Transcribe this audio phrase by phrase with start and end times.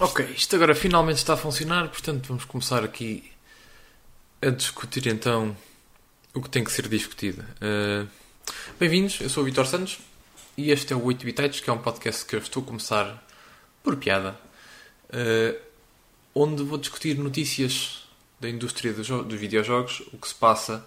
[0.00, 3.32] Ok, isto agora finalmente está a funcionar, portanto vamos começar aqui
[4.40, 5.56] a discutir então
[6.32, 7.44] o que tem que ser discutido.
[7.60, 8.08] Uh,
[8.78, 9.98] Bem-vindos, eu sou o Vitor Santos
[10.56, 13.26] e este é o 8 Bitites, que é um podcast que eu estou a começar
[13.82, 14.38] por piada,
[15.10, 15.58] uh,
[16.32, 18.08] onde vou discutir notícias
[18.38, 20.86] da indústria dos, dos videojogos, o que se passa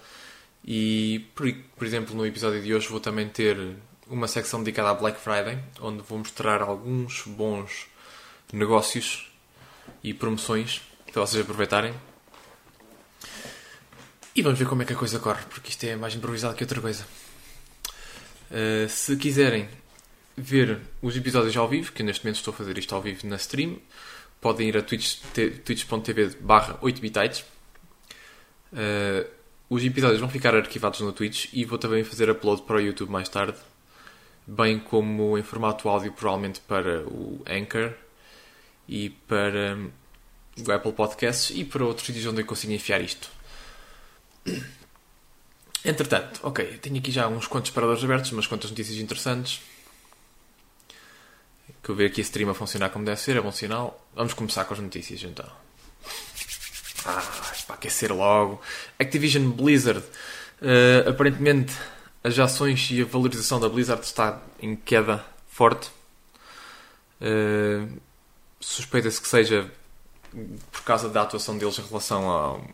[0.63, 3.75] e, por, por exemplo, no episódio de hoje vou também ter
[4.07, 7.90] uma secção dedicada à Black Friday, onde vou mostrar alguns bons
[8.51, 9.31] negócios
[10.03, 11.93] e promoções para vocês aproveitarem.
[14.35, 16.63] E vamos ver como é que a coisa corre, porque isto é mais improvisado que
[16.63, 17.05] outra coisa.
[18.49, 19.67] Uh, se quiserem
[20.37, 23.35] ver os episódios ao vivo, que neste momento estou a fazer isto ao vivo na
[23.35, 23.77] stream,
[24.39, 25.85] podem ir a twitch.tv twitch
[26.39, 27.43] barra 8bitites.
[28.71, 29.29] Uh,
[29.69, 33.09] os episódios vão ficar arquivados no Twitch e vou também fazer upload para o YouTube
[33.09, 33.57] mais tarde,
[34.45, 37.93] bem como em formato áudio, provavelmente para o Anchor
[38.91, 39.77] e para
[40.67, 43.31] o Apple Podcasts e para outros sítios onde eu consigo enfiar isto.
[45.83, 49.61] Entretanto, ok, tenho aqui já uns quantos paradores abertos, umas quantas notícias interessantes.
[51.81, 54.05] Que eu vejo aqui a stream a funcionar como deve ser, é bom sinal.
[54.13, 55.49] Vamos começar com as notícias então.
[57.05, 57.23] Ah,
[57.65, 58.61] para aquecer logo.
[58.99, 60.03] Activision Blizzard.
[60.61, 61.73] Uh, aparentemente,
[62.23, 65.89] as ações e a valorização da Blizzard está em queda forte.
[67.21, 67.99] Uh,
[68.61, 69.69] Suspeita-se que seja
[70.71, 72.65] por causa da atuação deles em relação ao,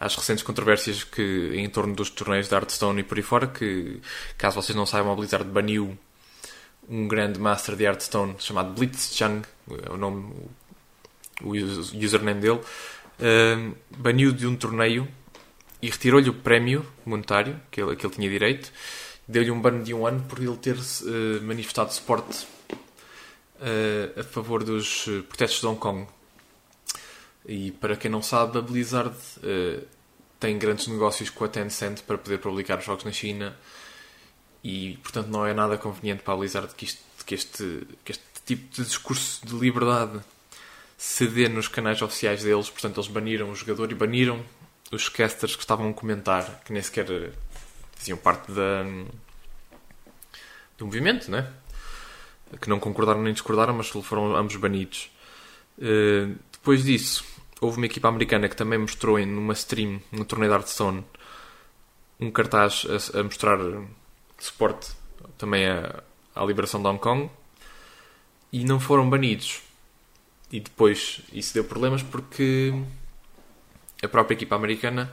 [0.00, 4.00] às recentes controvérsias que em torno dos torneios de Hearthstone e por aí fora, que
[4.38, 5.96] caso vocês não saibam, a Blizzard baniu
[6.88, 9.42] um grande master de Hearthstone chamado Blitzchung,
[9.86, 10.32] é o nome,
[11.42, 15.08] o username dele, uh, baniu de um torneio
[15.82, 18.72] e retirou-lhe o prémio monetário que ele, que ele tinha direito,
[19.26, 22.46] deu-lhe um ban de um ano por ele ter uh, manifestado suporte
[24.18, 26.06] a favor dos eh, protestos de Hong Kong.
[27.46, 29.86] E para quem não sabe, a Blizzard uh,
[30.40, 33.56] tem grandes negócios com a Tencent para poder publicar jogos na China
[34.64, 38.24] e, portanto, não é nada conveniente para a Blizzard que, isto, que, este, que este
[38.44, 40.20] tipo de discurso de liberdade
[40.98, 42.68] se dê nos canais oficiais deles.
[42.68, 44.44] Portanto, eles baniram o jogador e baniram
[44.90, 47.06] os casters que estavam a comentar, que nem sequer
[47.94, 48.82] faziam parte da,
[50.76, 51.52] do movimento, né?
[52.60, 55.10] Que não concordaram nem discordaram, mas foram ambos banidos.
[55.78, 57.24] Uh, depois disso,
[57.60, 61.04] houve uma equipa americana que também mostrou em numa stream no torneio de Hearthstone
[62.18, 63.58] um cartaz a, a mostrar
[64.38, 64.92] suporte
[65.36, 66.02] também à,
[66.34, 67.30] à liberação de Hong Kong
[68.52, 69.62] e não foram banidos.
[70.50, 72.72] E depois isso deu problemas porque
[74.02, 75.12] a própria equipa americana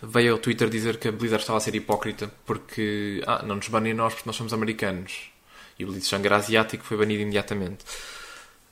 [0.00, 3.68] veio ao Twitter dizer que a Blizzard estava a ser hipócrita porque ah, não nos
[3.68, 5.30] banem nós porque nós somos americanos.
[5.78, 5.94] E o
[6.24, 7.84] era asiático foi banido imediatamente.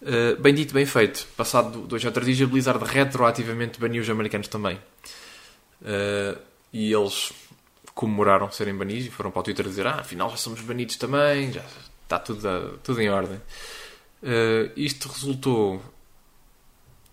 [0.02, 1.26] Uh, bem dito, bem feito.
[1.36, 4.76] Passado dois ou três dias, a Blizzard retroativamente baniu os americanos também.
[5.82, 6.38] Uh,
[6.72, 7.32] e eles
[7.94, 11.52] comemoraram serem banidos e foram para o Twitter dizer: Ah, afinal já somos banidos também,
[11.52, 11.64] já
[12.02, 13.40] está tudo, tudo em ordem.
[14.22, 15.80] Uh, isto resultou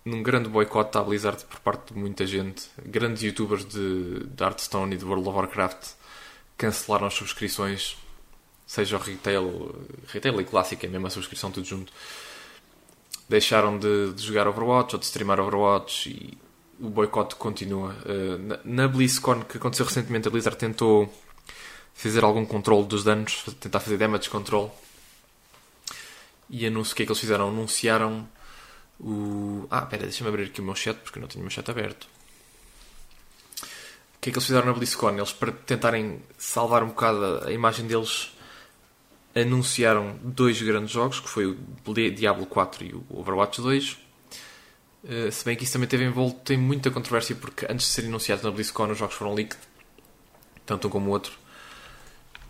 [0.04, 2.68] num grande boicote à Blizzard por parte de muita gente.
[2.84, 5.92] Grandes youtubers de, de Hearthstone e de World of Warcraft
[6.58, 7.96] cancelaram as subscrições
[8.66, 9.74] seja o retail,
[10.08, 11.92] retail e clássico, é mesmo a subscrição tudo junto,
[13.28, 16.38] deixaram de, de, jogar Overwatch ou de streamar Overwatch e
[16.80, 17.94] o boicote continua.
[18.04, 21.12] Uh, na, BlizzCon, que aconteceu recentemente, a Blizzard tentou
[21.94, 24.76] fazer algum controle dos danos, tentar fazer damage control.
[26.50, 27.48] E anúncio, o que é que eles fizeram?
[27.48, 28.28] Anunciaram
[29.00, 29.66] o.
[29.70, 31.68] Ah, espera, deixa-me abrir aqui o meu chat porque eu não tenho o meu chat
[31.70, 32.04] aberto.
[34.16, 35.16] O que é que eles fizeram na BlizzCon?
[35.16, 38.33] Eles, para tentarem salvar um bocado a imagem deles,
[39.34, 41.56] anunciaram dois grandes jogos, que foi o
[42.14, 43.92] Diablo 4 e o Overwatch 2.
[43.92, 43.98] Uh,
[45.06, 48.10] eh, se bem que isso também teve envolto, tem muita controvérsia porque antes de serem
[48.10, 49.58] anunciados na BlizzCon os jogos foram leaked,
[50.64, 51.32] tanto um como o outro.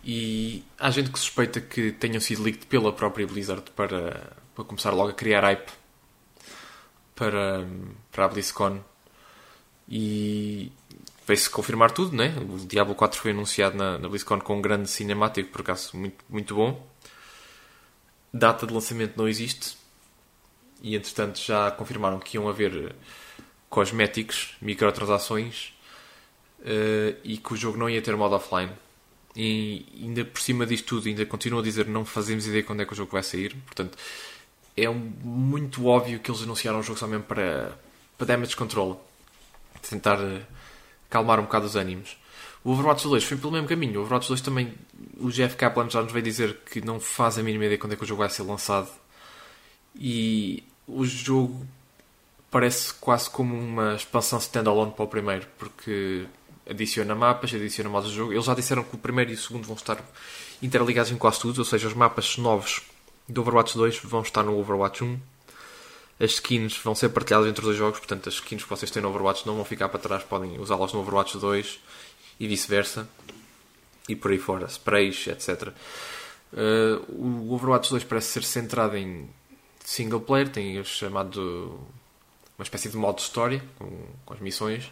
[0.03, 4.91] E há gente que suspeita que tenham sido leaked pela própria Blizzard para, para começar
[4.91, 5.71] logo a criar hype
[7.15, 7.67] para,
[8.11, 8.81] para a BlizzCon.
[9.89, 10.71] E
[11.25, 12.35] veio-se confirmar tudo, né?
[12.49, 16.23] O Diablo 4 foi anunciado na, na BlizzCon com um grande cinemático, por acaso muito,
[16.29, 16.87] muito bom.
[18.33, 19.77] Data de lançamento não existe.
[20.81, 22.95] E entretanto já confirmaram que iam haver
[23.69, 25.73] cosméticos, microtransações
[26.59, 28.71] uh, e que o jogo não ia ter modo offline.
[29.35, 32.85] E ainda por cima disto tudo, ainda continuam a dizer não fazemos ideia quando é
[32.85, 33.55] que o jogo vai sair.
[33.65, 33.97] Portanto,
[34.77, 37.77] é um, muito óbvio que eles anunciaram o jogo só mesmo para,
[38.17, 39.03] para damage control.
[39.89, 40.41] Tentar uh,
[41.15, 42.17] calmar um bocado os ânimos.
[42.61, 44.01] O Overwatch 2 foi pelo mesmo caminho.
[44.01, 44.73] O Overwatch 2 também,
[45.17, 47.95] o Jeff Kaplan já nos veio dizer que não faz a mínima ideia quando é
[47.95, 48.89] que o jogo vai ser lançado.
[49.95, 51.65] E o jogo
[52.51, 56.25] parece quase como uma expansão standalone para o primeiro, porque
[56.69, 58.33] adiciona mapas, adiciona modos de jogo.
[58.33, 59.97] Eles já disseram que o primeiro e o segundo vão estar
[60.61, 62.81] interligados em quase tudo, ou seja, os mapas novos
[63.29, 65.19] do Overwatch 2 vão estar no Overwatch 1.
[66.19, 69.01] As skins vão ser partilhadas entre os dois jogos, portanto, as skins que vocês têm
[69.01, 71.79] no Overwatch não vão ficar para trás, podem usá-las no Overwatch 2
[72.39, 73.07] e vice-versa.
[74.07, 75.73] E por aí fora, sprays, etc.
[76.53, 79.29] Uh, o Overwatch 2 parece ser centrado em
[79.83, 81.79] single player, tem o chamado
[82.57, 84.91] uma espécie de modo história com, com as missões,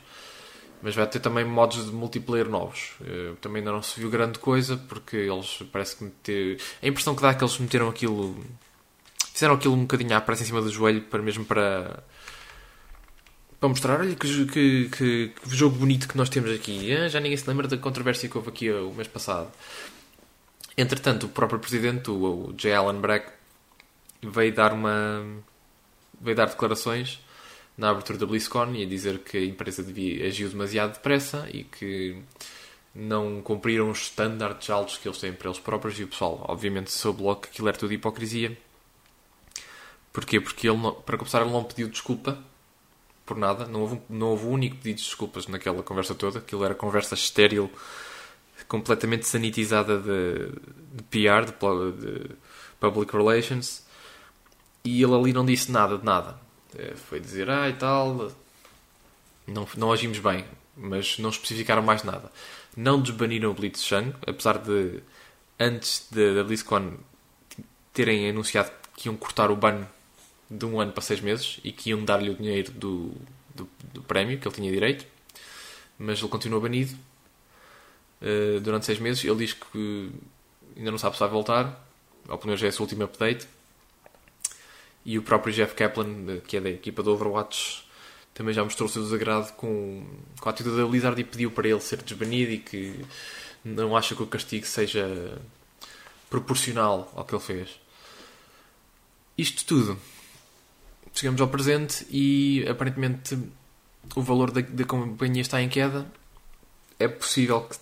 [0.81, 2.91] mas vai ter também modos de multiplayer novos.
[2.99, 6.61] Uh, também ainda não se viu grande coisa porque eles parece que meter.
[6.81, 8.35] A impressão que dá é que eles meteram aquilo.
[9.33, 12.03] Fizeram aquilo um bocadinho à pressa em cima do joelho para mesmo para
[13.59, 16.93] para mostrar, olha que, que, que, que, jogo bonito que nós temos aqui.
[16.93, 19.49] Ah, já ninguém se lembra da controvérsia que houve aqui o mês passado.
[20.77, 22.73] Entretanto, o próprio presidente, o, o J.
[22.73, 23.31] Allen Brack,
[24.21, 25.25] veio dar uma
[26.21, 27.19] veio dar declarações
[27.77, 31.63] na abertura da BlizzCon e a dizer que a empresa devia, agiu demasiado depressa e
[31.63, 32.21] que
[32.93, 36.91] não cumpriram os estándares altos que eles têm para eles próprios e o pessoal, obviamente,
[36.91, 38.55] soube logo que aquilo era tudo hipocrisia.
[40.13, 40.39] Porquê?
[40.39, 42.37] Porque ele, para começar, ele não pediu desculpa
[43.25, 46.63] por nada, não houve, não houve um único pedido de desculpas naquela conversa toda, aquilo
[46.63, 47.71] era conversa estéril
[48.67, 50.49] completamente sanitizada de,
[50.93, 52.29] de PR, de, de,
[52.79, 53.83] Public Relations,
[54.83, 56.37] e ele ali não disse nada de nada.
[56.77, 58.31] É, foi dizer, ah e tal,
[59.47, 60.45] não, não agimos bem,
[60.75, 62.31] mas não especificaram mais nada.
[62.75, 65.01] Não desbaniram o Blitzchung, apesar de,
[65.59, 66.97] antes da BlizzCon,
[67.93, 69.85] terem anunciado que iam cortar o ban
[70.57, 73.11] de um ano para seis meses e que iam dar-lhe o dinheiro do,
[73.53, 75.05] do, do prémio que ele tinha direito,
[75.97, 76.93] mas ele continua banido
[78.21, 79.23] uh, durante seis meses.
[79.23, 80.11] Ele diz que
[80.77, 81.87] ainda não sabe se vai voltar,
[82.27, 83.47] ou pelo menos é esse o último update.
[85.05, 87.85] E o próprio Jeff Kaplan, que é da equipa do Overwatch,
[88.33, 90.05] também já mostrou o seu desagrado com,
[90.39, 93.05] com a atitude da Blizzard e pediu para ele ser desbanido e que
[93.63, 95.37] não acha que o castigo seja
[96.29, 97.79] proporcional ao que ele fez.
[99.37, 99.99] Isto tudo.
[101.13, 103.37] Chegamos ao presente e aparentemente
[104.15, 106.05] o valor da, da companhia está em queda.
[106.99, 107.77] É possível que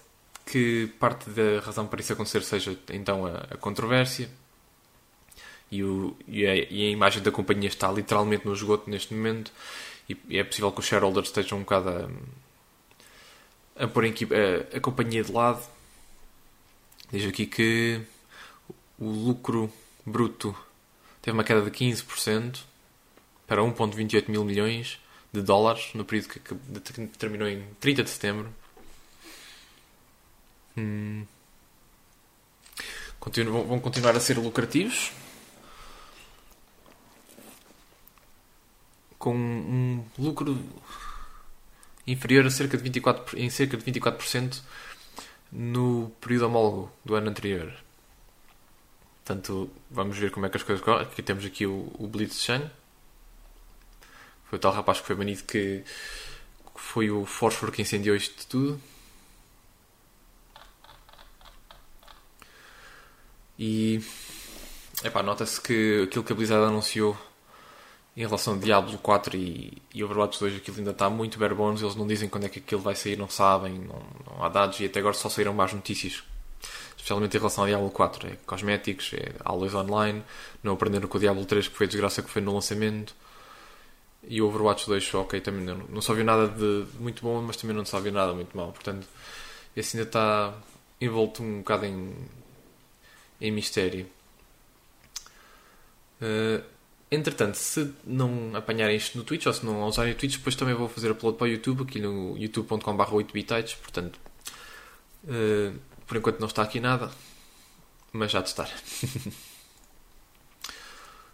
[0.45, 4.29] que parte da razão para isso acontecer seja então a, a controvérsia
[5.71, 9.51] e, o, e, a, e, a, imagem da companhia está literalmente no esgoto neste momento
[10.09, 11.89] e, e é possível que os shareholders estejam um bocado
[13.77, 15.63] a, a pôr a, a companhia de lado.
[17.11, 18.01] Diz aqui que
[18.99, 19.71] o lucro
[20.05, 20.55] bruto
[21.21, 22.59] teve uma queda de 15%
[23.51, 24.97] para 1,28 mil milhões
[25.33, 26.39] de dólares no período que,
[27.17, 28.53] terminou em 30 de setembro
[30.77, 31.25] Hum.
[33.19, 35.11] Continuam, vão continuar a ser lucrativos.
[39.19, 40.57] Com um lucro
[42.07, 44.61] inferior a cerca de 24, em cerca de 24%
[45.51, 47.73] no período homólogo do ano anterior.
[49.25, 51.01] Portanto, vamos ver como é que as coisas correm.
[51.01, 52.71] Aqui temos aqui o, o Blitzchan.
[54.51, 55.81] Foi o tal rapaz que foi banido que
[56.75, 58.81] foi o fósforo que incendiou isto tudo.
[63.57, 64.01] E
[65.05, 67.17] epá, nota-se que aquilo que a Blizzard anunciou
[68.17, 71.81] em relação a Diablo 4 e, e Overwatch 2, aquilo ainda está muito bare bones.
[71.81, 74.81] Eles não dizem quando é que aquilo vai sair, não sabem, não, não há dados
[74.81, 76.23] e até agora só saíram mais notícias.
[76.97, 80.21] Especialmente em relação a Diablo 4, é cosméticos, é aulas online,
[80.61, 83.15] não aprenderam com o Diablo 3 que foi a desgraça que foi no lançamento.
[84.27, 87.57] E o Overwatch 2, ok, também não, não só viu nada de muito bom, mas
[87.57, 88.71] também não só viu nada muito mal.
[88.71, 89.07] Portanto,
[89.75, 90.53] esse ainda está
[90.99, 92.13] envolto um bocado em
[93.41, 94.07] em mistério.
[96.21, 96.63] Uh,
[97.09, 100.75] entretanto, se não apanharem isto no Twitch ou se não usarem o Twitch, depois também
[100.75, 103.75] vou fazer upload para o YouTube, aqui no youtube.com.br 8bitites.
[103.77, 104.19] Portanto,
[105.23, 105.75] uh,
[106.05, 107.11] por enquanto não está aqui nada,
[108.13, 108.69] mas já de estar.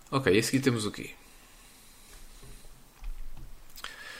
[0.09, 1.11] ok, a seguir temos o quê?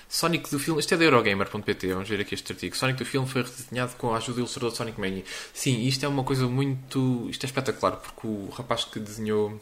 [0.09, 0.79] Sonic do filme.
[0.79, 2.75] Isto é da Eurogamer.pt, vamos ver aqui este artigo.
[2.75, 5.23] Sonic do filme foi redesenhado com a ajuda do ilustrador de Sonic Mania.
[5.53, 7.27] Sim, isto é uma coisa muito.
[7.29, 9.59] Isto é espetacular, porque o rapaz que desenhou.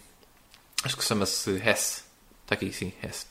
[0.83, 2.05] Acho que chama-se Hess.
[2.43, 3.25] Está aqui, sim, Hess.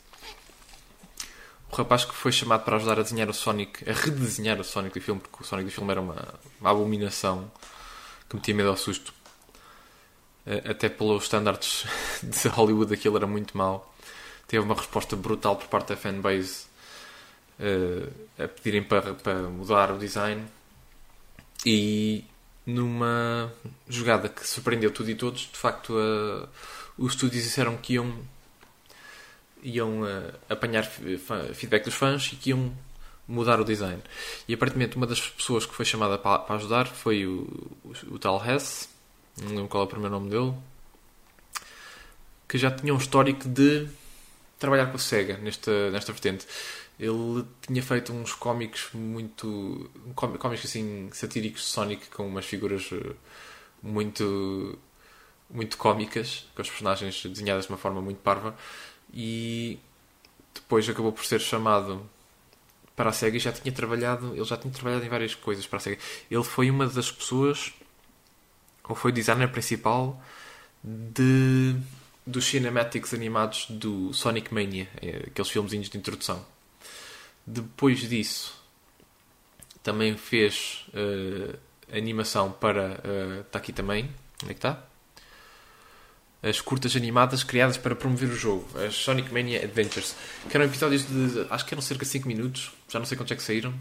[1.70, 4.98] O rapaz que foi chamado para ajudar a desenhar o Sonic, a redesenhar o Sonic
[4.98, 7.50] do filme, porque o Sonic do filme era uma, uma abominação
[8.28, 9.14] que metia medo ao susto.
[10.46, 11.84] Eh, até pelos standards
[12.22, 13.94] de Hollywood, aquilo era muito mau.
[14.46, 16.66] Teve uma resposta brutal por parte da fanbase
[18.38, 20.44] a pedirem para, para mudar o design
[21.64, 22.24] e
[22.66, 23.52] numa
[23.88, 26.48] jogada que surpreendeu tudo e todos, de facto uh,
[26.96, 28.14] os estúdios disseram que iam
[29.62, 32.74] iam uh, apanhar feedback dos fãs e que iam
[33.26, 34.02] mudar o design.
[34.46, 37.46] E aparentemente uma das pessoas que foi chamada para, para ajudar foi o,
[37.82, 38.88] o, o tal Hess,
[39.42, 40.54] não lembro qual é o primeiro nome dele,
[42.46, 43.88] que já tinha um histórico de
[44.58, 46.46] trabalhar com a SEGA nesta, nesta vertente.
[46.98, 49.90] Ele tinha feito uns cómics muito.
[50.14, 53.14] cómics assim satíricos de Sonic com umas figuras eh,
[53.82, 54.78] muito.
[55.50, 58.56] muito cómicas, com os personagens desenhadas de uma forma muito parva.
[59.12, 59.78] E
[60.54, 62.08] depois acabou por ser chamado
[62.96, 65.78] para a SEGA e já tinha trabalhado, ele já tinha trabalhado em várias coisas para
[65.78, 65.98] a SEGA.
[66.30, 67.72] Ele foi uma das pessoas,
[68.84, 70.22] ou foi o designer principal
[70.82, 71.76] de
[72.26, 76.44] dos cinematics animados do Sonic Mania, é, aqueles filmezinhos de introdução.
[77.46, 78.54] Depois disso,
[79.82, 81.56] também fez uh,
[81.92, 83.00] animação para.
[83.46, 84.10] Está uh, aqui também.
[84.42, 84.82] Onde é que está?
[86.42, 90.14] As curtas animadas criadas para promover o jogo, as Sonic Mania Adventures,
[90.48, 91.46] que eram episódios de.
[91.48, 93.72] acho que eram cerca de 5 minutos, já não sei quantos é que saíram.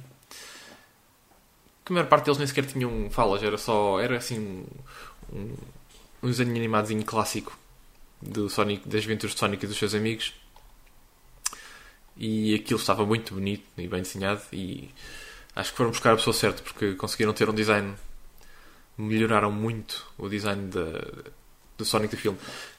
[1.83, 3.99] Que a maior parte deles nem sequer tinham falas, era só.
[3.99, 4.65] era assim.
[5.31, 5.55] um,
[6.21, 7.57] um desenho animadozinho clássico
[8.21, 10.33] do Sonic, das aventuras de Sonic e dos seus amigos.
[12.15, 14.41] E aquilo estava muito bonito e bem desenhado.
[14.51, 14.89] E
[15.55, 17.93] acho que foram buscar a pessoa certa porque conseguiram ter um design.
[18.97, 21.31] Melhoraram muito o design da,
[21.77, 22.37] do Sonic do filme.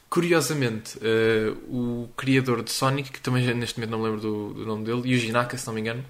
[0.08, 4.64] Curiosamente, uh, o criador de Sonic, que também neste momento não me lembro do, do
[4.66, 6.04] nome dele, Yuji Naka, se não me engano,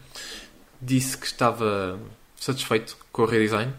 [0.81, 1.99] disse que estava
[2.37, 3.73] satisfeito com o redesign,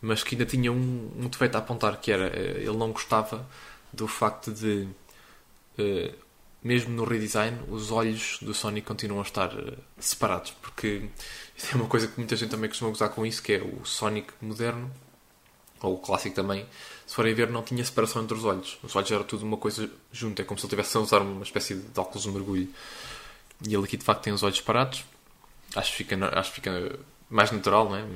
[0.00, 3.44] mas que ainda tinha um, um defeito a apontar, que era uh, ele não gostava
[3.92, 4.86] do facto de,
[5.76, 6.14] uh,
[6.62, 11.08] mesmo no redesign, os olhos do Sonic continuam a estar uh, separados, porque
[11.72, 14.32] é uma coisa que muita gente também costuma gozar com isso, que é o Sonic
[14.40, 14.90] moderno,
[15.80, 16.66] ou o clássico também,
[17.06, 18.78] se forem ver, não tinha separação entre os olhos.
[18.82, 21.42] Os olhos eram tudo uma coisa junta, é como se ele estivesse a usar uma
[21.42, 22.68] espécie de óculos de mergulho.
[23.68, 25.04] E ele aqui de facto tem os olhos separados.
[25.74, 28.06] Acho que fica, acho que fica mais natural, não é?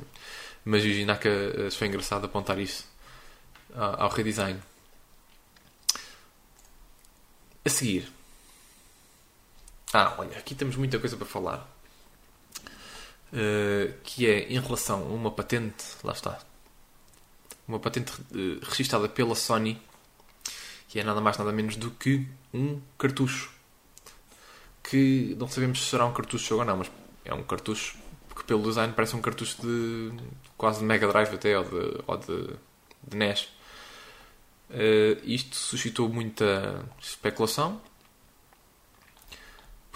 [0.65, 2.87] Mas o Jinaka eh, foi engraçado apontar isso
[3.75, 4.61] ao redesign.
[7.65, 8.16] A seguir.
[9.93, 11.69] Ah, olha, aqui temos muita coisa para falar.
[13.33, 15.85] Uh, que é em relação a uma patente.
[16.03, 16.39] Lá está.
[17.67, 19.81] Uma patente uh, registada pela Sony.
[20.89, 23.53] Que é nada mais nada menos do que um cartucho.
[24.83, 26.91] Que não sabemos se será um cartucho de jogo ou não, mas
[27.25, 27.99] é um cartucho
[28.37, 30.13] que pelo design parece um cartucho de
[30.57, 32.57] quase de Mega Drive até ou de, ou de,
[33.09, 33.49] de NES.
[34.69, 37.81] Uh, isto suscitou muita especulação,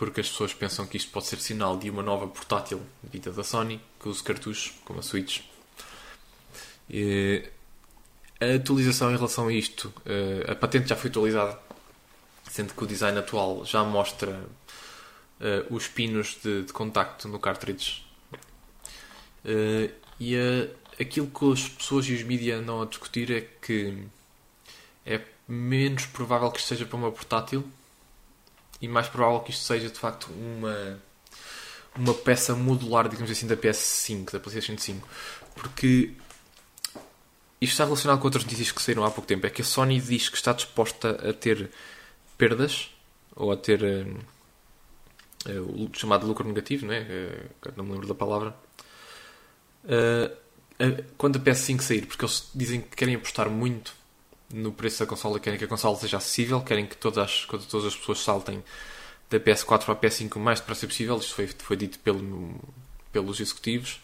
[0.01, 3.45] porque as pessoas pensam que isto pode ser sinal de uma nova portátil vida da
[3.45, 5.43] Sony, que usa cartuchos, como a Switch.
[6.89, 7.47] Uh,
[8.41, 11.61] a atualização em relação a isto, uh, a patente já foi atualizada,
[12.51, 14.43] sendo que o design atual já mostra
[15.71, 18.03] os pinos de, de contacto no cartridge.
[20.19, 20.37] e
[20.99, 24.03] aquilo que as pessoas e os mídias andam a discutir é que
[25.05, 27.71] é menos provável que isto seja para uma portátil
[28.81, 31.01] e mais provável que isto seja de facto uma
[31.97, 35.09] uma peça modular, digamos assim, da PS5, da PlayStation 5,
[35.55, 36.13] porque
[37.61, 39.47] isto está relacionado com outras notícias que saíram há pouco tempo.
[39.47, 41.71] É que a Sony diz que está disposta a ter
[42.39, 42.91] perdas
[43.37, 47.01] ou a ter uh, uh, o chamado lucro negativo, não é?
[47.01, 48.55] Uh, não me lembro da palavra.
[51.19, 53.95] quando a PS5 sair, porque eles dizem que querem apostar muito
[54.53, 57.87] no preço da consola, querem que a consola seja acessível, querem que todas as, todas
[57.87, 58.63] as pessoas saltem
[59.29, 61.17] da PS4 para a PS5 o mais depressa possível.
[61.19, 62.61] Isto foi, foi dito pelo,
[63.13, 64.01] pelos executivos.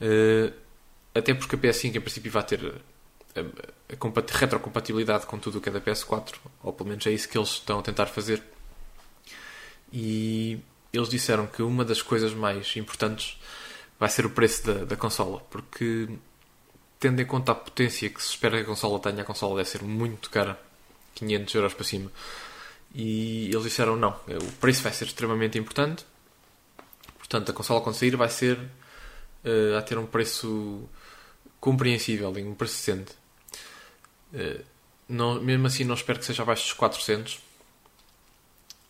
[0.00, 0.52] Uh,
[1.14, 2.82] até porque a PS5 em princípio vai ter
[3.36, 7.12] a, a, a retrocompatibilidade com tudo o que é da PS4, ou pelo menos é
[7.12, 8.42] isso que eles estão a tentar fazer.
[9.92, 10.58] E
[10.92, 13.38] eles disseram que uma das coisas mais importantes
[13.98, 16.08] vai ser o preço da, da consola, porque
[17.00, 19.68] tendo em conta a potência que se espera que a consola tenha, a consola deve
[19.70, 20.60] ser muito cara,
[21.14, 22.12] 500 euros para cima.
[22.94, 26.04] E eles disseram não, o preço vai ser extremamente importante.
[27.18, 30.86] Portanto, a consola quando sair vai ser uh, a ter um preço
[31.58, 33.12] compreensível, um preço decente.
[34.34, 34.62] Uh,
[35.08, 37.34] não, mesmo assim, não espero que seja abaixo dos 400.
[37.34, 37.40] Uh,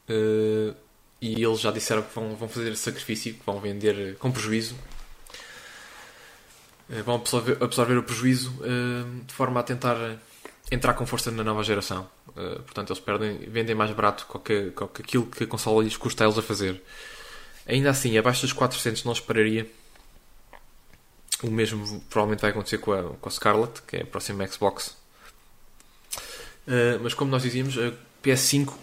[0.08, 0.74] eh,
[1.20, 4.74] e eles já disseram que vão, vão fazer sacrifício, que vão vender com prejuízo
[7.04, 9.96] vão absorver, absorver o prejuízo uh, de forma a tentar
[10.70, 12.08] entrar com força na nova geração.
[12.28, 16.26] Uh, portanto, eles perdem, vendem mais barato que, aquilo que a consola lhes custa a
[16.26, 16.82] eles a fazer.
[17.66, 19.70] Ainda assim, abaixo dos 400 não esperaria.
[21.42, 24.96] O mesmo provavelmente vai acontecer com a, com a Scarlett, que é a próxima Xbox.
[27.02, 27.92] Mas como nós dizíamos, a
[28.22, 28.74] PS5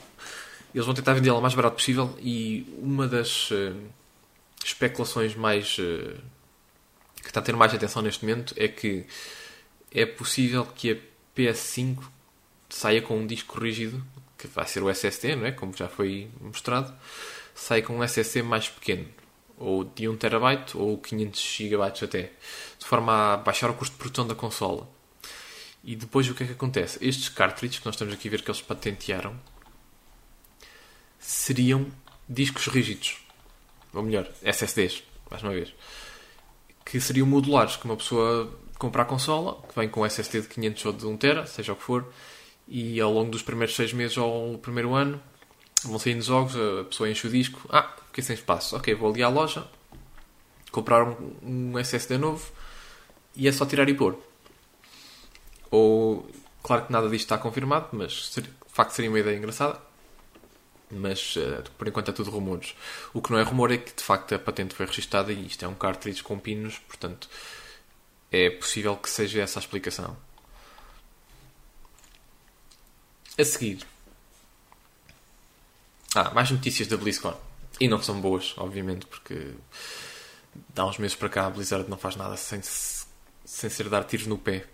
[0.73, 3.49] Eles vão tentar vendê-la o mais barato possível e uma das
[4.65, 5.77] especulações mais
[7.27, 9.05] que está a ter mais atenção neste momento é que
[9.91, 10.97] é possível que a
[11.35, 12.01] PS5
[12.69, 14.01] saia com um disco rígido,
[14.37, 15.51] que vai ser o SSD, não é?
[15.51, 16.93] como já foi mostrado,
[17.53, 19.09] saia com um SSD mais pequeno,
[19.57, 20.37] ou de 1 TB
[20.75, 22.31] ou 500 GB até,
[22.79, 24.89] de forma a baixar o custo de produção da consola.
[25.83, 26.97] E depois o que é que acontece?
[27.05, 29.37] Estes cartridges que nós estamos aqui a ver que eles patentearam
[31.19, 31.91] seriam
[32.29, 33.17] discos rígidos,
[33.93, 35.73] ou melhor, SSDs, mais uma vez,
[36.89, 40.85] que seriam modulares, que uma pessoa compra a consola, que vem com SSD de 500
[40.85, 42.07] ou de 1 TB, seja o que for,
[42.65, 45.21] e ao longo dos primeiros 6 meses ou primeiro ano
[45.83, 49.21] vão saindo jogos, a pessoa enche o disco, ah, fiquei sem espaço, ok, vou ali
[49.21, 49.67] à loja,
[50.71, 52.49] comprar um, um SSD novo
[53.35, 54.17] e é só tirar e pôr.
[55.69, 56.25] Ou,
[56.63, 59.77] claro que nada disto está confirmado, mas de facto seria uma ideia engraçada.
[60.89, 62.75] Mas uh, por enquanto é tudo rumores.
[63.13, 65.63] O que não é rumor é que de facto a patente foi registada e isto
[65.65, 67.29] é um cartridge com pinos, portanto
[68.31, 70.17] é possível que seja essa a explicação.
[73.37, 73.85] A seguir.
[76.15, 77.39] Ah, mais notícias da BlizzCon.
[77.79, 79.53] E não são boas, obviamente, porque
[80.75, 84.25] há uns meses para cá a Blizzard não faz nada sem, sem ser dar tiros
[84.25, 84.65] no pé.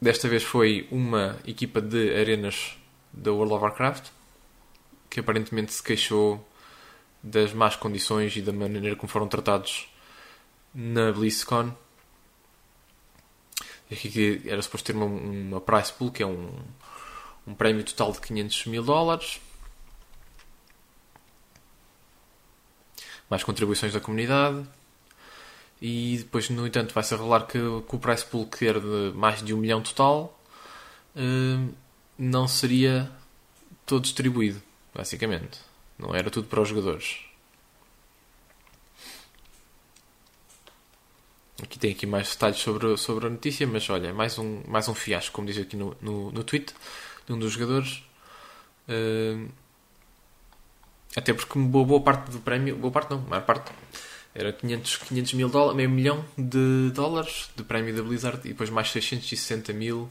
[0.00, 2.76] Desta vez foi uma equipa de arenas
[3.12, 4.10] da World of Warcraft
[5.10, 6.46] que aparentemente se queixou
[7.22, 9.88] das más condições e da maneira como foram tratados
[10.72, 11.74] na BlizzCon.
[13.90, 16.48] Aqui era suposto ter uma, uma price pool, que é um,
[17.44, 19.40] um prémio total de 500 mil dólares.
[23.28, 24.64] Mais contribuições da comunidade.
[25.82, 29.42] E depois, no entanto, vai-se revelar que, que, o price pool, que era de mais
[29.42, 30.38] de um milhão total,
[31.16, 31.74] uh,
[32.20, 33.10] não seria
[33.86, 34.60] todo distribuído,
[34.94, 35.58] basicamente.
[35.98, 37.20] Não era tudo para os jogadores.
[41.62, 44.94] Aqui tem aqui mais detalhes sobre, sobre a notícia, mas olha, mais um, mais um
[44.94, 46.74] fiasco, como diz aqui no, no, no tweet
[47.26, 48.02] de um dos jogadores.
[48.86, 49.48] Uh,
[51.16, 53.72] até porque boa, boa parte do prémio, boa parte não, a maior parte,
[54.34, 58.70] era 500, 500 mil dólares, meio milhão de dólares de prémio da Blizzard e depois
[58.70, 60.10] mais 660 mil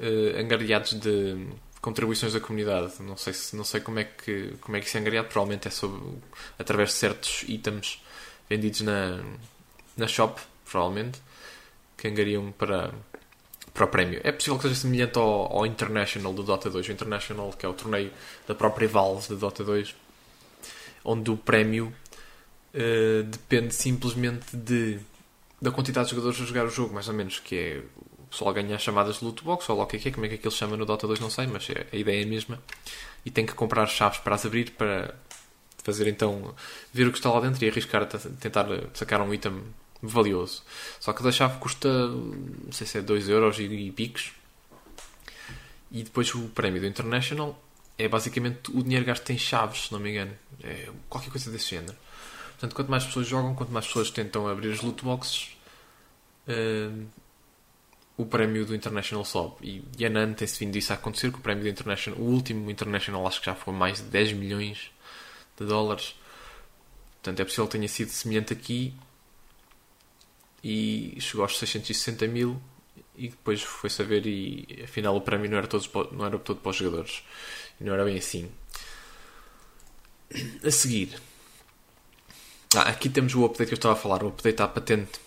[0.00, 1.46] uh, angariados de
[1.80, 2.94] contribuições da comunidade.
[3.00, 5.68] Não sei, se, não sei como, é que, como é que isso é angariado, provavelmente
[5.68, 6.00] é sobre,
[6.58, 8.02] através de certos itens
[8.48, 9.22] vendidos na,
[9.96, 11.20] na shop, provavelmente,
[11.96, 12.92] que angariam para,
[13.72, 14.20] para o prémio.
[14.24, 16.88] É possível que seja semelhante ao, ao International do Dota 2.
[16.88, 18.10] O International, que é o torneio
[18.46, 19.94] da própria Valve de Dota 2,
[21.04, 21.94] onde o prémio
[22.74, 24.98] uh, depende simplesmente de,
[25.60, 27.82] da quantidade de jogadores a jogar o jogo, mais ou menos, que é
[28.30, 30.26] pessoal ganha as chamadas de loot box, ou lá o que é que é, como
[30.26, 32.26] é que aquilo chama no Dota 2, não sei, mas é, a ideia é a
[32.26, 32.62] mesma.
[33.24, 35.14] E tem que comprar chaves para as abrir para
[35.82, 36.54] fazer então
[36.92, 39.62] ver o que está lá dentro e arriscar a tentar sacar um item
[40.02, 40.62] valioso.
[40.98, 44.32] Só que a chave custa, não sei se é 2 euros e, e picos.
[45.90, 47.60] E depois o prémio do International
[47.98, 50.32] é basicamente o dinheiro gasto em chaves, se não me engano.
[50.62, 51.96] É qualquer coisa desse género.
[52.50, 55.56] Portanto, quanto mais pessoas jogam, quanto mais pessoas tentam abrir as loot boxes,
[56.46, 57.06] uh,
[58.20, 59.56] o prémio do International sobe.
[59.62, 62.24] E, e a NAN tem-se vindo isso a acontecer, que o prémio do International, o
[62.24, 64.90] último International, acho que já foi mais de 10 milhões
[65.58, 66.14] de dólares.
[67.14, 68.94] Portanto, é possível que tenha sido semelhante aqui.
[70.62, 72.60] E chegou aos 660 mil
[73.16, 76.70] e depois foi saber e afinal o prémio não era, todos, não era todo para
[76.70, 77.22] os jogadores.
[77.80, 78.50] E não era bem assim.
[80.62, 81.20] A seguir.
[82.74, 84.22] Ah, aqui temos o update que eu estava a falar.
[84.22, 85.18] O update à patente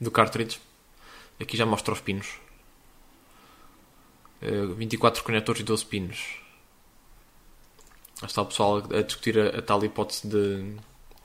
[0.00, 0.60] do cartridge
[1.40, 2.38] aqui já mostra os pinos
[4.76, 6.40] 24 eh, conectores e 12 pinos
[8.22, 10.76] está o pessoal a discutir a, a tal hipótese de,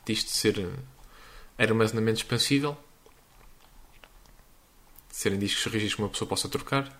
[0.05, 0.69] de isto ser
[1.57, 2.77] armazenamento expansível,
[5.09, 6.91] serem discos rígidos que uma pessoa possa trocar.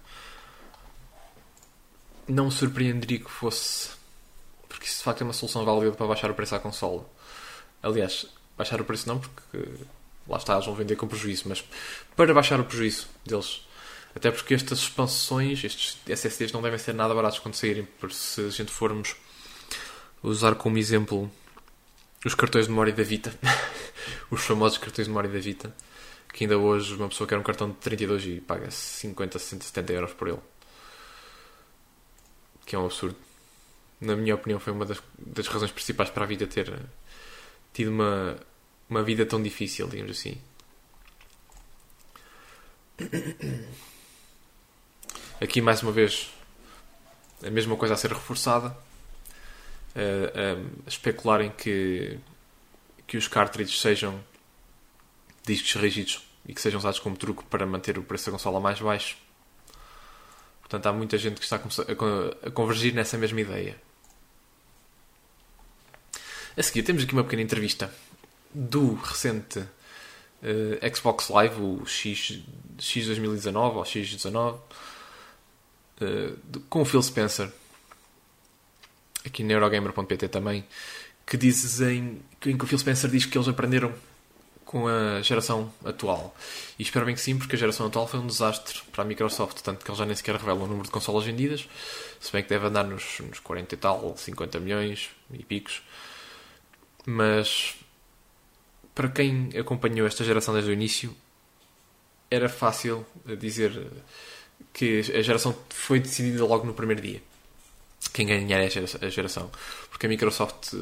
[2.28, 3.92] Não me surpreenderia que fosse,
[4.68, 7.08] porque isso de facto é uma solução válida para baixar o preço à consola.
[7.84, 8.26] Aliás,
[8.58, 9.58] baixar o preço não, porque
[10.28, 11.64] lá está, eles vão vender com prejuízo, mas
[12.16, 13.66] para baixar o prejuízo deles.
[14.16, 18.42] Até porque estas expansões, estes SSDs não devem ser nada baratos quando saírem, por se
[18.42, 19.16] a gente formos
[20.24, 21.30] usar como exemplo
[22.26, 23.38] os cartões de memória da Vita,
[24.32, 25.76] os famosos cartões de memória da Vita,
[26.34, 29.94] que ainda hoje uma pessoa quer um cartão de 32 e paga 50, 60, 70
[29.94, 30.40] euros por ele.
[32.66, 33.16] Que é um absurdo.
[34.02, 36.74] Na minha opinião, foi uma das, das razões principais para a vida ter
[37.74, 38.38] tido uma,
[38.90, 40.38] uma vida tão difícil, digamos assim.
[45.42, 46.30] Aqui, mais uma vez,
[47.46, 48.76] a mesma coisa a ser reforçada,
[49.96, 52.20] a especularem que,
[53.06, 54.24] que os cartridges sejam
[55.46, 58.80] discos rígidos e que sejam usados como truque para manter o preço da consola mais
[58.80, 59.18] baixo.
[60.62, 63.80] Portanto, há muita gente que está a convergir nessa mesma ideia.
[66.58, 67.94] A seguir, temos aqui uma pequena entrevista
[68.56, 72.40] do recente uh, Xbox Live, o X,
[72.80, 74.56] X 2019 ou X19,
[76.02, 77.52] uh, com o Phil Spencer,
[79.26, 80.66] aqui na Eurogamer.pt também,
[81.28, 83.94] que dizem em que o Phil Spencer diz que eles aprenderam
[84.64, 86.36] com a geração atual.
[86.80, 89.62] E espero bem que sim, porque a geração atual foi um desastre para a Microsoft,
[89.62, 91.68] tanto que eles já nem sequer revelam o número de consolas vendidas,
[92.20, 95.84] se bem que deve andar nos, nos 40 e tal, 50 milhões e picos.
[97.06, 97.76] Mas
[98.96, 101.14] para quem acompanhou esta geração desde o início,
[102.32, 103.06] era fácil
[103.38, 103.92] dizer
[104.74, 107.22] que a geração foi decidida logo no primeiro dia.
[108.14, 108.68] Quem ganhar é
[109.02, 109.52] a geração.
[109.90, 110.74] Porque a Microsoft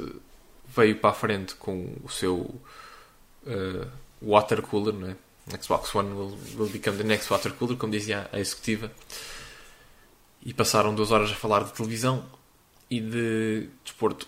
[0.75, 3.87] veio para a frente com o seu uh,
[4.21, 5.15] water cooler, não é?
[5.61, 8.91] Xbox One will, will become the next water cooler, como dizia a executiva.
[10.45, 12.25] E passaram duas horas a falar de televisão
[12.89, 14.27] e de desporto.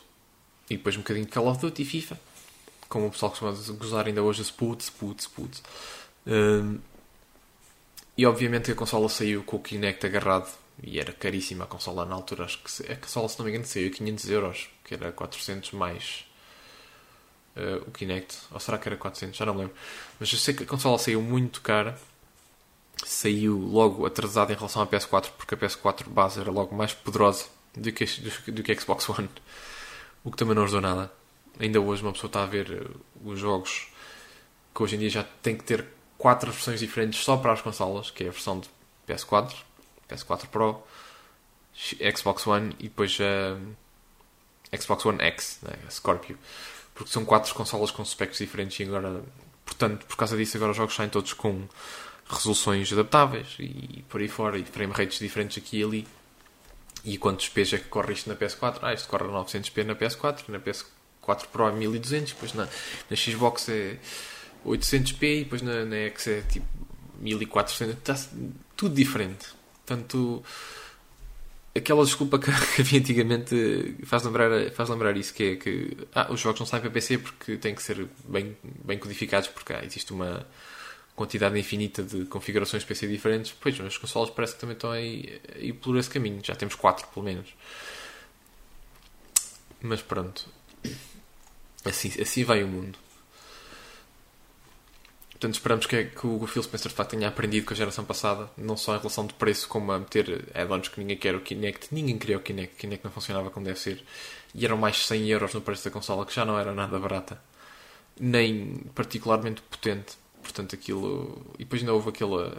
[0.70, 2.20] E depois um bocadinho de Call of Duty e FIFA.
[2.96, 5.62] Como o pessoal costuma gozar ainda hoje, Sput, Sput, Sput.
[6.26, 6.80] Um,
[8.18, 10.50] e obviamente a consola saiu com o Kinect agarrado
[10.82, 12.46] e era caríssima a consola na altura.
[12.46, 15.74] Acho que a consola, se não me engano, saiu a 500 euros, que era 400
[15.74, 16.26] mais
[17.58, 18.34] uh, o Kinect.
[18.50, 19.38] Ou será que era 400?
[19.38, 19.76] Já não me lembro.
[20.18, 22.00] Mas eu sei que a consola saiu muito cara.
[23.06, 27.44] Saiu logo atrasada em relação à PS4, porque a PS4 base era logo mais poderosa
[27.76, 29.28] do que, do, do que a Xbox One.
[30.24, 31.12] O que também não ajudou nada.
[31.60, 33.88] Ainda hoje uma pessoa está a ver eh, os jogos
[34.74, 35.86] que hoje em dia já tem que ter
[36.18, 38.70] quatro versões diferentes só para as consolas, que é a versão de
[39.08, 39.54] PS4,
[40.10, 40.84] PS4 Pro,
[42.16, 46.38] Xbox One e depois a Xbox One X, né, a Scorpio
[46.96, 49.22] porque são quatro consolas com specs diferentes e agora,
[49.66, 51.68] portanto, por causa disso, agora os jogos saem todos com
[52.28, 56.08] resoluções adaptáveis e por aí fora, e frame rates diferentes aqui e ali.
[57.04, 58.80] E quantos P's é que corre isto na PS4?
[58.82, 60.58] Ah, isto corre a 900p na PS4, na
[61.26, 62.68] PS4 Pro é 1200, depois na,
[63.10, 63.98] na Xbox é
[64.66, 66.66] 800p e depois na, na X é tipo
[67.20, 67.96] 1400.
[67.96, 68.16] Está
[68.76, 69.48] tudo diferente.
[69.86, 70.44] Portanto,
[71.76, 76.40] aquela desculpa que, havia antigamente faz lembrar, faz lembrar isso, que é que ah, os
[76.40, 80.12] jogos não saem para PC porque têm que ser bem, bem codificados, porque ah, existe
[80.14, 80.46] uma
[81.16, 83.54] quantidade infinita de configurações PC diferentes.
[83.60, 86.42] Pois, nas consoles parece que também estão aí, aí por esse caminho.
[86.44, 87.54] Já temos quatro, pelo menos.
[89.82, 90.50] Mas pronto.
[91.86, 92.98] Assim, assim vai o mundo.
[95.32, 98.50] Portanto, esperamos que, que o Phil Spencer de facto tenha aprendido com a geração passada,
[98.58, 101.90] não só em relação de preço, como a meter add-ons que ninguém quer o Kinect.
[101.92, 104.04] Ninguém queria o Kinect, o Kinect não funcionava como deve ser.
[104.54, 107.40] E eram mais 100 euros no preço da consola, que já não era nada barata,
[108.20, 110.18] nem particularmente potente.
[110.42, 111.46] Portanto, aquilo.
[111.60, 112.52] E depois ainda houve aquele.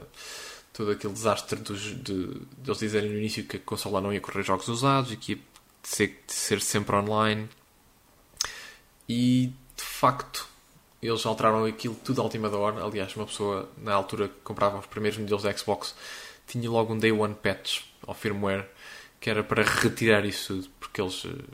[0.73, 4.21] todo aquele desastre dos, de, de eles dizerem no início que a consola não ia
[4.21, 5.39] correr jogos usados e que ia
[5.83, 7.49] ser, ser sempre online.
[9.09, 10.49] E de facto
[11.03, 12.85] eles alteraram aquilo tudo à última da hora.
[12.85, 15.95] Aliás, uma pessoa, na altura que comprava os primeiros modelos da Xbox,
[16.47, 18.69] tinha logo um Day One patch ao firmware
[19.21, 21.45] que era para retirar isso porque eles eh,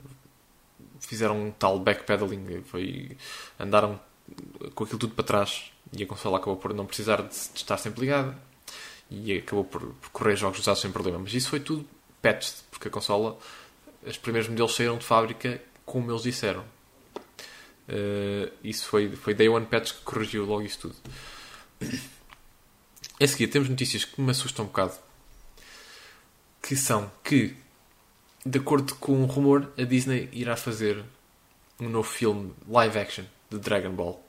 [0.99, 3.17] fizeram um tal backpedaling, foi,
[3.59, 3.99] andaram
[4.75, 7.77] com aquilo tudo para trás e a consola acabou por não precisar de, de estar
[7.77, 8.37] sempre ligada
[9.09, 11.19] e acabou por, por, correr jogos usados sem problema.
[11.19, 11.85] Mas isso foi tudo
[12.21, 13.37] patched, porque a consola,
[14.05, 16.63] os primeiros modelos saíram de fábrica como eles disseram.
[17.87, 20.95] Uh, isso foi, foi Day One Patch que corrigiu logo isso tudo.
[23.19, 24.93] A seguir, temos notícias que me assustam um bocado.
[26.61, 27.55] Que são que,
[28.45, 31.03] de acordo com um rumor, a Disney irá fazer
[31.79, 34.23] um novo filme live action de Dragon Ball.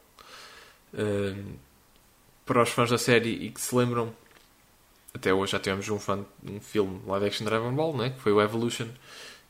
[0.92, 1.54] Uh,
[2.44, 4.14] para os fãs da série e que se lembram,
[5.14, 8.10] até hoje já tivemos um, fã, um filme live action de Dragon Ball, né?
[8.10, 8.88] que foi o Evolution,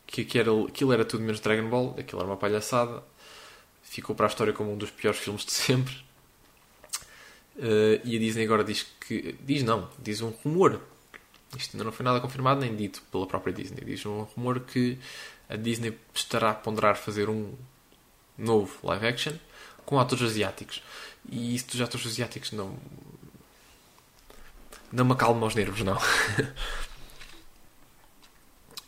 [0.06, 3.02] que, que era, aquilo era tudo menos Dragon Ball, aquilo era uma palhaçada
[3.94, 5.94] ficou para a história como um dos piores filmes de sempre.
[7.56, 9.36] Uh, e a Disney agora diz que.
[9.40, 10.80] Diz não, diz um rumor.
[11.56, 13.84] Isto ainda não foi nada confirmado nem dito pela própria Disney.
[13.84, 14.98] Diz um rumor que
[15.48, 17.54] a Disney estará a ponderar fazer um
[18.36, 19.34] novo live action
[19.86, 20.82] com atores asiáticos.
[21.30, 22.76] E isso dos atores asiáticos não.
[24.90, 25.98] Não me acalma aos nervos, não.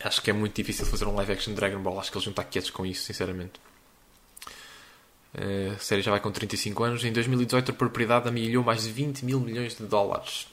[0.03, 2.01] Acho que é muito difícil fazer um live action de Dragon Ball.
[2.01, 3.61] Acho que eles vão estar quietos com isso, sinceramente.
[5.37, 7.05] A série já vai com 35 anos.
[7.05, 10.47] Em 2018, a propriedade amelhou mais de 20 mil milhões de dólares.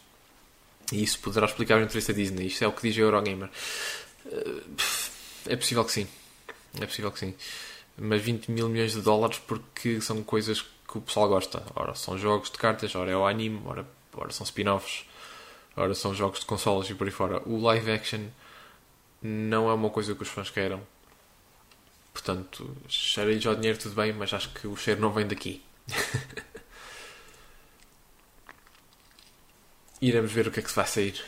[0.91, 2.47] E isso poderá explicar o interesse da Disney.
[2.47, 3.49] Isto é o que diz a Eurogamer.
[5.47, 6.07] É possível que sim.
[6.79, 7.33] É possível que sim.
[7.97, 11.63] Mas 20 mil milhões de dólares porque são coisas que o pessoal gosta.
[11.75, 15.05] Ora, são jogos de cartas, ora é o anime, ora, ora são spin-offs,
[15.77, 17.41] ora são jogos de consoles e por aí fora.
[17.45, 18.25] O live action
[19.21, 20.81] não é uma coisa que os fãs queiram.
[22.13, 25.63] Portanto, cheirei já o dinheiro tudo bem, mas acho que o cheiro não vem daqui.
[29.99, 31.23] Iremos ver o que é que se vai sair.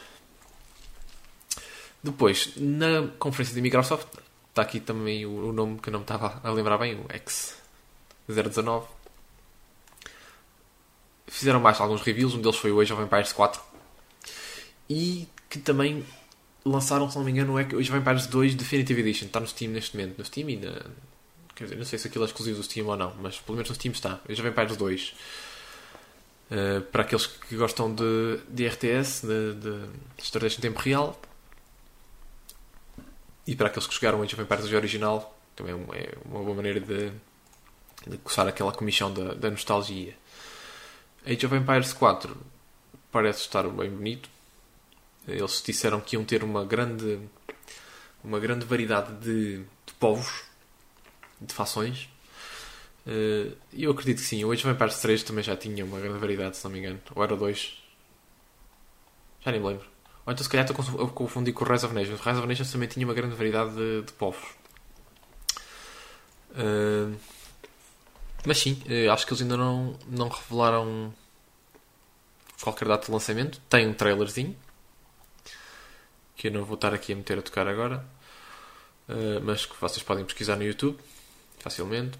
[2.04, 4.08] Depois, na conferência da Microsoft,
[4.50, 7.08] está aqui também o, o, nome que eu não me estava a lembrar bem, o
[7.08, 8.86] X019.
[11.28, 13.60] Fizeram mais alguns reviews, um deles foi o Age of Empires 4.
[14.88, 16.06] E que também
[16.66, 19.28] lançaram, se não me engano, o Age of Empires 2 Definitive Edition.
[19.28, 20.18] Está no Steam neste momento.
[20.18, 20.60] No Steam e.
[21.56, 23.70] Quer dizer, não sei se aquilo é exclusivo do Steam ou não, mas pelo menos
[23.70, 24.20] no Steam está.
[24.28, 25.16] Age of Empires 2.
[26.52, 31.20] Uh, para aqueles que gostam de, de RTS, de, de estratégia em tempo real,
[33.48, 37.12] e para aqueles que jogaram Age of Empires original, também é uma boa maneira de,
[38.06, 40.16] de coçar aquela comissão da, da nostalgia.
[41.26, 42.36] Age of Empires 4
[43.12, 44.30] parece estar bem bonito.
[45.28, 47.20] Eles disseram que iam ter uma grande,
[48.24, 50.44] uma grande variedade de, de povos,
[51.42, 52.10] de fações.
[53.06, 54.44] E uh, eu acredito que sim.
[54.44, 57.00] O Age of Empires 3 também já tinha uma grande variedade, se não me engano.
[57.16, 57.84] Ou era 2?
[59.42, 59.86] Já nem me lembro.
[60.26, 62.20] Ou então se calhar estou a confundir com o Rise of Nations.
[62.20, 64.44] O Rise of Nations também tinha uma grande variedade de, de povos.
[66.52, 67.16] Uh,
[68.46, 71.12] mas sim, eh, acho que eles ainda não, não revelaram
[72.62, 73.60] qualquer data de lançamento.
[73.68, 74.56] Tem um trailerzinho
[76.36, 78.06] que eu não vou estar aqui a meter a tocar agora,
[79.10, 80.98] uh, mas que vocês podem pesquisar no YouTube
[81.60, 82.18] facilmente.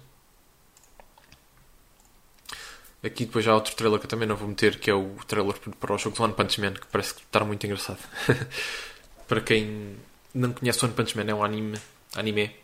[3.02, 5.16] Aqui depois já há outro trailer que eu também não vou meter, que é o
[5.28, 8.00] trailer para o jogo do One Punch Man, que parece estar muito engraçado.
[9.28, 9.96] para quem
[10.34, 11.78] não conhece One Punch Man, é um anime,
[12.14, 12.56] anime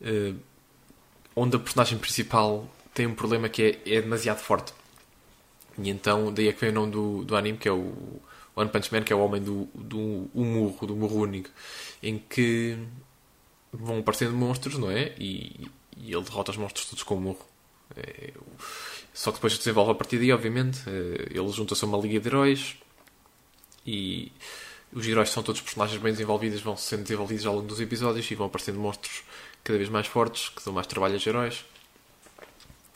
[0.00, 0.36] uh,
[1.36, 4.72] onde a personagem principal tem um problema que é, é demasiado forte.
[5.78, 8.20] E então daí é que vem o nome do, do anime, que é o
[8.56, 11.50] One Punch Man, que é o homem do, do murro, do murro único,
[12.02, 12.78] em que
[13.72, 15.12] vão aparecendo monstros, não é?
[15.18, 17.46] E, e ele derrota os monstros todos com o murro.
[17.96, 18.32] É,
[19.12, 20.80] só que depois se desenvolve a partir daí, obviamente.
[20.88, 22.76] Eh, ele junta-se a uma liga de heróis
[23.86, 24.32] e
[24.92, 28.34] os heróis são todos personagens bem desenvolvidos, vão sendo desenvolvidos ao longo dos episódios e
[28.34, 29.22] vão aparecendo monstros
[29.62, 31.64] cada vez mais fortes que dão mais trabalho aos heróis.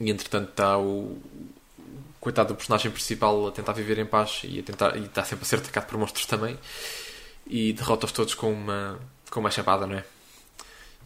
[0.01, 1.19] E entretanto está o
[2.21, 5.45] coitado do personagem principal a tentar viver em paz e, a tentar, e está sempre
[5.45, 6.59] a ser atacado por monstros também
[7.47, 8.99] e derrota-os todos com uma,
[9.31, 10.05] com uma chapada, não é?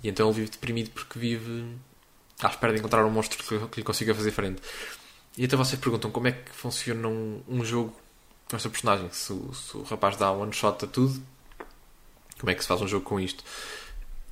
[0.02, 1.76] E então ele vive deprimido porque vive
[2.40, 4.60] à espera de encontrar um monstro que, que lhe consiga fazer frente.
[5.36, 7.96] E então vocês perguntam como é que funciona um, um jogo
[8.48, 9.08] com esta personagem.
[9.12, 11.22] Se, se, o rapaz dá one shot a tudo,
[12.38, 13.44] como é que se faz um jogo com isto?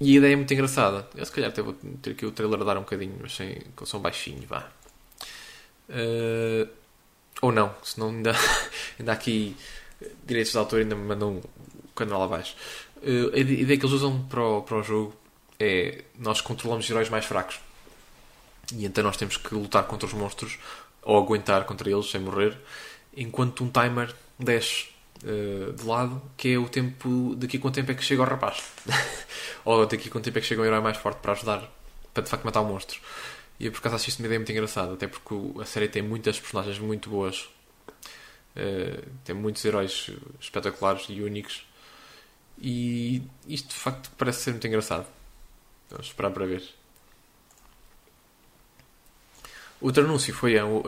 [0.00, 1.08] E a ideia é muito engraçada.
[1.14, 3.86] Eu se calhar até vou ter aqui o trailer dar um bocadinho, mas sem, com
[3.86, 4.70] som baixinho, vá.
[5.90, 6.68] Uh,
[7.42, 8.32] ou não, senão ainda,
[8.98, 9.56] ainda há aqui
[10.24, 11.42] direitos de autor ainda me mandam um
[11.94, 12.54] canal abaixo.
[12.98, 15.14] Uh, a ideia que eles usam para o, para o jogo
[15.58, 17.60] é nós controlamos heróis mais fracos.
[18.72, 20.58] E então nós temos que lutar contra os monstros
[21.02, 22.56] ou aguentar contra eles sem morrer,
[23.16, 24.88] enquanto um timer desce
[25.24, 28.62] uh, de lado, que é o tempo daqui quanto tempo é que chega o rapaz,
[29.64, 31.68] ou daqui quanto tempo é que chega um herói mais forte para ajudar
[32.12, 33.00] para de facto matar o monstro.
[33.60, 36.40] E por acaso acho isto uma ideia muito engraçada, até porque a série tem muitas
[36.40, 37.42] personagens muito boas,
[38.56, 41.66] uh, tem muitos heróis espetaculares e únicos,
[42.58, 45.06] e isto de facto parece ser muito engraçado.
[45.90, 46.62] Vamos esperar para ver.
[49.80, 50.82] Outro anúncio foi a uh,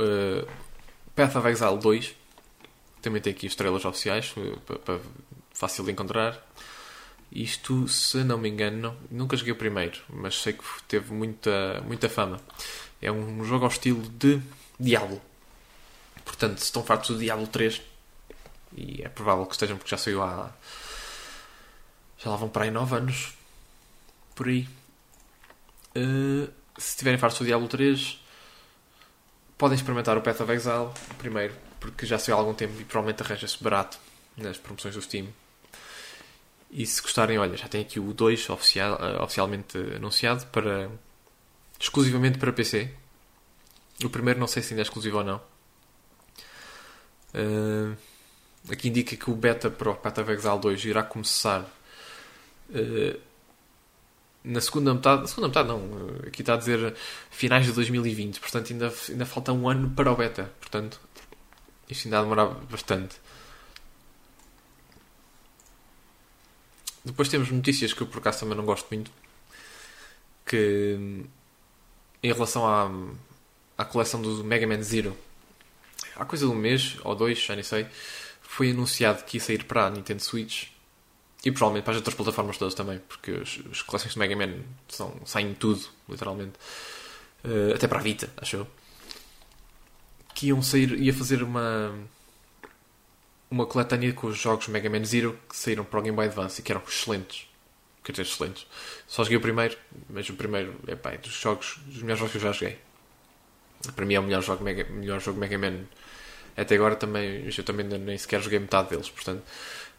[1.14, 2.16] Path of Exile 2.
[3.00, 5.00] Também tem aqui os trailers oficiais, uh, para,
[5.52, 6.42] fácil de encontrar.
[7.34, 12.06] Isto, se não me engano, nunca joguei o primeiro, mas sei que teve muita, muita
[12.06, 12.38] fama.
[13.00, 14.38] É um jogo ao estilo de
[14.78, 15.20] Diablo.
[16.26, 17.80] Portanto, se estão fartos do Diablo 3,
[18.76, 20.52] e é provável que estejam porque já saiu há.
[22.18, 23.32] Já lá vão para aí 9 anos.
[24.34, 24.68] Por aí.
[25.96, 28.20] Uh, se estiverem fartos do Diablo 3,
[29.56, 33.22] podem experimentar o Path of Exile primeiro, porque já saiu há algum tempo e provavelmente
[33.22, 33.98] arranja-se barato
[34.36, 35.28] nas promoções do Steam.
[36.72, 40.90] E se gostarem, olha, já tem aqui o 2 oficial, uh, oficialmente anunciado para
[41.78, 42.90] exclusivamente para PC.
[44.02, 45.40] O primeiro não sei se ainda é exclusivo ou não.
[47.35, 47.96] Uh,
[48.70, 51.61] aqui indica que o beta para o Path of Exile 2 irá começar
[52.70, 53.20] uh,
[54.44, 55.80] na segunda metade, na segunda metade não,
[56.26, 56.94] aqui está a dizer
[57.30, 61.00] finais de 2020, portanto ainda, ainda falta um ano para o beta, portanto
[61.88, 63.16] isto ainda demorar bastante.
[67.04, 69.10] Depois temos notícias que eu por acaso também não gosto muito.
[70.46, 71.24] Que
[72.22, 72.90] em relação à,
[73.76, 75.16] à coleção do Mega Man Zero,
[76.16, 77.86] há coisa de um mês ou dois, já nem sei,
[78.40, 80.68] foi anunciado que ia sair para a Nintendo Switch
[81.44, 85.14] e provavelmente para as outras plataformas todas também, porque as, coleções de Mega Man são,
[85.24, 86.52] saem tudo, literalmente.
[87.44, 88.66] Uh, até para a Vita, acho eu.
[90.34, 91.92] Que iam sair, ia fazer uma
[93.52, 96.58] uma coletânea com os jogos Mega Man Zero que saíram para o Game Boy Advance
[96.58, 97.46] e que eram excelentes.
[98.02, 98.66] Quer dizer, excelentes.
[99.06, 99.76] Só joguei o primeiro,
[100.08, 102.78] mas o primeiro é pá, dos jogos, dos melhores jogos que eu já joguei.
[103.94, 105.84] Para mim é o melhor jogo Mega, melhor jogo Mega Man
[106.56, 109.42] até agora também, eu também nem sequer joguei metade deles, portanto,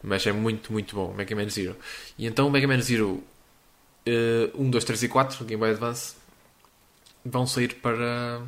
[0.01, 1.75] mas é muito, muito bom, Mega Man Zero.
[2.17, 3.23] E então o Mega Man Zero
[4.55, 6.15] uh, 1, 2, 3 e 4, Game Boy Advance,
[7.23, 8.41] vão sair para,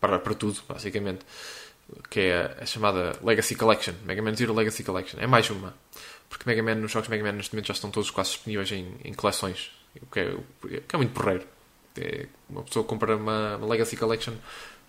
[0.00, 1.24] para, para tudo, basicamente
[2.10, 5.20] que é a chamada Legacy Collection, Mega Man Zero Legacy Collection.
[5.20, 5.74] É mais uma,
[6.28, 8.94] porque Mega Man, os jogos Mega Man neste momento já estão todos quase disponíveis em,
[9.04, 10.36] em coleções, o que é,
[10.86, 11.46] que é muito porreiro.
[11.96, 14.34] É, uma pessoa compra uma, uma, Legacy Collection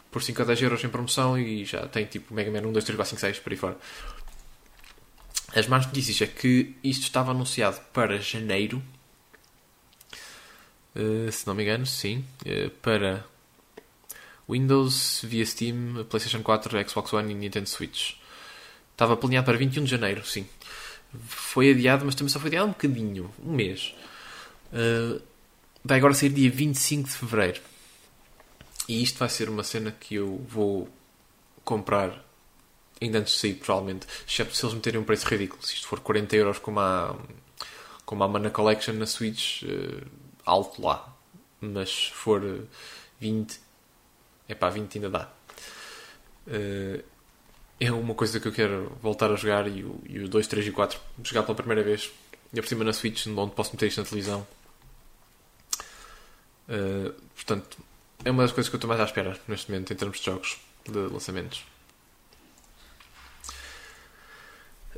[0.10, 2.86] por 5 a 10 euros em promoção e já tem tipo Mega Man 1, 2,
[2.86, 3.78] 3, 4, 5, 6 por aí fora.
[5.56, 8.82] As más notícias é que isto estava anunciado para janeiro,
[10.96, 13.26] uh, se não me engano, sim, uh, para
[14.50, 18.16] Windows via Steam, PlayStation 4, Xbox One e Nintendo Switch.
[18.92, 20.48] Estava planeado para 21 de janeiro, sim.
[21.26, 23.94] Foi adiado, mas também só foi adiado um bocadinho, um mês.
[24.72, 25.22] Uh,
[25.84, 27.62] vai agora sair dia 25 de fevereiro.
[28.88, 30.90] E isto vai ser uma cena que eu vou
[31.64, 32.24] comprar
[33.02, 34.06] ainda antes de sair, provavelmente.
[34.28, 35.62] Exceto se eles meterem um preço ridículo.
[35.64, 37.18] Se isto for 40 euros como a,
[38.06, 40.06] como a Mana Collection na Switch, uh,
[40.46, 41.16] alto lá.
[41.62, 42.68] Mas se for
[43.20, 43.60] 20,
[44.48, 45.32] é pá, 20 ainda dá.
[46.48, 47.04] Uh,
[47.80, 50.72] é uma coisa que eu quero voltar a jogar e e o 2, 3 e
[50.72, 52.12] 4 jogar pela primeira vez.
[52.54, 54.48] E por cima na Switch, onde posso meter isto na televisão.
[56.70, 57.78] Uh, portanto,
[58.24, 60.26] é uma das coisas que eu estou mais à espera neste momento em termos de
[60.26, 61.66] jogos, de lançamentos.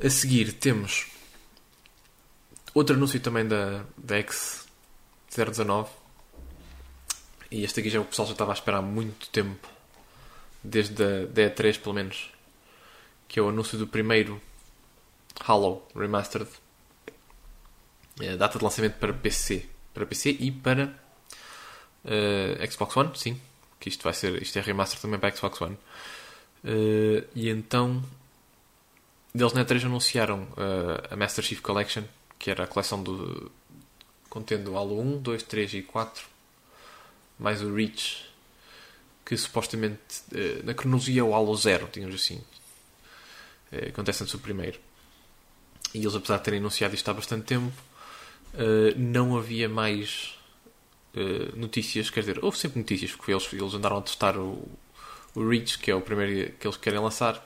[0.03, 1.07] A seguir temos
[2.73, 5.87] outro anúncio também da, da X019
[7.55, 9.69] e este aqui já o pessoal já estava a esperar há muito tempo,
[10.61, 12.29] desde a D3 pelo menos,
[13.29, 14.41] que é o anúncio do primeiro
[15.39, 16.49] Halo Remastered.
[18.19, 20.93] É, data de lançamento para PC, para PC e para
[22.03, 23.39] uh, Xbox One, sim,
[23.79, 25.77] que isto vai ser, isto é remaster também para Xbox One.
[26.61, 28.03] Uh, e então
[29.33, 32.03] eles na E3 anunciaram uh, a Master Chief Collection,
[32.37, 33.49] que era a coleção do
[34.29, 36.34] contendo Halo 1, 2, 3 e 4
[37.37, 38.25] mais o Reach,
[39.25, 39.99] que supostamente
[40.33, 42.41] eh, na cronologia é o Halo Zero, digamos assim.
[43.71, 44.79] Eh, acontece antes do primeiro.
[45.93, 47.73] E eles, apesar de terem anunciado isto há bastante tempo,
[48.53, 50.33] eh, não havia mais
[51.55, 52.09] notícias.
[52.09, 54.67] Quer dizer, houve sempre notícias, porque eles, eles andaram a testar o,
[55.33, 57.41] o Reach, que é o primeiro que eles querem lançar.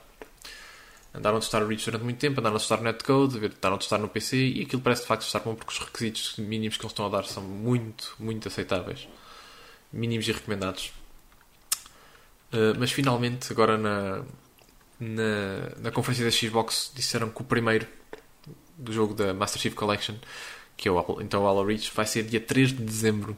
[1.13, 3.77] Andaram a testar o Reach durante muito tempo, andaram a testar o netcode, andaram a
[3.77, 6.83] testar no PC e aquilo parece de facto estar bom porque os requisitos mínimos que
[6.83, 9.07] eles estão a dar são muito, muito aceitáveis
[9.91, 10.91] mínimos e recomendados.
[12.51, 14.23] Uh, mas finalmente, agora na,
[14.99, 17.87] na, na conferência da Xbox, disseram que o primeiro
[18.77, 20.15] do jogo da Master Chief Collection,
[20.75, 23.37] que é o, então o Halo Reach, vai ser dia 3 de dezembro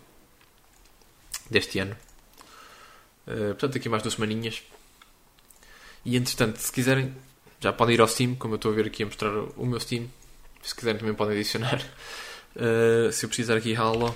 [1.49, 1.95] deste ano.
[3.27, 4.63] Uh, portanto, aqui mais duas semaninhas.
[6.05, 7.13] E entretanto, se quiserem,
[7.59, 9.79] já podem ir ao Steam, como eu estou a ver aqui a mostrar o meu
[9.79, 10.07] Steam.
[10.63, 11.81] Se quiserem, também podem adicionar.
[12.53, 14.13] Uh, se eu precisar aqui Halo,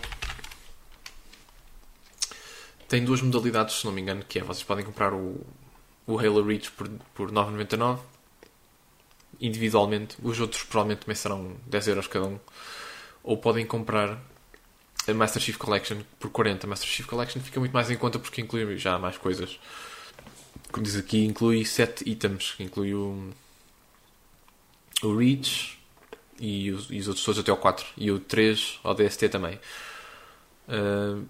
[2.87, 5.45] tem duas modalidades, se não me engano, que é vocês podem comprar o,
[6.05, 7.99] o Halo Reach por, por 9,99
[9.39, 12.39] individualmente, os outros provavelmente também serão 10 euros cada um,
[13.23, 14.19] ou podem comprar
[15.07, 16.65] a Master Chief Collection por 40.
[16.65, 19.59] A Master Chief Collection fica muito mais em conta porque inclui já mais coisas.
[20.71, 23.29] Como diz aqui, inclui 7 itens, inclui o,
[25.03, 25.77] o Reach
[26.39, 29.59] e os, e os outros todos até o 4 e o 3 ao DST também.
[30.67, 31.25] Uh,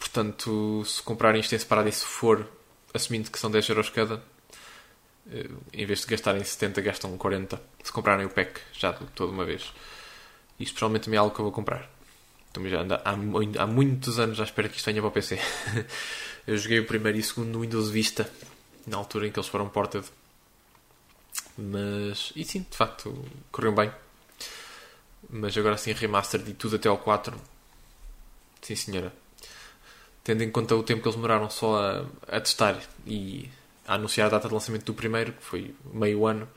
[0.00, 2.48] Portanto, se comprarem isto em separado e se for
[2.92, 4.20] assumindo que são 10 euros cada,
[5.30, 7.62] eh, em vez de gastarem 70, gastam 40.
[7.84, 9.72] Se comprarem o pack já de toda uma vez.
[10.58, 11.88] Isto provavelmente também é algo que eu vou comprar.
[12.50, 15.38] Também já anda há, há muitos anos à espera que isto venha para o PC.
[16.46, 18.28] eu joguei o primeiro e o segundo no Windows Vista,
[18.86, 20.04] na altura em que eles foram ported.
[21.58, 23.92] Mas, e sim, de facto, correu bem.
[25.28, 27.38] Mas agora sim, remastered e tudo até ao 4.
[28.62, 29.12] Sim, senhora
[30.30, 33.50] tendo em conta o tempo que eles demoraram só a, a testar e
[33.84, 36.48] a anunciar a data de lançamento do primeiro, que foi meio ano,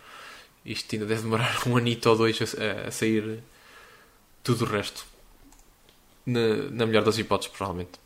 [0.64, 3.42] isto ainda deve demorar um anito ou dois a, a sair
[4.44, 5.04] tudo o resto.
[6.24, 8.00] Na, na melhor das hipóteses, provavelmente.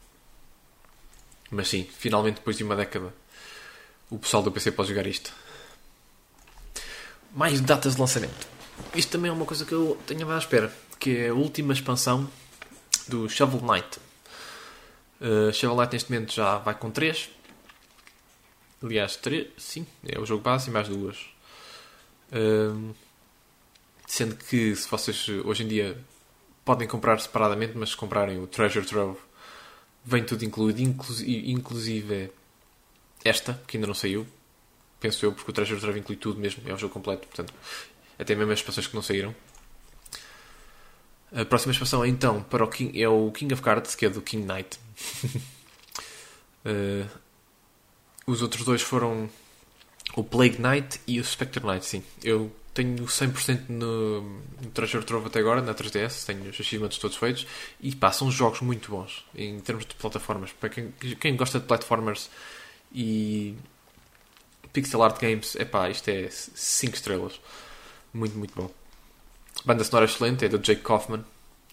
[1.52, 3.14] Mas sim, finalmente, depois de uma década,
[4.10, 5.34] o pessoal do PC pode jogar isto.
[7.36, 8.48] Mais datas de lançamento.
[8.96, 12.30] Isto também é uma coisa que eu tenho à espera, que é a última expansão
[13.10, 14.07] do Shovel Knight.
[15.20, 17.30] Uh, Shovel Knight neste momento já vai com 3.
[18.84, 21.18] Aliás, 3, sim, é o jogo base e mais duas.
[22.32, 22.94] Uh,
[24.06, 25.98] sendo que se vocês hoje em dia
[26.64, 29.18] podem comprar separadamente, mas se comprarem o Treasure Trove
[30.04, 32.32] vem tudo incluído, inclusive
[33.26, 34.26] esta, que ainda não saiu,
[35.00, 37.54] penso eu, porque o Treasure Trove inclui tudo mesmo, é o jogo completo, portanto,
[38.18, 39.36] até mesmo as expansões que não saíram.
[41.36, 44.10] A próxima expansão é então para o King, é o King of Cards, que é
[44.10, 44.80] do King Knight.
[46.66, 47.08] uh,
[48.26, 49.30] os outros dois foram
[50.16, 52.04] o Plague Knight e o Spectre Knight, sim.
[52.24, 57.18] Eu tenho 100% no, no Treasure Trove até agora, na 3DS, tenho os achievements todos
[57.18, 57.48] feitos
[57.82, 60.52] e pá, são jogos muito bons em termos de plataformas.
[60.54, 62.30] Para quem, quem gosta de platformers
[62.94, 63.56] e
[64.72, 67.40] pixel art games, é pá, isto é 5 estrelas.
[68.14, 68.72] Muito, muito bom.
[69.68, 71.26] Banda sonora excelente, é do Jake Kaufman,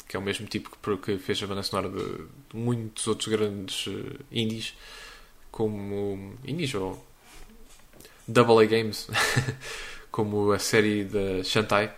[0.09, 3.86] que é o mesmo tipo que, que fez a banda sonora de, muitos outros grandes
[3.86, 4.74] uh, indies,
[5.53, 7.07] como indies ou
[8.26, 9.07] Double A Games,
[10.11, 11.92] como a série da Shantae,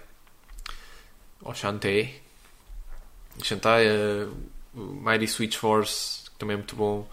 [1.40, 2.20] ou Shantae,
[3.42, 7.08] Shantae, uh, Mighty Switch Force, que também é muito bom,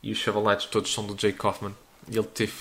[0.00, 1.74] e os Shovel Knights todos são do Jake Kaufman.
[2.08, 2.52] E ele teve,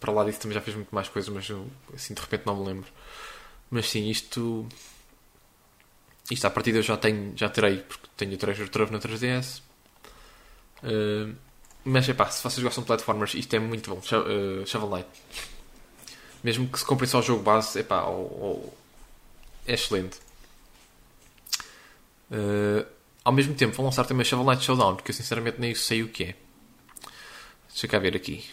[0.00, 2.56] para lá disso, também já fez muito mais coisas, mas eu, assim de repente não
[2.56, 2.88] me lembro.
[3.70, 4.66] Mas sim, isto.
[6.30, 9.60] Isto à partida eu já tenho, já terei, porque tenho o Treasure Trove na 3DS.
[10.82, 11.34] Uh,
[11.84, 13.98] mas é pá, se vocês gostam de platformers, isto é muito bom.
[13.98, 15.08] Uh, Shovel Knight.
[16.42, 18.04] Mesmo que se comprem só o jogo base, é pá,
[19.66, 20.18] é excelente.
[22.30, 22.86] Uh,
[23.22, 26.08] ao mesmo tempo, vão lançar também Shovel Knight Showdown, que eu sinceramente nem sei o
[26.08, 26.34] que é.
[27.68, 28.44] Deixa cá ver aqui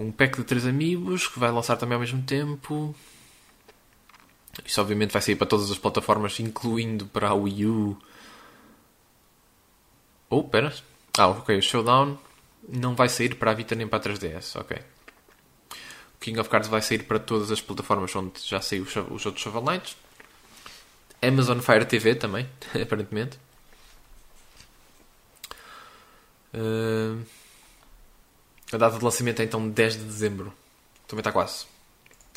[0.00, 2.94] um pack de 3 amigos que vai lançar também ao mesmo tempo.
[4.64, 7.98] Isso obviamente vai sair para todas as plataformas, incluindo para a Wii U.
[10.28, 10.72] Oh, pera.
[11.18, 11.58] Ah, ok.
[11.58, 12.18] O Showdown
[12.68, 14.60] não vai sair para a Vita nem para a 3DS.
[14.60, 14.76] Ok.
[16.14, 19.42] O King of Cards vai sair para todas as plataformas onde já saiu os outros
[19.42, 19.96] Shovel Knights.
[21.22, 22.48] Amazon Fire TV também,
[22.80, 23.38] aparentemente.
[26.54, 27.24] Uh...
[28.72, 30.52] A data de lançamento é então 10 de dezembro.
[31.08, 31.66] Também está quase.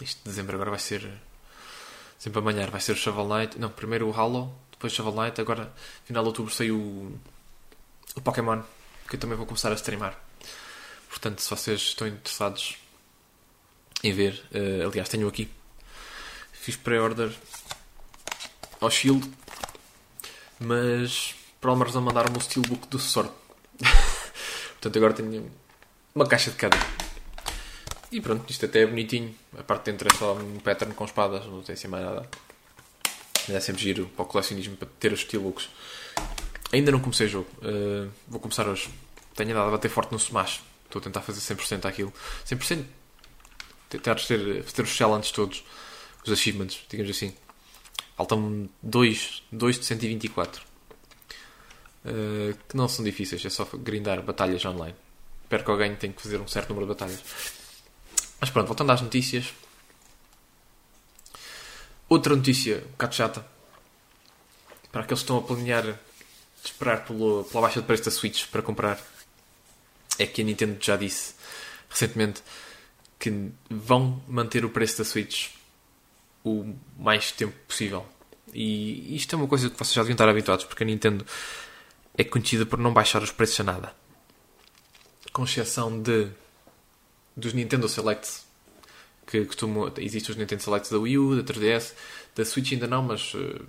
[0.01, 1.07] Isto de dezembro agora vai ser.
[2.23, 3.59] Sempre amanhã vai ser o Shovel Knight.
[3.59, 5.41] Não, primeiro o Halo, depois Shovel Knight.
[5.41, 5.73] Agora,
[6.05, 7.19] final de outubro, saiu o,
[8.15, 8.61] o Pokémon,
[9.09, 10.17] que eu também vou começar a streamar.
[11.09, 12.77] Portanto, se vocês estão interessados
[14.01, 15.51] em ver, uh, aliás, tenho aqui.
[16.53, 17.29] Fiz pré-order
[18.79, 19.29] ao Shield,
[20.61, 23.33] mas por alguma razão mandaram-me o Steelbook do Sword.
[24.79, 25.51] Portanto, agora tenho
[26.15, 26.77] uma caixa de cada.
[28.13, 29.33] E pronto, isto até é bonitinho.
[29.57, 32.29] A parte de dentro é só um pattern com espadas, não tem assim mais nada.
[33.47, 35.67] Mas é sempre giro para o colecionismo, para ter os steelbooks.
[36.71, 37.49] Ainda não comecei o jogo.
[37.57, 38.87] Uh, vou começar hoje.
[39.35, 40.61] Tenho andado a bater forte no Smash.
[40.85, 42.13] Estou a tentar fazer 100% aquilo.
[42.45, 42.85] 100%.
[43.89, 45.63] Tentar ter, ter os challenges todos.
[46.23, 47.33] Os achievements, digamos assim.
[48.15, 50.61] Faltam 2 de 124.
[52.05, 53.43] Uh, que não são difíceis.
[53.43, 54.95] É só grindar batalhas online
[55.53, 57.62] espero que alguém tenha que fazer um certo número de batalhas.
[58.43, 59.53] Mas pronto, voltando às notícias.
[62.09, 63.45] Outra notícia um bocado chata.
[64.91, 65.97] Para aqueles que estão a planear
[66.61, 68.99] esperar pelo, pela baixa de preço da Switch para comprar.
[70.19, 71.35] É que a Nintendo já disse
[71.89, 72.43] recentemente
[73.17, 75.51] que vão manter o preço da Switch
[76.43, 78.05] o mais tempo possível.
[78.53, 81.25] E isto é uma coisa que vocês já deviam estar habituados, porque a Nintendo
[82.17, 83.95] é conhecida por não baixar os preços a nada
[85.33, 86.29] com exceção de
[87.35, 88.45] dos Nintendo Selects
[89.25, 91.93] que costumam existem os Nintendo Selects da Wii U, da 3DS,
[92.35, 93.65] da Switch ainda não, mas uh,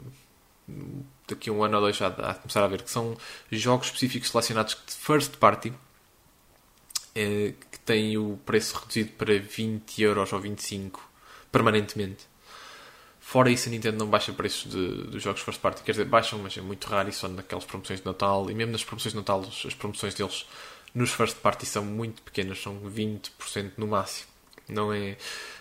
[1.28, 3.16] daqui a um ano ou dois já há de começar a ver que são
[3.50, 5.74] jogos específicos selecionados de first party uh,
[7.14, 11.08] que têm o preço reduzido para 20 euros ou 25
[11.52, 12.26] permanentemente.
[13.20, 15.82] Fora isso, a Nintendo não baixa preços de, dos jogos first party.
[15.82, 18.50] Quer dizer, baixam, mas é muito raro e só naquelas promoções de Natal.
[18.50, 20.44] E mesmo nas promoções de Natal, as promoções deles
[20.94, 24.28] nos first party são muito pequenas, são 20% no máximo.
[24.68, 25.16] Não é,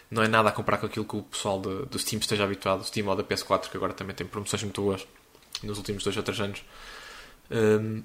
[0.09, 2.81] não é nada a comparar com aquilo que o pessoal do, do Steam esteja habituado.
[2.81, 5.05] O Steam ou da PS4, que agora também tem promoções muito boas
[5.63, 6.63] nos últimos 2 ou 3 anos.
[7.51, 8.03] Um,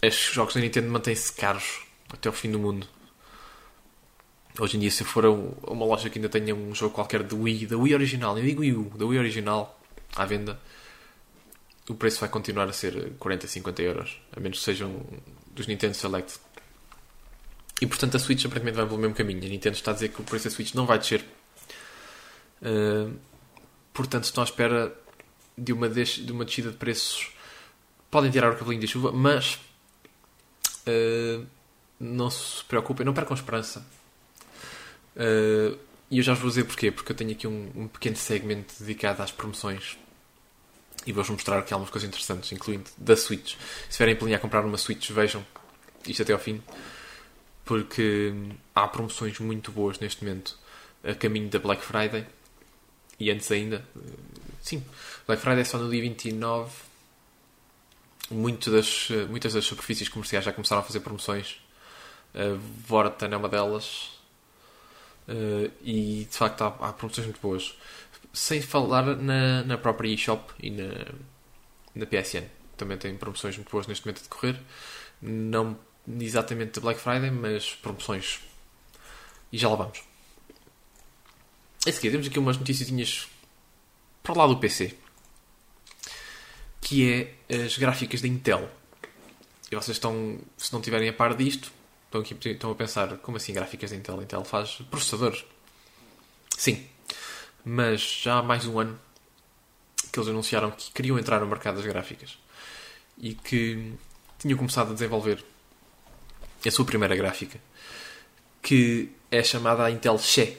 [0.00, 2.86] estes jogos da Nintendo mantêm-se caros até o fim do mundo.
[4.58, 7.34] Hoje em dia, se for a uma loja que ainda tenha um jogo qualquer de
[7.34, 9.80] Wii, da Wii original, eu digo Wii U, da Wii original,
[10.14, 10.60] à venda,
[11.88, 15.04] o preço vai continuar a ser 40, 50 euros, a menos que sejam
[15.54, 16.38] dos Nintendo Select.
[17.80, 19.44] E portanto a Switch aparentemente vai pelo mesmo caminho.
[19.44, 21.24] A Nintendo está a dizer que o preço da Switch não vai descer.
[22.62, 23.14] Uh,
[23.92, 24.96] portanto, estão à espera
[25.56, 27.30] de uma, de uma descida de preços.
[28.10, 29.58] Podem tirar o cabelinho da chuva, mas
[30.86, 31.46] uh,
[31.98, 33.84] não se preocupem, não percam esperança.
[35.16, 35.78] Uh,
[36.10, 36.90] e eu já vos vou dizer porquê.
[36.90, 39.98] Porque eu tenho aqui um, um pequeno segmento dedicado às promoções
[41.06, 43.56] e vou-vos mostrar aqui algumas coisas interessantes, incluindo da Switch.
[43.56, 45.44] Se estiverem planear comprar uma Switch, vejam
[46.06, 46.62] isto até ao fim,
[47.64, 48.32] porque
[48.74, 50.58] há promoções muito boas neste momento
[51.02, 52.26] a caminho da Black Friday
[53.18, 53.86] e antes ainda.
[54.60, 54.84] Sim,
[55.26, 56.72] Black Friday é só no dia 29.
[58.30, 61.60] Muito das, muitas das superfícies comerciais já começaram a fazer promoções.
[62.34, 64.14] A Vorten é uma delas.
[65.28, 67.76] Uh, e de facto há, há, promoções muito boas.
[68.34, 71.06] Sem falar na, na própria eShop e na,
[71.94, 72.44] na PSN.
[72.76, 74.60] Também tem promoções muito boas neste momento a decorrer.
[75.22, 75.78] Não
[76.20, 78.40] exatamente da Black Friday, mas promoções.
[79.52, 80.02] E já lá vamos.
[81.86, 83.28] A seguir, temos aqui umas notícias
[84.22, 84.96] para lá do PC.
[86.80, 88.68] Que é as gráficas da Intel.
[89.70, 91.72] E vocês estão, se não tiverem a par disto,
[92.06, 94.22] estão, aqui, estão a pensar, como assim gráficas da Intel?
[94.22, 95.44] Intel faz processadores.
[96.56, 96.86] Sim.
[97.64, 98.98] Mas já há mais um ano
[100.12, 102.38] que eles anunciaram que queriam entrar no mercado das gráficas.
[103.18, 103.94] E que
[104.38, 105.42] tinham começado a desenvolver
[106.64, 107.58] a sua primeira gráfica.
[108.62, 110.58] Que é chamada a Intel Xe.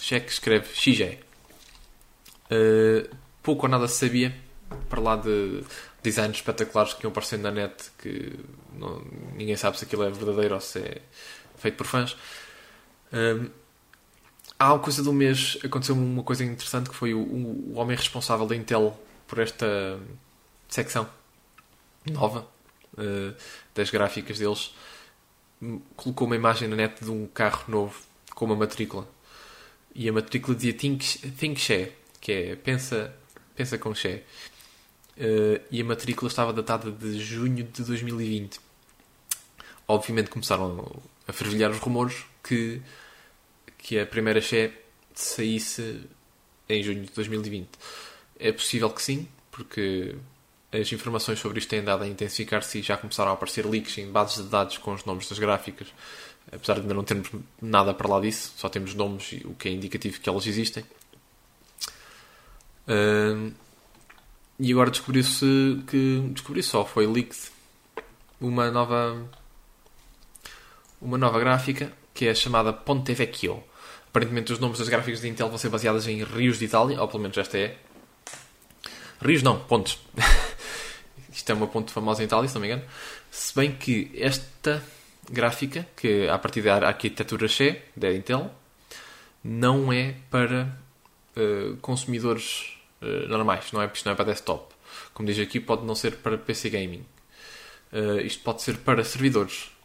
[0.00, 1.18] Xe que escreve XE.
[2.50, 4.34] Uh, pouco ou nada se sabia
[4.88, 5.64] para lá de
[6.02, 8.38] designs espetaculares que iam aparecendo na net que
[8.72, 9.00] não,
[9.34, 11.02] ninguém sabe se aquilo é verdadeiro ou se é
[11.56, 12.16] feito por fãs.
[13.12, 13.50] Um,
[14.58, 18.56] há coisa do mês aconteceu uma coisa interessante que foi o, o, homem responsável da
[18.56, 19.98] Intel por esta
[20.68, 21.08] secção
[22.10, 22.46] nova
[22.94, 23.34] uh,
[23.74, 24.74] das gráficas deles.
[25.96, 28.00] Colocou uma imagem na net de um carro novo
[28.34, 29.08] com uma matrícula.
[29.94, 33.14] E a matrícula dizia Think, think Share que é pensa,
[33.54, 34.22] pensa com Share.
[35.16, 38.66] Uh, e a matrícula estava datada de junho de 2020
[39.88, 42.80] obviamente começaram a fervilhar os rumores que,
[43.86, 44.72] que a primeira Xé
[45.14, 46.00] saísse
[46.68, 47.68] em junho de 2020.
[48.36, 50.16] É possível que sim, porque
[50.72, 54.10] as informações sobre isto têm dado a intensificar-se e já começaram a aparecer leaks em
[54.10, 55.86] bases de dados com os nomes das gráficas.
[56.50, 57.30] Apesar de ainda não termos
[57.62, 60.84] nada para lá disso, só temos nomes, o que é indicativo que elas existem.
[62.88, 63.54] Uh,
[64.58, 67.38] e agora descobriu-se que descobri só, foi leaked
[68.40, 69.28] uma nova
[71.00, 73.62] uma nova gráfica que é chamada Ponte Vecchio.
[74.16, 77.06] Aparentemente os nomes das gráficas da Intel vão ser baseadas em rios de Itália, ou
[77.06, 77.76] pelo menos esta é.
[79.20, 79.98] Rios não, pontes.
[81.30, 82.82] Isto é uma ponte famosa em Itália, se não me engano.
[83.30, 84.82] Se bem que esta
[85.30, 88.50] gráfica, que a partir da arquitetura Xé, da Intel,
[89.44, 90.74] não é para
[91.36, 94.74] uh, consumidores uh, normais, não é, isto não é para desktop.
[95.12, 97.04] Como diz aqui, pode não ser para PC Gaming.
[97.92, 99.76] Uh, isto pode ser para servidores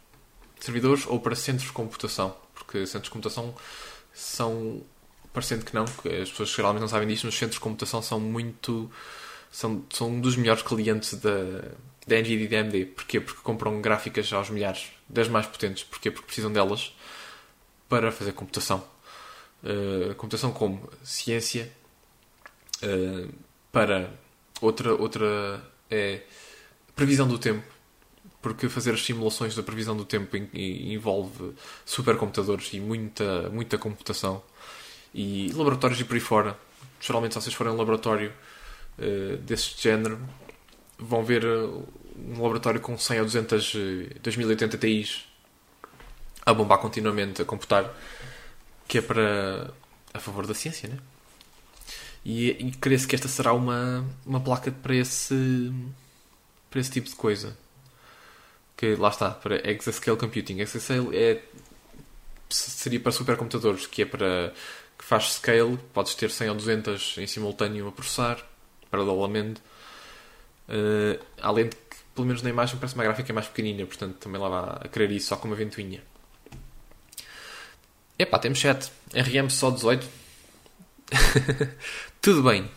[0.62, 3.54] servidores ou para centros de computação, porque centros de computação
[4.12, 4.82] são,
[5.32, 8.90] parecendo que não, as pessoas geralmente não sabem disto, mas centros de computação são muito.
[9.50, 11.34] são, são um dos melhores clientes da,
[12.06, 12.86] da NVIDIA e da AMD.
[12.86, 13.20] Porquê?
[13.20, 15.84] Porque compram gráficas aos milhares, das mais potentes.
[15.84, 16.10] Porquê?
[16.10, 16.94] Porque precisam delas
[17.88, 18.84] para fazer computação.
[19.62, 21.70] Uh, computação como ciência,
[22.82, 23.32] uh,
[23.70, 24.10] para
[24.60, 26.22] outra, outra é
[26.94, 27.71] previsão do tempo
[28.42, 31.54] porque fazer as simulações da previsão do tempo envolve
[31.86, 34.42] supercomputadores e muita, muita computação
[35.14, 36.58] e laboratórios e por aí fora.
[37.00, 38.32] Geralmente, se vocês forem a um laboratório
[38.98, 40.20] uh, desse género,
[40.98, 41.48] vão ver eh,
[42.16, 43.78] um laboratório com 100 ou 200 uh,
[44.22, 45.26] 2080 Ti
[46.44, 47.92] a bombar continuamente, a computar,
[48.88, 49.72] que é para
[50.12, 50.98] a favor da ciência, né?
[52.24, 55.72] E, e creio-se que esta será uma, uma placa para esse,
[56.70, 57.56] para esse tipo de coisa
[58.82, 60.58] que lá está, para Exascale Computing.
[60.58, 61.40] Exascale é,
[62.50, 64.52] seria para supercomputadores, que é para
[64.98, 68.44] que faz scale, podes ter 100 ou 200 em simultâneo a processar,
[68.90, 69.60] paralelamente.
[70.68, 74.40] Uh, além de que, pelo menos na imagem, parece uma gráfica mais pequenina, portanto também
[74.40, 76.02] lá vai a querer isso só com uma ventoinha.
[78.18, 78.90] Epá, temos 7.
[79.14, 80.08] RM só 18.
[82.20, 82.68] Tudo bem.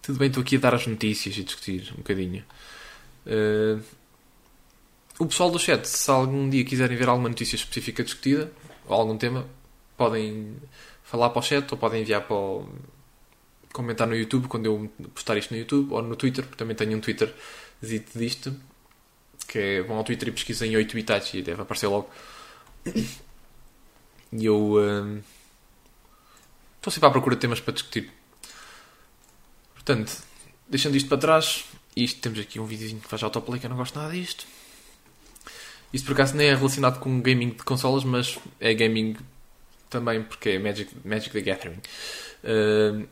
[0.00, 2.42] Tudo bem, estou aqui a dar as notícias e discutir um bocadinho.
[3.26, 3.99] Uh,
[5.20, 8.50] o pessoal do chat, se algum dia quiserem ver alguma notícia específica discutida
[8.86, 9.46] ou algum tema,
[9.94, 10.56] podem
[11.04, 12.66] falar para o chat ou podem enviar para o...
[13.70, 16.96] comentar no YouTube quando eu postar isto no YouTube ou no Twitter, porque também tenho
[16.96, 17.34] um Twitter
[17.82, 18.56] disto
[19.46, 22.08] que é, vão ao Twitter e pesquisem 8 bits e deve aparecer logo.
[24.32, 25.20] E eu hum,
[26.76, 28.10] estou sempre à procura de temas para discutir.
[29.74, 30.22] Portanto,
[30.68, 31.64] deixando isto para trás,
[31.96, 34.46] isto temos aqui um videozinho que faz autoplay que eu não gosto nada disto.
[35.92, 39.16] Isto por acaso nem é relacionado com gaming de consolas, mas é gaming
[39.88, 41.80] também porque é Magic, Magic the Gathering.
[42.44, 43.06] Uh,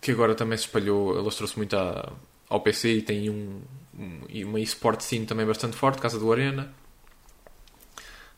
[0.00, 2.12] que agora também se espalhou, alastrou-se muito à,
[2.48, 3.60] ao PC e tem um,
[3.98, 6.72] um, uma eSport scene também bastante forte, casa do Arena.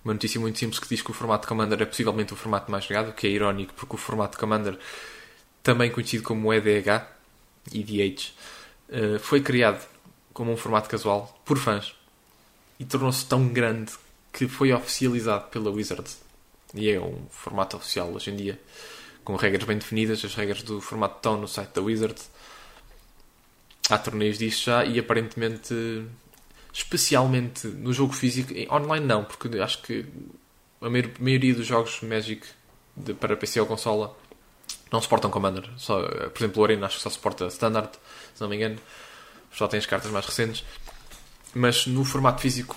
[0.05, 2.71] Uma notícia muito simples que diz que o formato de Commander é possivelmente o formato
[2.71, 4.79] mais jogado, o que é irónico porque o formato de Commander,
[5.63, 7.07] também conhecido como EDH,
[7.73, 8.33] EDH,
[8.89, 9.87] uh, foi criado
[10.33, 11.95] como um formato casual por fãs
[12.79, 13.93] e tornou-se tão grande
[14.33, 16.19] que foi oficializado pela Wizards.
[16.75, 18.61] E é um formato oficial hoje em dia,
[19.23, 20.25] com regras bem definidas.
[20.25, 22.29] As regras do formato estão no site da Wizards.
[23.89, 25.75] Há torneios disso já e aparentemente,
[26.73, 30.07] especialmente no jogo físico, online não, porque acho que
[30.81, 32.45] a maioria dos jogos Magic
[32.97, 34.17] de, para PC ou consola
[34.91, 35.69] não suportam Commander.
[35.77, 37.91] Só, por exemplo, o Arena acho que só suporta Standard,
[38.35, 38.79] se não me engano.
[39.53, 40.65] Só tem as cartas mais recentes
[41.55, 42.77] mas no formato físico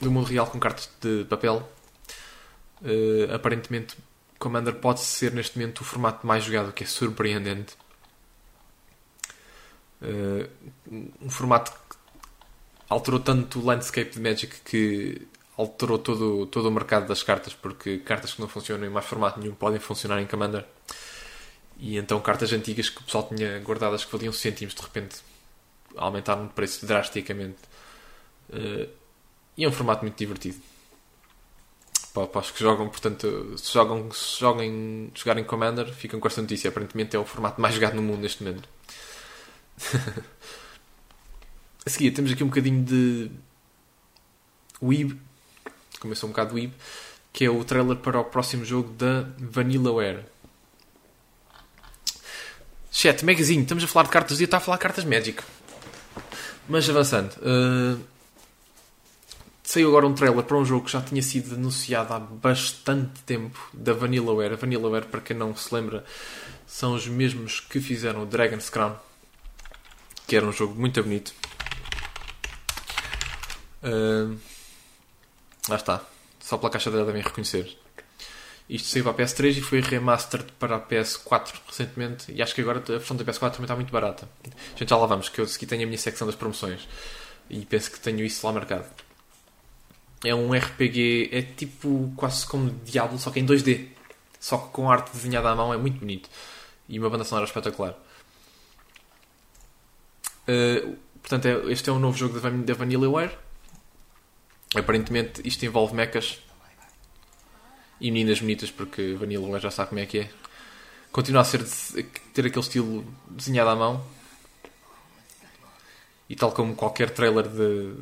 [0.00, 1.68] do mundo real com cartas de papel,
[2.82, 3.96] uh, aparentemente
[4.38, 7.74] Commander pode ser neste momento o formato mais jogado, que é surpreendente.
[10.00, 10.48] Uh,
[11.20, 11.96] um formato que
[12.88, 17.98] alterou tanto o landscape de Magic que alterou todo, todo o mercado das cartas, porque
[17.98, 20.64] cartas que não funcionam em mais formato nenhum podem funcionar em Commander.
[21.78, 25.16] E então cartas antigas que o pessoal tinha guardadas que valiam cêntimos, de repente
[25.96, 27.58] aumentaram de preço drasticamente.
[28.52, 28.88] Uh,
[29.56, 30.60] e é um formato muito divertido.
[32.12, 36.42] Para, para os que jogam, portanto, se jogam, se jogam, jogarem Commander, ficam com esta
[36.42, 36.68] notícia.
[36.68, 38.68] Aparentemente é o formato mais jogado no mundo neste momento.
[41.84, 43.30] a seguir, temos aqui um bocadinho de
[44.82, 45.18] Weeb.
[46.00, 46.72] Começou um bocado Weeb.
[47.32, 50.26] Que é o trailer para o próximo jogo da Vanillaware.
[52.90, 55.42] Chat, Magazine, estamos a falar de cartas e está a falar de cartas Magic.
[56.68, 57.32] Mas avançando.
[57.38, 57.98] Uh,
[59.72, 63.58] Saiu agora um trailer para um jogo que já tinha sido anunciado há bastante tempo
[63.72, 64.52] da Vanillaware.
[64.52, 66.04] A Vanillaware, para quem não se lembra,
[66.66, 68.94] são os mesmos que fizeram o Dragon's Crown,
[70.28, 71.32] que era um jogo muito bonito.
[73.82, 74.38] Uh,
[75.66, 76.04] lá está.
[76.38, 77.74] Só pela caixa dela devem reconhecer.
[78.68, 82.30] Isto saiu para a PS3 e foi remastered para a PS4 recentemente.
[82.30, 84.28] E acho que agora a versão da PS4 também está muito barata.
[84.76, 86.86] Gente, já lá vamos, que eu aqui tenho a minha secção das promoções.
[87.48, 88.84] E penso que tenho isso lá marcado.
[90.24, 93.88] É um RPG, é tipo quase como Diablo, só que em 2D.
[94.38, 96.28] Só que com arte desenhada à mão é muito bonito.
[96.88, 97.96] E uma banda sonora espetacular.
[100.48, 103.36] Uh, portanto, é, este é um novo jogo da, Vanillaware.
[104.74, 106.40] Aparentemente isto envolve mechas
[108.00, 110.30] e meninas bonitas, porque Vanillaware já sabe como é que é.
[111.12, 111.64] Continua a ser
[112.32, 114.04] ter aquele estilo desenhado à mão.
[116.28, 117.94] E tal como qualquer trailer de,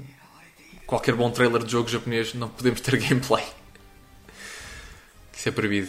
[0.91, 3.47] qualquer bom trailer de jogo japonês não podemos ter gameplay.
[5.33, 5.89] Isso é proibido.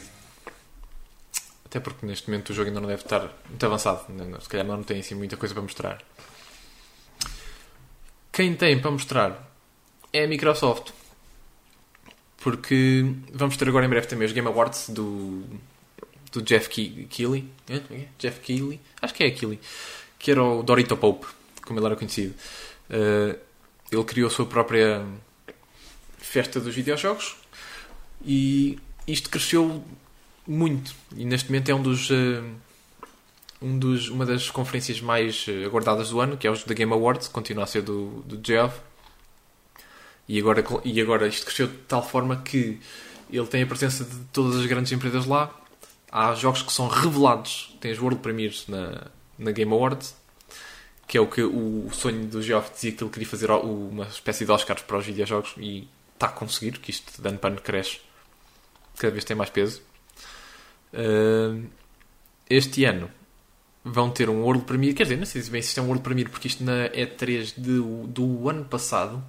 [1.65, 4.05] Até porque neste momento o jogo ainda não deve estar muito avançado.
[4.39, 6.03] Se calhar não tem assim muita coisa para mostrar.
[8.31, 9.51] Quem tem para mostrar
[10.13, 10.91] é a Microsoft.
[12.37, 15.43] Porque vamos ter agora em breve também os Game Awards do,
[16.31, 17.49] do Jeff Keighley.
[17.67, 18.05] É?
[18.19, 18.79] Jeff Keighley?
[19.01, 19.59] Acho que é Keighley.
[20.19, 21.25] Que era o Dorito Pope,
[21.65, 22.35] como ele era conhecido.
[22.89, 23.50] Uh,
[23.91, 25.05] ele criou a sua própria
[26.17, 27.35] festa dos videojogos
[28.25, 29.83] e isto cresceu
[30.47, 30.95] muito.
[31.15, 32.43] E neste momento é um dos, uh,
[33.61, 36.91] um dos uma das conferências mais eh, aguardadas do ano que é o da Game
[36.91, 38.79] Awards continua a ser do, do Geoff
[40.27, 42.79] e agora, e agora isto cresceu de tal forma que
[43.29, 45.53] ele tem a presença de todas as grandes empresas lá.
[46.11, 47.75] Há jogos que são revelados.
[47.79, 50.15] Tem as World Premiers na, na Game Awards
[51.11, 54.45] que é o que o sonho do Geoff dizia que ele queria fazer uma espécie
[54.45, 57.61] de Oscars para os videojogos e está a conseguir, que isto de ano para ano
[57.61, 57.99] cresce,
[58.97, 59.81] cada vez tem mais peso.
[62.49, 63.11] Este ano
[63.83, 66.01] vão ter um World Premiere, quer dizer, não sei bem se isto é um World
[66.01, 69.21] Premiere, porque isto na E3 de, do ano passado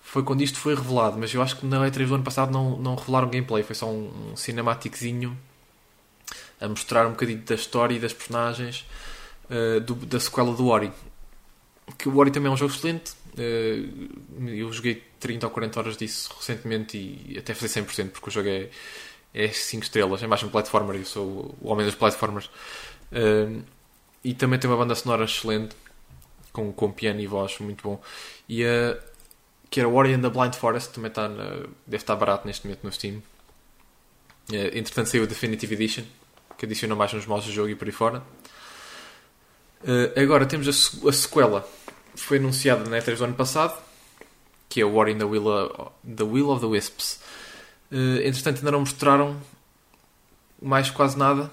[0.00, 2.76] foi quando isto foi revelado, mas eu acho que na E3 do ano passado não,
[2.76, 5.38] não revelaram gameplay, foi só um, um cinemáticozinho
[6.60, 8.84] a mostrar um bocadinho da história e das personagens
[9.52, 10.90] uh, do, da sequela do Ori,
[11.98, 13.12] que o Ori também é um jogo excelente.
[13.34, 18.32] Uh, eu joguei 30 ou 40 horas disso recentemente e até fazer 100% porque o
[18.32, 18.68] jogo é,
[19.34, 20.96] é 5 estrelas, é mais um platformer.
[20.96, 22.46] Eu sou o homem dos platformers.
[23.12, 23.62] Uh,
[24.24, 25.74] e também tem uma banda sonora excelente
[26.52, 28.00] com, com piano e voz muito bom.
[28.48, 28.98] E uh,
[29.68, 31.44] que era Ori and the Blind Forest, também está na,
[31.86, 33.22] deve estar barato neste momento no Steam.
[34.50, 36.04] Entretanto saiu a Definitive Edition,
[36.58, 38.22] que adiciona mais uns modos de jogo e por aí fora.
[39.82, 41.68] Uh, agora temos a, a, sequela,
[42.14, 43.76] foi anunciada na E3 do ano passado,
[44.68, 47.20] que é Ori and the Will, of, the, Will of the Wisps.
[47.90, 49.40] Uh, entretanto ainda não mostraram
[50.60, 51.50] mais quase nada,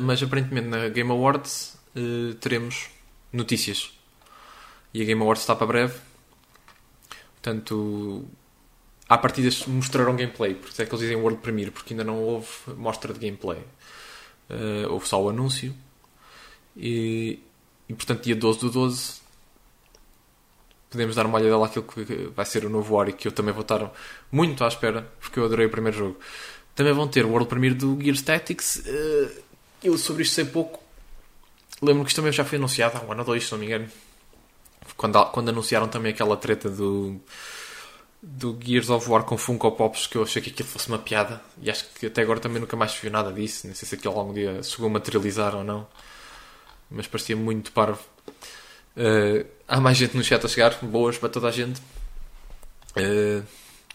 [0.00, 1.76] mas aparentemente na Game Awards
[2.40, 2.88] teremos
[3.30, 3.92] notícias.
[4.94, 5.94] E a Game Awards está para breve.
[7.34, 8.24] Portanto,
[9.08, 10.54] à partida mostrarão gameplay.
[10.54, 13.58] Por isso é que eles dizem World Premiere, porque ainda não houve mostra de gameplay.
[14.50, 15.74] Uh, houve só o anúncio.
[16.76, 17.38] E,
[17.88, 19.26] e, portanto, dia 12 do 12
[20.90, 23.52] podemos dar uma olhada lá aquilo que vai ser o novo Ori, que eu também
[23.52, 23.92] vou estar
[24.30, 26.16] muito à espera, porque eu adorei o primeiro jogo.
[26.74, 28.76] Também vão ter o World Premiere do Gear Tactics.
[28.76, 29.42] Uh,
[29.82, 30.80] eu sobre isto sei pouco,
[31.82, 33.66] Lembro que isto também já foi anunciado há um ano ou dois, se não me
[33.66, 33.88] engano.
[34.96, 37.20] Quando, quando anunciaram também aquela treta do,
[38.22, 41.40] do Gears of War com Funko Pops, que eu achei que aquilo fosse uma piada.
[41.60, 43.66] E acho que até agora também nunca mais viu nada disso.
[43.66, 45.86] Não sei se aquilo algum dia chegou a materializar ou não.
[46.90, 48.02] Mas parecia muito parvo.
[48.96, 50.78] Uh, há mais gente no chat a chegar.
[50.82, 51.80] Boas para toda a gente.
[52.96, 53.44] Uh,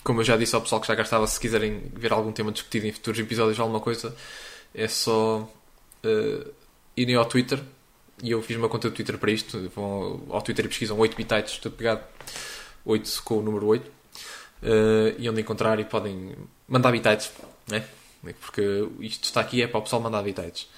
[0.04, 2.88] como eu já disse ao pessoal que já gastava, se quiserem ver algum tema discutido
[2.88, 4.16] em futuros episódios ou alguma coisa,
[4.74, 5.50] é só.
[6.04, 6.52] Uh,
[6.96, 7.62] irem ao Twitter,
[8.22, 11.16] e eu fiz uma conta de Twitter para isto, vão ao Twitter e pesquisam 8
[11.16, 12.04] bitites, tudo pegado,
[12.86, 13.92] 8 com o número 8, uh,
[15.18, 16.36] e onde encontrar e podem
[16.68, 17.32] mandar bitites,
[17.68, 17.84] né?
[18.40, 18.62] porque
[19.00, 20.70] isto está aqui é para o pessoal mandar bitites.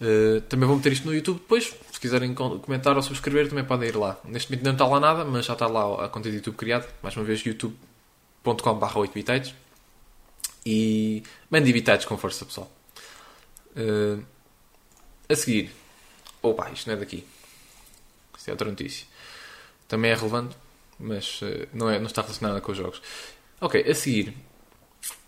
[0.00, 3.88] Uh, também vou meter isto no YouTube depois, se quiserem comentar ou subscrever também podem
[3.88, 4.18] ir lá.
[4.24, 6.88] Neste momento não está lá nada, mas já está lá a conta de YouTube criada,
[7.02, 9.54] mais uma vez youtube.com 8 bitites
[10.66, 12.70] e mandem bitites com força pessoal.
[13.76, 14.24] Uh,
[15.28, 15.70] a seguir,
[16.42, 17.26] opa, isto não é daqui.
[18.36, 19.06] Isto é outra notícia.
[19.88, 20.56] Também é relevante,
[20.98, 23.00] mas uh, não, é, não está relacionada com os jogos.
[23.60, 24.34] Ok, a seguir,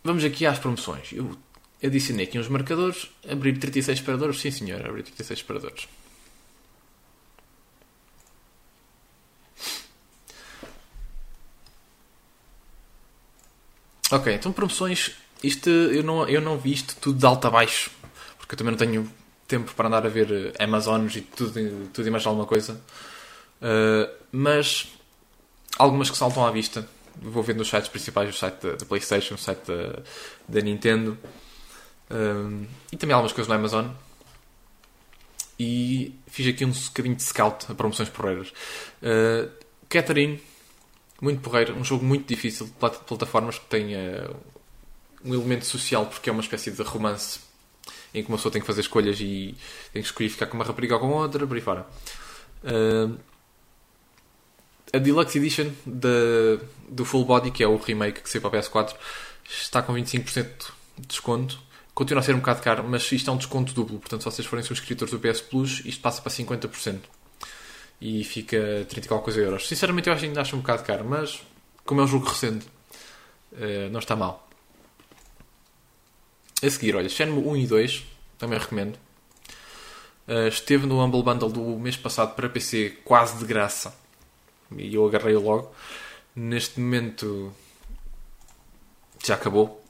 [0.03, 1.13] vamos aqui às promoções.
[1.13, 1.37] Eu
[1.83, 3.11] adicionei aqui uns marcadores.
[3.29, 4.41] Abrir 36 paradores.
[4.41, 5.89] Sim, senhor, abrir 36 paradores.
[14.11, 15.13] Ok, então promoções.
[15.43, 17.91] Isto eu não, eu não vi isto tudo de alto a baixo.
[18.39, 19.11] Porque eu também não tenho
[19.49, 22.81] tempo para andar a ver eh, Amazons e tudo, tudo e mais alguma coisa.
[23.61, 24.89] Uh, mas
[25.79, 26.89] algumas que saltam à vista.
[27.21, 30.03] Vou vendo os sites principais, o site da, da PlayStation, o site da,
[30.49, 31.19] da Nintendo
[32.11, 33.89] uh, e também algumas coisas no Amazon.
[35.59, 38.53] E fiz aqui um bocadinho de scout a promoções porreiras.
[39.03, 39.51] Uh,
[39.89, 40.43] Catherine,
[41.21, 44.37] muito porreiro, um jogo muito difícil plataformas que tem uh,
[45.25, 47.41] um elemento social porque é uma espécie de romance
[48.13, 49.55] em que uma pessoa tem que fazer escolhas e
[49.93, 51.87] tem que escolher ficar com uma rapariga ou com outra, por aí fora.
[52.65, 53.19] Uh,
[54.93, 58.63] a Deluxe Edition de, do Full Body, que é o remake que saiu para a
[58.63, 58.95] PS4,
[59.49, 60.47] está com 25%
[60.99, 61.59] de desconto.
[61.97, 63.99] Continua a ser um bocado caro, mas isto é um desconto duplo.
[63.99, 67.01] Portanto, se vocês forem subscritores do PS Plus, isto passa para 50%.
[67.99, 69.67] E fica 30 e qualquer coisa euros.
[69.67, 71.41] Sinceramente, eu ainda acho um bocado caro, mas
[71.87, 72.67] como é um jogo recente,
[73.53, 74.47] uh, não está mal.
[76.63, 78.05] A seguir, olha, Shenmue 1 e 2,
[78.37, 78.99] também recomendo.
[80.29, 83.97] Uh, esteve no Humble Bundle do mês passado para PC quase de graça.
[84.77, 85.75] E eu agarrei-o logo.
[86.35, 87.55] Neste momento
[89.25, 89.86] já acabou.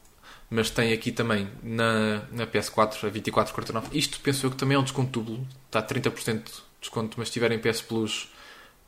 [0.49, 3.85] Mas tem aqui também na, na PS4 a 24,49.
[3.93, 5.47] Isto penso eu que também é um desconto duplo.
[5.67, 8.33] Está a 30% de desconto, mas se tiverem PS Plus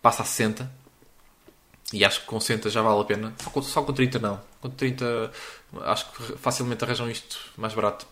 [0.01, 0.71] passa a 60.
[1.93, 3.35] E acho que com 60 já vale a pena.
[3.43, 4.41] Só com, só com 30 não.
[4.61, 5.33] Com 30
[5.83, 8.07] acho que facilmente arranjam isto mais barato.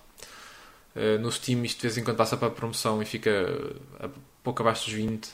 [0.95, 3.31] Uh, no Steam isto de vez em quando passa para promoção e fica
[4.01, 4.09] a
[4.43, 5.29] pouco abaixo dos 20,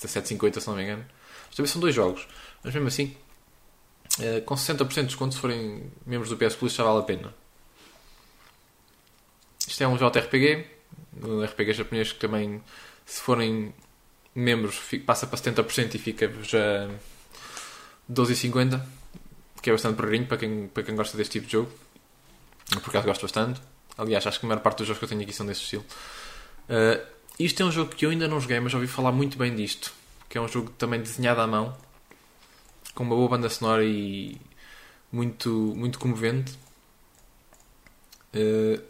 [0.00, 1.04] 17,50 se não me engano.
[1.44, 2.26] Isto também são dois jogos,
[2.62, 3.16] mas mesmo assim,
[4.18, 7.34] uh, com 60% de desconto se forem membros do PS Plus já vale a pena.
[9.66, 10.66] Isto é um JRPG,
[11.22, 12.62] um RPG japonês que também,
[13.04, 13.74] se forem
[14.34, 16.88] membros, passa para 70% e fica já
[18.10, 18.80] 12,50
[19.66, 21.72] que é bastante porreirinho para quem, para quem gosta deste tipo de jogo.
[22.70, 23.60] Por acaso gosto bastante.
[23.98, 25.84] Aliás, acho que a maior parte dos jogos que eu tenho aqui são desse estilo.
[26.68, 27.04] Uh,
[27.36, 29.56] isto é um jogo que eu ainda não joguei, mas já ouvi falar muito bem
[29.56, 29.92] disto.
[30.28, 31.76] Que é um jogo também desenhado à mão,
[32.96, 34.40] com uma boa banda sonora e
[35.12, 36.52] muito, muito comovente.
[38.34, 38.82] Uh,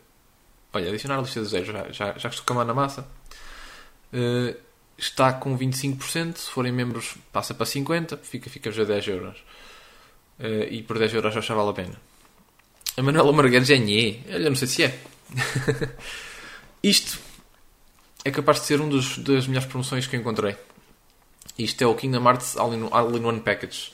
[0.73, 3.07] olha, adicionar a lista de zero, já, já, já estou com a na massa.
[4.13, 4.57] Uh,
[4.97, 6.37] está com 25%.
[6.37, 9.39] Se forem membros, passa para 50%, fica, fica já 10 euros.
[10.39, 12.01] Uh, e por 10 euros já vale a pena.
[12.97, 14.21] A Manuela Margueires é nhê.
[14.27, 14.99] Eu não sei se é.
[16.81, 17.19] Isto
[18.25, 20.57] é capaz de ser um das melhores promoções que encontrei.
[21.59, 23.93] Isto é o Kingdom Hearts All-in-One Package.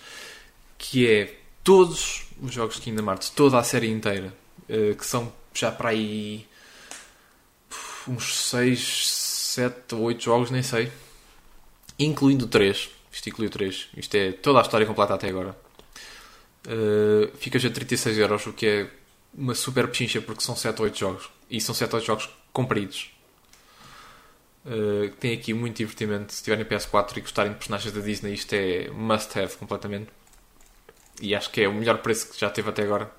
[0.78, 4.34] Que é todos os jogos de Kingdom Hearts, toda a série inteira.
[4.68, 6.46] Uh, que são já para aí
[8.08, 10.90] uns 6, 7 ou 8 jogos, nem sei.
[11.98, 12.90] Incluindo 3.
[13.12, 13.88] Isto inclui 3.
[13.96, 15.56] Isto é toda a história completa até agora.
[16.66, 18.90] Uh, fica já 36 euros, o que é
[19.34, 21.30] uma super pechincha porque são 7 ou 8 jogos.
[21.50, 23.10] E são 7 ou 8 jogos compridos.
[24.64, 26.32] Uh, tem aqui muito divertimento.
[26.32, 30.10] Se tiverem PS4 e gostarem de personagens da Disney, isto é must have completamente.
[31.20, 33.10] E acho que é o melhor preço que já teve até agora.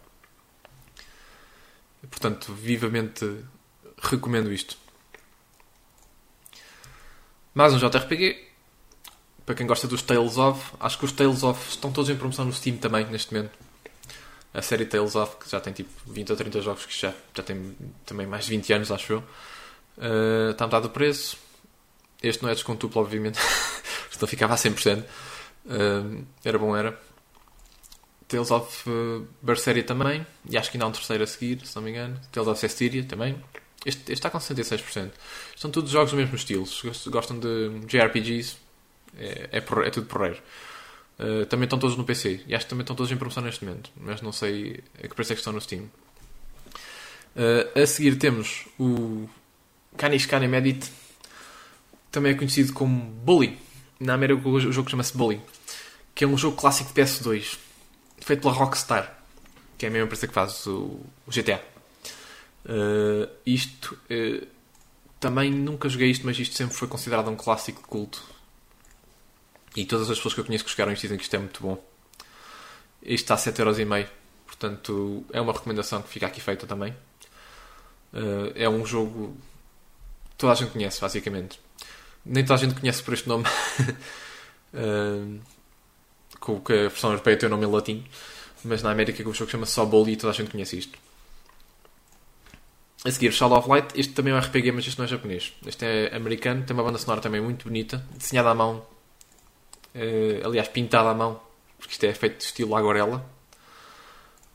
[2.09, 3.43] Portanto, vivamente
[4.01, 4.77] recomendo isto.
[7.53, 8.51] Mais um JRPG.
[9.45, 12.45] Para quem gosta dos Tales of, acho que os Tales of estão todos em promoção
[12.45, 13.51] no Steam também, neste momento.
[14.53, 17.43] A série Tales of, que já tem tipo 20 ou 30 jogos, que já, já
[17.43, 17.75] tem
[18.05, 19.23] também mais de 20 anos, acho eu.
[19.97, 21.37] Uh, está a metade do preço.
[22.21, 23.39] Este não é descontuplo, obviamente.
[24.11, 25.03] Senão ficava a 100%.
[25.65, 26.99] Uh, era bom, era.
[28.27, 30.25] Tales of uh, Berseria também.
[30.49, 32.19] E acho que ainda há um terceiro a seguir, se não me engano.
[32.31, 33.35] Tales of Cestiria também.
[33.85, 35.11] Este, este está com 66%.
[35.55, 36.65] São todos jogos do mesmo estilo.
[36.65, 38.55] Se gostam de JRPGs,
[39.17, 40.41] é, é, por, é tudo porreiro.
[41.19, 42.41] Uh, também estão todos no PC.
[42.47, 43.91] E acho que também estão todos em promoção neste momento.
[43.97, 45.83] Mas não sei a que preço é que estão no Steam.
[47.35, 49.27] Uh, a seguir temos o
[49.97, 50.91] Kanish Kanem Edit.
[52.11, 53.57] Também é conhecido como Bully.
[53.99, 55.41] Na América o jogo chama-se Bully.
[56.13, 57.57] Que é um jogo clássico de PS2.
[58.19, 59.17] Feito pela Rockstar.
[59.77, 61.61] Que é a mesma empresa que faz o, GTA.
[62.65, 64.47] Uh, isto uh,
[65.19, 68.23] também nunca joguei isto, mas isto sempre foi considerado um clássico de culto.
[69.75, 71.61] E todas as pessoas que eu conheço que jogaram isto dizem que isto é muito
[71.61, 71.83] bom.
[73.01, 74.07] Isto está a 7,5€.
[74.45, 76.93] Portanto, é uma recomendação que fica aqui feita também.
[78.13, 79.35] Uh, é um jogo
[80.43, 81.57] toda a gente conhece, basicamente.
[82.25, 83.45] Nem toda a gente conhece por este nome.
[84.73, 85.39] uh,
[86.37, 88.05] com que a versão europeia tem o nome em latim.
[88.65, 90.99] Mas na América o jogo chama só Bully e toda a gente conhece isto.
[93.05, 93.97] A seguir, Shadow of Light.
[93.97, 95.53] Este também é um RPG, mas este não é japonês.
[95.65, 96.65] Este é americano.
[96.65, 98.05] Tem uma banda sonora também muito bonita.
[98.11, 98.85] Desenhada à mão.
[99.95, 101.41] Uh, aliás, pintada à mão.
[101.77, 103.25] Porque isto é feito de estilo aguarela.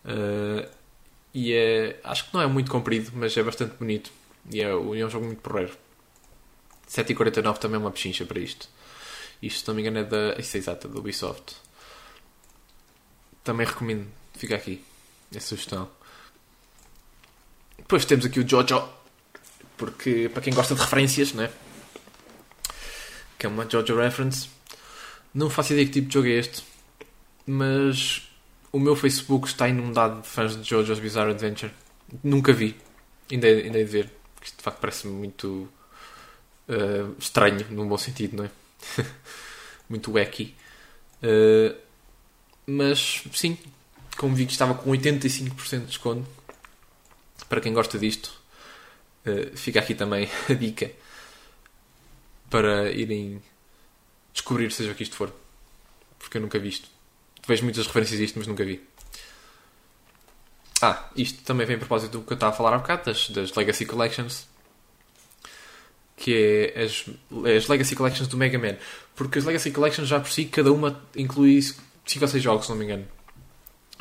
[0.04, 0.68] Uh,
[1.32, 4.10] e é, acho que não é muito comprido, mas é bastante bonito.
[4.50, 5.76] E é, é um jogo muito porreiro.
[6.88, 8.68] 7,49 também é uma pechincha para isto.
[9.42, 10.34] Isto, se não me engano, é da.
[10.38, 11.56] Isso é exato, da Ubisoft.
[13.44, 14.06] Também recomendo.
[14.34, 14.82] Fica aqui.
[15.34, 15.88] É sugestão.
[17.76, 18.88] Depois temos aqui o Jojo,
[19.76, 21.50] porque para quem gosta de referências, né?
[23.38, 24.48] Que é uma Jojo reference.
[25.32, 26.64] Não faço ideia que tipo de jogo é este,
[27.46, 28.28] mas
[28.72, 31.72] o meu Facebook está inundado de fãs de Jojo's Bizarre Adventure.
[32.24, 32.76] Nunca vi,
[33.30, 34.17] ainda, ainda é de ver.
[34.48, 35.68] Isto de facto parece muito
[36.68, 38.50] uh, estranho, num bom sentido, não é?
[39.88, 40.54] muito wacky.
[41.22, 41.76] Uh,
[42.66, 43.58] mas sim,
[44.16, 46.26] como vi que estava com 85% de desconto,
[47.46, 48.40] para quem gosta disto,
[49.26, 50.90] uh, fica aqui também a dica
[52.48, 53.42] para irem
[54.32, 55.30] descobrir seja o que isto for.
[56.18, 56.88] Porque eu nunca vi isto.
[57.46, 58.80] Vejo muitas referências a isto, mas nunca vi.
[60.80, 63.28] Ah, isto também vem a propósito do que eu estava a falar há bocado, das,
[63.30, 64.46] das Legacy Collections.
[66.16, 67.04] Que é as,
[67.56, 68.76] as Legacy Collections do Mega Man.
[69.14, 71.76] Porque as Legacy Collections já por si, cada uma inclui 5
[72.20, 73.06] ou 6 jogos, se não me engano.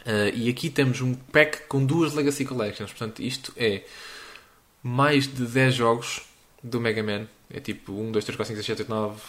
[0.05, 2.91] Uh, e aqui temos um pack com duas Legacy Collections.
[2.91, 3.83] Portanto, isto é
[4.81, 6.21] mais de 10 jogos
[6.63, 7.27] do Mega Man.
[7.49, 9.21] É tipo 1, 2, 3, 4, 5, 6, 7, 8, 9.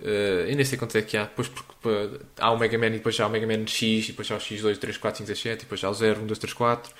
[0.00, 1.24] Uh, eu nem sei quantos é que há.
[1.24, 4.06] Depois, porque, há o Mega Man e depois já há o Mega Man X, e
[4.08, 5.94] depois já há o X2, 3, 4, 5, 6, 7, e depois já há o
[5.94, 6.94] 0, 1, 2, 3, 4.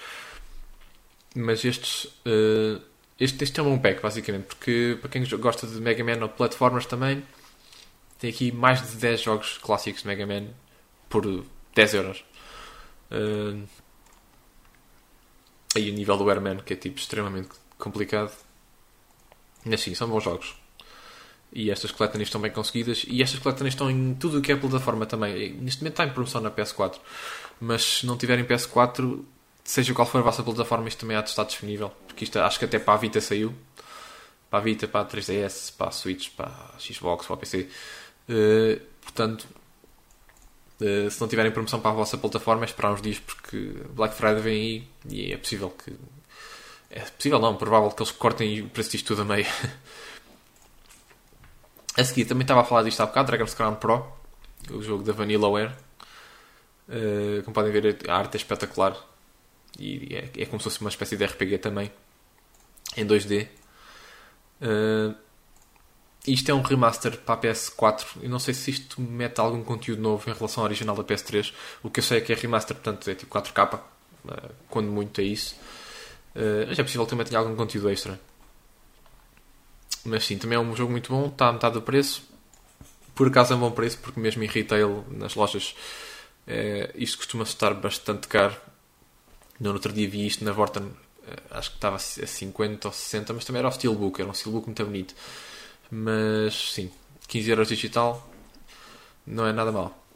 [1.36, 2.05] Mas estes.
[2.26, 2.80] Uh,
[3.18, 6.86] este, este é um pack, basicamente, porque para quem gosta de Mega Man ou platformers
[6.86, 7.24] também,
[8.18, 10.49] tem aqui mais de 10 jogos clássicos de Mega Man
[11.09, 11.44] por
[11.74, 12.24] 10 euros.
[13.11, 13.66] Uh,
[15.74, 18.32] aí o nível do Airman, que é tipo extremamente complicado.
[19.64, 20.57] Mas sim, são bons jogos.
[21.53, 23.05] E estas coletâneas estão bem conseguidas.
[23.09, 25.53] E estas coletâneas estão em tudo o que é plataforma também.
[25.55, 26.96] Neste momento está em promoção na PS4.
[27.61, 29.24] Mas se não tiverem PS4,
[29.64, 31.90] seja qual for a vossa plataforma, isto também há de estar disponível.
[32.07, 33.55] Porque isto acho que até para a Vita saiu.
[34.51, 37.68] Para a Vita, para a 3DS, para a Switch, para a Xbox, para a PC.
[38.28, 39.46] Uh, portanto,
[40.80, 44.14] Uh, se não tiverem promoção para a vossa plataforma, é esperar uns dias porque Black
[44.14, 45.92] Friday vem aí e é possível que.
[46.88, 49.46] É possível, não, provável que eles cortem o preço disto tudo a meio.
[51.99, 54.07] A seguir, também estava a falar disto há bocado, Dragon's Crown Pro,
[54.70, 55.72] o jogo da Vanillaware.
[56.88, 58.96] Uh, como podem ver, a arte é espetacular.
[59.76, 61.90] E é, é como se fosse uma espécie de RPG também,
[62.96, 63.49] em 2D.
[64.62, 65.12] Uh,
[66.24, 68.07] isto é um remaster para a PS4.
[68.22, 71.53] Eu não sei se isto mete algum conteúdo novo em relação ao original da PS3.
[71.82, 73.74] O que eu sei é que é remaster, portanto é tipo 4K.
[73.74, 73.80] Uh,
[74.28, 75.57] eh, quando muito é isso.
[76.36, 78.20] Uh, mas é possível que também tenha algum conteúdo extra.
[80.09, 81.26] Mas sim, também é um jogo muito bom.
[81.26, 82.22] Está a metade do preço.
[83.14, 85.74] Por acaso é um bom preço, porque mesmo em retail, nas lojas,
[86.46, 88.56] é, isto costuma estar bastante caro.
[89.61, 90.90] No outro dia vi isto na Vorten,
[91.50, 94.66] acho que estava a 50 ou 60, mas também era o Steelbook, era um Steelbook
[94.66, 95.14] muito bonito.
[95.90, 96.90] Mas sim,
[97.26, 98.28] 15 euros digital
[99.26, 100.07] não é nada mal.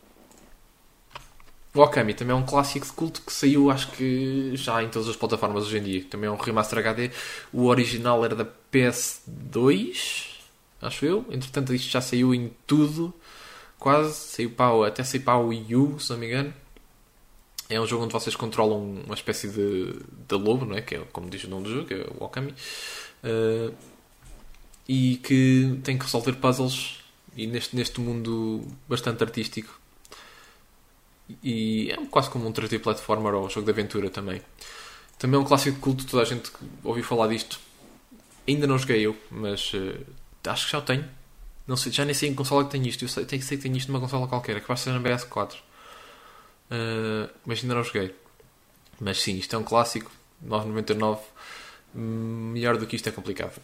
[1.74, 5.08] O Okami também é um clássico de culto que saiu, acho que já em todas
[5.08, 6.04] as plataformas hoje em dia.
[6.04, 7.10] Também é um remaster HD.
[7.50, 10.26] O original era da PS2,
[10.82, 11.24] acho eu.
[11.30, 13.14] Entretanto, isto já saiu em tudo,
[13.78, 14.14] quase.
[14.14, 16.52] Saiu para, até saiu para o Wii U, se não me engano.
[17.70, 19.94] É um jogo onde vocês controlam uma espécie de,
[20.28, 20.82] de lobo, não é?
[20.82, 22.54] Que é como diz o nome do jogo, que é o Okami.
[23.24, 23.74] Uh,
[24.86, 26.98] e que tem que resolver puzzles
[27.34, 29.80] e neste, neste mundo bastante artístico.
[31.42, 34.42] E é quase como um 3D platformer ou jogo de aventura também.
[35.18, 36.50] Também é um clássico de culto, toda a gente
[36.82, 37.60] ouviu falar disto.
[38.46, 40.04] Ainda não joguei eu, mas uh,
[40.46, 41.04] acho que já o tenho.
[41.66, 43.04] Não sei, já nem sei em consola que tenho isto.
[43.04, 45.54] Eu sei, sei que tenho isto numa consola qualquer, que vai ser na BS4.
[45.54, 48.14] Uh, mas ainda não joguei.
[49.00, 50.10] Mas sim, isto é um clássico.
[50.44, 51.20] 9,99.
[51.94, 53.56] Melhor do que isto é complicado.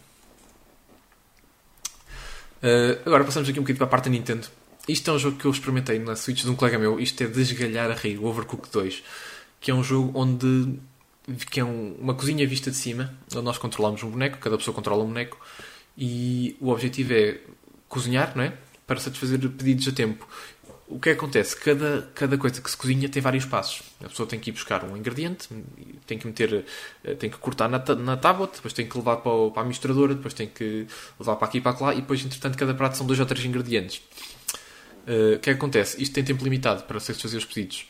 [2.61, 4.47] Uh, agora passamos aqui um bocadinho para a parte da Nintendo.
[4.89, 6.99] Isto é um jogo que eu experimentei na Switch de um colega meu.
[6.99, 9.03] Isto é desgalhar a rir, o Overcooked 2.
[9.61, 10.79] Que é um jogo onde.
[11.51, 14.73] que é um, uma cozinha vista de cima, onde nós controlamos um boneco, cada pessoa
[14.73, 15.39] controla um boneco,
[15.95, 17.39] e o objetivo é
[17.87, 18.53] cozinhar, não é?
[18.87, 20.27] Para satisfazer pedidos a tempo
[20.89, 21.55] o que acontece?
[21.55, 23.83] Cada, cada coisa que se cozinha tem vários passos.
[24.03, 25.47] A pessoa tem que ir buscar um ingrediente,
[26.07, 26.65] tem que meter,
[27.03, 29.65] eh, tem que cortar na, na tablet, depois tem que levar para, o, para a
[29.65, 30.87] misturadora, depois tem que
[31.19, 33.45] levar para aqui e para lá, e depois, entretanto, cada prato são dois ou três
[33.45, 34.01] ingredientes.
[35.09, 35.99] Uh, o que acontece?
[36.01, 37.89] Isto tem tempo limitado para vocês fazer os pedidos.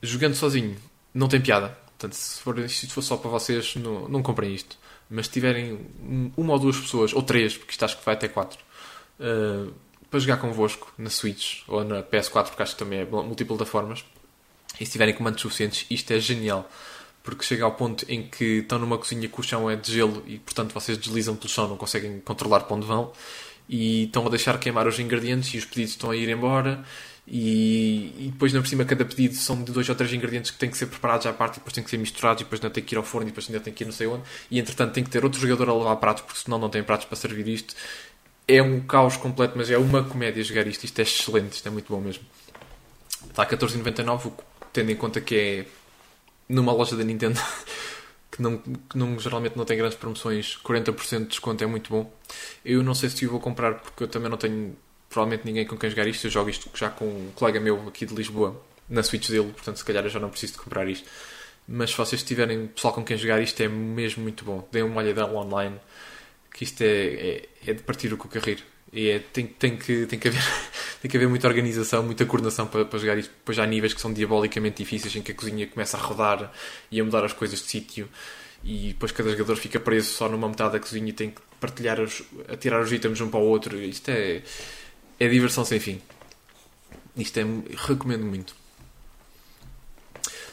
[0.00, 0.76] Jogando sozinho,
[1.12, 1.76] não tem piada.
[1.86, 4.78] Portanto, se for, se isto for só para vocês, não, não comprem isto.
[5.10, 5.80] Mas se tiverem
[6.36, 8.60] uma ou duas pessoas, ou três, porque isto acho que vai até quatro,
[9.18, 9.74] uh,
[10.08, 14.04] para jogar convosco na Switch ou na PS4, porque acho que também é multiplataformas,
[14.78, 16.70] e se tiverem comandos suficientes, isto é genial.
[17.24, 20.22] Porque chega ao ponto em que estão numa cozinha que o chão é de gelo
[20.26, 23.12] e, portanto, vocês deslizam pelo chão, não conseguem controlar para onde vão
[23.68, 26.84] e estão a deixar queimar os ingredientes e os pedidos estão a ir embora.
[27.26, 30.58] E, e, depois, na por cima, cada pedido são de dois ou três ingredientes que
[30.58, 32.72] têm que ser preparados à parte e depois têm que ser misturados e depois ainda
[32.72, 34.22] tem que ir ao forno e depois ainda tem que ir não sei onde.
[34.50, 37.06] E entretanto, tem que ter outro jogador a levar pratos porque senão não tem pratos
[37.06, 37.74] para servir isto
[38.46, 40.84] é um caos completo, mas é uma comédia jogar isto.
[40.84, 42.24] Isto é excelente, isto é muito bom mesmo.
[43.28, 44.32] Está a 14,99,
[44.72, 45.66] tendo em conta que é
[46.48, 47.40] numa loja da Nintendo
[48.34, 52.12] que, não, que não, geralmente não tem grandes promoções, 40% de desconto é muito bom.
[52.64, 54.76] Eu não sei se vou comprar porque eu também não tenho
[55.08, 56.26] provavelmente ninguém com quem jogar isto.
[56.26, 59.76] Eu jogo isto já com um colega meu aqui de Lisboa na Switch dele, portanto,
[59.76, 61.08] se calhar eu já não preciso de comprar isto.
[61.66, 64.68] Mas se vocês tiverem pessoal com quem jogar isto, é mesmo muito bom.
[64.72, 65.76] Deem uma olhada online
[66.52, 68.64] que isto é, é, é de partir o cu rir.
[68.92, 70.42] E é, tem, tem, que, tem, que haver,
[71.04, 73.30] tem que haver muita organização, muita coordenação para, para jogar isto.
[73.30, 76.50] Depois há níveis que são diabolicamente difíceis em que a cozinha começa a rodar
[76.90, 78.08] e a mudar as coisas de sítio
[78.64, 82.00] e depois cada jogador fica preso só numa metade da cozinha e tem que partilhar
[82.00, 83.78] os, a tirar os itens um para o outro.
[83.78, 84.42] Isto é,
[85.20, 86.00] é diversão sem fim.
[87.18, 87.44] Isto é,
[87.86, 88.56] recomendo muito.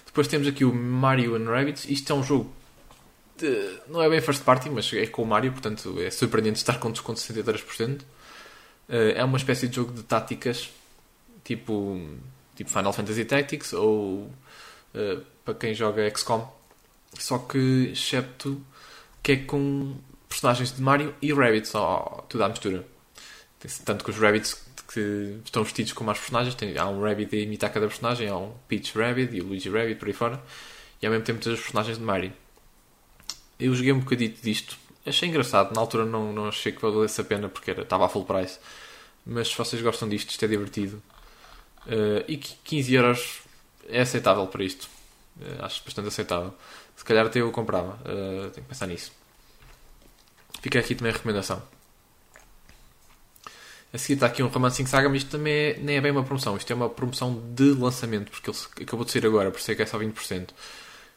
[0.05, 1.85] Depois temos aqui o Mario and Rabbids.
[1.85, 2.53] Isto é um jogo
[3.87, 6.91] não é bem first party, mas é com o Mario, portanto é surpreendente estar com
[6.91, 8.01] desconto de 63%.
[8.89, 10.69] Eh, é uma espécie de jogo de táticas,
[11.43, 11.99] tipo,
[12.55, 14.23] tipo Final Fantasy Tactics ou
[14.93, 16.47] uh, para quem joga XCOM,
[17.17, 18.61] só que excepto
[19.23, 19.95] que é com
[20.27, 22.85] personagens de Mario e Rabbits, oh, tudo à mistura.
[23.85, 27.39] Tanto que os Rabbits que estão vestidos como as personagens, tem, há um Rabbit a
[27.39, 30.43] imitar cada personagem, há um Peach Rabbit e o Luigi Rabbit por aí fora,
[31.01, 32.33] e ao mesmo tempo todos os personagens de Mario.
[33.59, 34.77] Eu joguei um bocadito disto.
[35.05, 35.73] Achei engraçado.
[35.73, 38.59] Na altura não, não achei que valesse a pena porque era, estava a full price.
[39.25, 41.01] Mas se vocês gostam disto, isto é divertido.
[41.85, 43.41] Uh, e 15 euros
[43.89, 44.87] é aceitável para isto.
[45.39, 46.53] Uh, acho bastante aceitável.
[46.95, 47.99] Se calhar até eu comprava.
[48.01, 49.11] Uh, tenho que pensar nisso.
[50.61, 51.61] Fica aqui também a recomendação.
[53.93, 56.23] A seguir está aqui um Romancing Saga, mas isto também é, nem é bem uma
[56.23, 56.55] promoção.
[56.55, 59.75] Isto é uma promoção de lançamento, porque ele acabou de sair agora, por isso é
[59.75, 60.49] que é só 20%.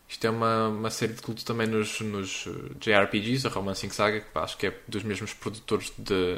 [0.08, 2.46] Isto é uma, uma série de culto também nos, nos
[2.78, 6.36] JRPGs, a Romancing Saga, que acho que é dos mesmos produtores de,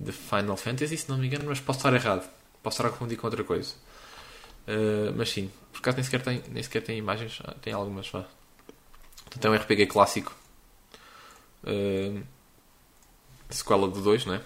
[0.00, 2.28] de Final Fantasy, se não me engano, mas posso estar errado.
[2.62, 3.74] Posso estar a confundir com outra coisa.
[4.66, 8.08] Uh, mas sim, por acaso nem sequer tem, nem sequer tem imagens, ah, tem algumas.
[8.08, 8.24] Vá.
[9.24, 10.34] Portanto, é um RPG clássico.
[11.62, 12.22] Uh,
[13.50, 14.40] sequela do 2, não é?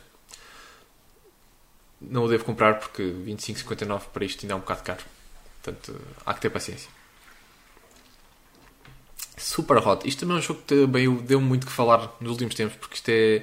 [2.00, 5.04] Não o devo comprar porque 25,59 para isto ainda é um bocado caro.
[5.62, 6.97] Portanto, há que ter paciência.
[9.38, 10.06] Super Hot.
[10.06, 12.96] Isto também é um jogo que também deu muito que falar nos últimos tempos, porque
[12.96, 13.42] isto é,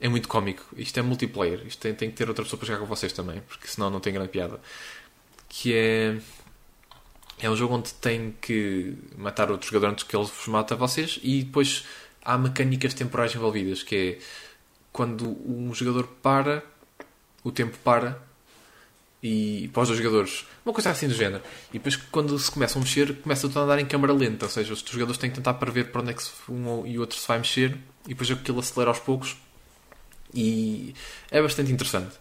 [0.00, 0.64] é muito cómico.
[0.76, 1.66] Isto é multiplayer.
[1.66, 4.00] Isto tem, tem que ter outra pessoa para jogar com vocês também, porque senão não
[4.00, 4.60] tem grande piada.
[5.48, 6.18] Que é.
[7.40, 10.76] É um jogo onde tem que matar outro jogador antes que ele vos mate a
[10.76, 11.84] vocês e depois
[12.24, 14.18] há mecânicas temporais envolvidas, que é
[14.92, 16.64] quando um jogador para,
[17.44, 18.20] o tempo para
[19.22, 20.46] e para os dois jogadores.
[20.64, 21.42] Uma coisa assim do género.
[21.70, 24.46] E depois, quando se começam a mexer, começa a andar em câmara lenta.
[24.46, 27.00] Ou seja, os jogadores têm que tentar prever para onde é que um e o
[27.00, 27.76] outro se vai mexer.
[28.04, 29.36] E depois aquilo acelera aos poucos.
[30.32, 30.94] E
[31.30, 32.16] é bastante interessante.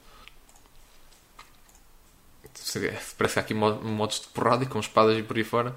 [3.18, 5.76] Parece que há aqui modos de porrada e com espadas e por aí fora.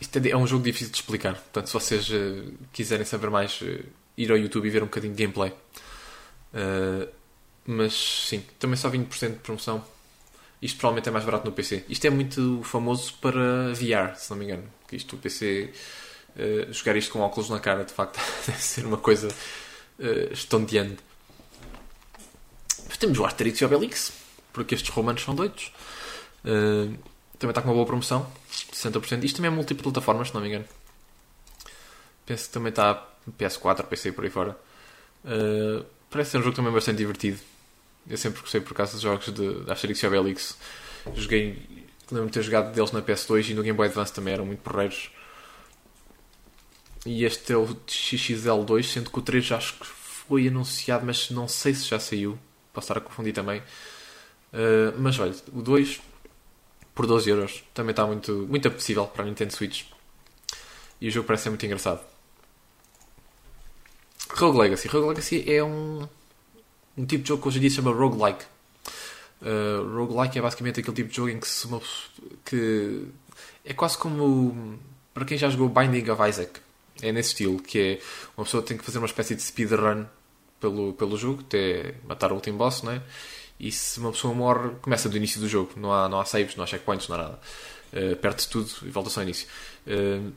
[0.00, 1.34] Isto é, é um jogo difícil de explicar.
[1.34, 3.84] Portanto, se vocês uh, quiserem saber mais, uh,
[4.16, 5.52] ir ao YouTube e ver um bocadinho de gameplay.
[6.52, 7.08] Uh,
[7.66, 7.92] mas
[8.28, 9.84] sim, também só 20% de promoção.
[10.62, 11.84] Isto provavelmente é mais barato no PC.
[11.88, 14.64] Isto é muito famoso para VR, se não me engano.
[14.90, 15.72] Isto, o PC,
[16.36, 20.98] uh, jogar isto com óculos na cara, de facto, deve ser uma coisa uh, estonteante.
[22.88, 24.12] Mas temos o Asterix e Obelix,
[24.52, 25.72] porque estes romanos são doidos.
[26.44, 26.96] Uh,
[27.38, 28.26] também está com uma boa promoção,
[28.72, 29.24] 60%.
[29.24, 30.64] Isto também é multiplataformas, se não me engano.
[32.24, 33.06] Penso que também está
[33.38, 34.56] PS4, PC por aí fora.
[35.24, 37.38] Uh, parece ser um jogo também bastante divertido.
[38.08, 40.56] Eu sempre gostei por causa dos jogos de, Asterix e Obelix.
[41.14, 44.46] Joguei, lembro-me de ter jogado deles na PS2 e no Game Boy Advance também eram
[44.46, 45.10] muito porreiros.
[47.04, 51.46] E este é o XXL2, sendo que o 3 acho que foi anunciado, mas não
[51.46, 52.38] sei se já saiu.
[52.72, 53.60] Posso estar a confundir também.
[54.52, 56.00] Uh, mas olha, o 2
[56.94, 59.84] por 12 euros também está muito, muito apetecível para a Nintendo Switch.
[61.00, 62.00] E o jogo parece ser muito engraçado.
[64.30, 64.88] Rogue Legacy.
[64.88, 66.08] Rogue Legacy é um,
[66.96, 68.44] um tipo de jogo que hoje em dia se chama roguelike.
[69.42, 71.80] Uh, roguelike é basicamente aquele tipo de jogo em que, se uma,
[72.44, 73.06] que
[73.64, 74.78] é quase como
[75.12, 76.60] para quem já jogou Binding of Isaac.
[77.02, 78.00] É nesse estilo, que é
[78.36, 80.06] uma pessoa tem que fazer uma espécie de speedrun
[80.60, 83.02] pelo, pelo jogo, até matar o último boss, não é?
[83.58, 85.72] E se uma pessoa morre, começa do início do jogo.
[85.76, 87.40] Não há, não há saves, não há checkpoints, não há nada.
[87.92, 89.48] Uh, perde tudo e volta só ao início.
[89.86, 90.32] Uh,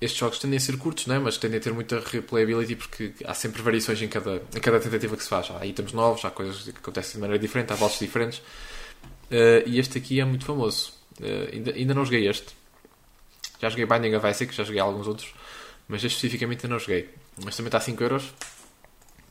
[0.00, 1.18] estes jogos tendem a ser curtos, não é?
[1.18, 5.16] mas tendem a ter muita replayability porque há sempre variações em cada, em cada tentativa
[5.16, 5.50] que se faz.
[5.50, 8.38] Há itens novos, há coisas que acontecem de maneira diferente, há bosses diferentes.
[9.30, 10.92] Uh, e este aqui é muito famoso.
[11.20, 12.54] Uh, ainda, ainda não joguei este.
[13.60, 15.32] Já joguei Binding of Isaac, já joguei alguns outros,
[15.88, 17.08] mas este especificamente ainda não joguei.
[17.42, 18.00] Mas também está a 5€.
[18.02, 18.34] euros.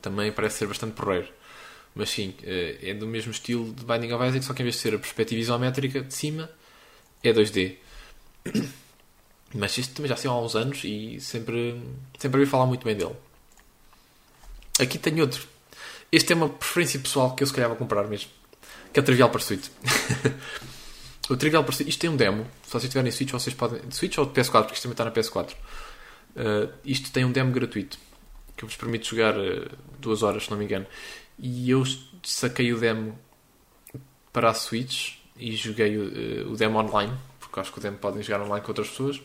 [0.01, 1.28] Também parece ser bastante porreiro.
[1.93, 4.76] Mas sim, uh, é do mesmo estilo de Binding of Isaac, só que em vez
[4.76, 6.49] de ser a perspectiva isométrica de cima,
[7.22, 7.76] é 2D.
[9.54, 11.82] Mas isto também já saiu há uns anos e sempre,
[12.18, 13.16] sempre ouvi falar muito bem dele.
[14.80, 15.47] Aqui tenho outro.
[16.12, 18.30] Este é uma preferência pessoal que eu se calhar vou comprar mesmo.
[18.91, 19.72] Que é o Trivial Pursuit.
[21.30, 22.47] o Trivial Pursuit, isto tem um demo.
[22.64, 23.82] Se vocês tiverem Switch, vocês podem.
[23.82, 25.54] De Switch ou de PS4, porque isto também está na PS4.
[26.36, 27.97] Uh, isto tem um demo gratuito
[28.58, 30.86] que vos permite jogar uh, duas horas, se não me engano.
[31.38, 31.84] E eu
[32.23, 33.18] saquei o demo
[34.32, 38.22] para a Switch e joguei uh, o demo online, porque acho que o demo podem
[38.23, 39.22] jogar online com outras pessoas.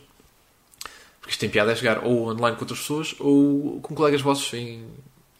[1.29, 4.51] Porque isto tem piada é jogar ou online com outras pessoas ou com colegas vossos
[4.51, 4.83] em,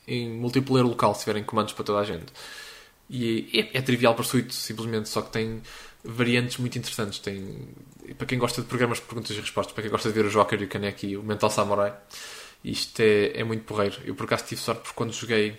[0.08, 2.32] em multiplayer local, se tiverem comandos para toda a gente.
[3.10, 5.64] E é, é trivial Pursuit, simplesmente, só que tem
[6.04, 7.18] variantes muito interessantes.
[7.18, 7.70] Tem,
[8.16, 10.30] para quem gosta de programas de perguntas e respostas, para quem gosta de ver o
[10.30, 11.92] Joker e o Kaneki e o Mental Samurai,
[12.64, 13.98] isto é, é muito porreiro.
[14.06, 15.58] Eu por acaso tive sorte porque quando joguei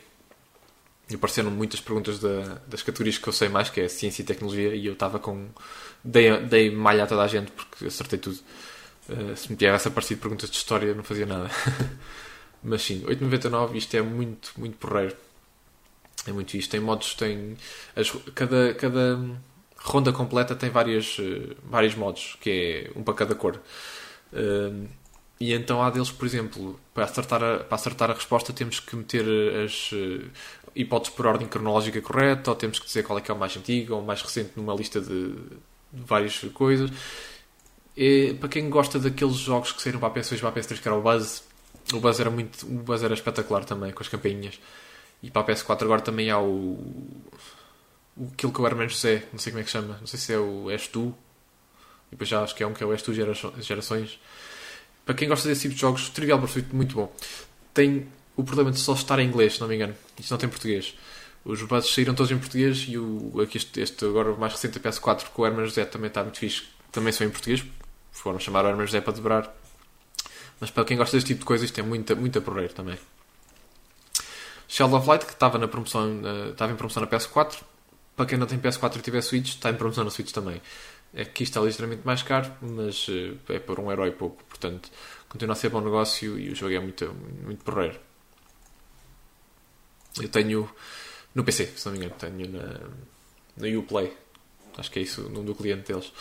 [1.12, 4.76] apareceram muitas perguntas da, das categorias que eu sei mais, que é ciência e tecnologia,
[4.76, 5.48] e eu estava com.
[6.04, 8.38] Dei, dei malha a toda a gente porque acertei tudo.
[9.08, 11.50] Uh, se me tivesse aparecido perguntas de história, não fazia nada.
[12.62, 15.16] Mas sim, 8,99 isto é muito, muito porreiro.
[16.26, 16.70] É muito isto.
[16.70, 17.56] Tem modos, tem.
[17.96, 19.18] As, cada, cada
[19.76, 23.60] ronda completa tem várias, uh, vários modos, que é um para cada cor.
[24.32, 24.86] Uh,
[25.40, 28.94] e então há deles, por exemplo, para acertar a, para acertar a resposta temos que
[28.94, 29.24] meter
[29.64, 30.30] as uh,
[30.76, 33.56] hipóteses por ordem cronológica correta, ou temos que dizer qual é que é o mais
[33.56, 36.90] antigo ou o mais recente numa lista de, de várias coisas.
[37.96, 40.80] É, para quem gosta daqueles jogos que saíram para a PS2 e para a PS3,
[40.80, 41.44] que era o Buzz,
[41.92, 42.66] o Buzz era muito.
[42.66, 44.60] O Buzz era espetacular também, com as campainhas.
[45.22, 46.78] E para a PS4 agora também há o.
[48.16, 50.32] o aquilo que o Herman José, não sei como é que chama, não sei se
[50.32, 51.14] é o És Tu.
[52.08, 54.18] E depois já acho que é um que é o És Tu Gerações.
[55.04, 57.12] Para quem gosta desse tipo de jogos, Trivial Pursuit, muito bom.
[57.74, 58.06] Tem
[58.36, 59.94] o problema de só estar em inglês, se não me engano.
[60.18, 60.94] Isto não tem português.
[61.44, 64.80] Os buzzes saíram todos em português e o, aqui este, este agora mais recente, a
[64.80, 66.64] PS4, com o Herman José também está muito fixe.
[66.92, 67.64] Também são em português.
[68.12, 69.54] Foram chamar o Herman José para dobrar.
[70.60, 72.98] Mas para quem gosta deste tipo de coisas, tem muita, muita porreiro também.
[74.68, 77.62] Shell of Light, que estava, na promoção, uh, estava em promoção na PS4.
[78.14, 80.60] Para quem não tem PS4 e tiver Switch, está em promoção na Switch também.
[81.12, 84.44] É que isto é ligeiramente mais caro, mas uh, é por um herói pouco.
[84.44, 84.90] Portanto,
[85.28, 87.12] continua a ser bom negócio e o jogo é muito,
[87.42, 87.98] muito porreiro.
[90.20, 90.70] Eu tenho
[91.34, 92.80] no PC, se não me engano, tenho na,
[93.56, 94.16] na Uplay.
[94.76, 96.12] Acho que é isso, o nome do cliente deles.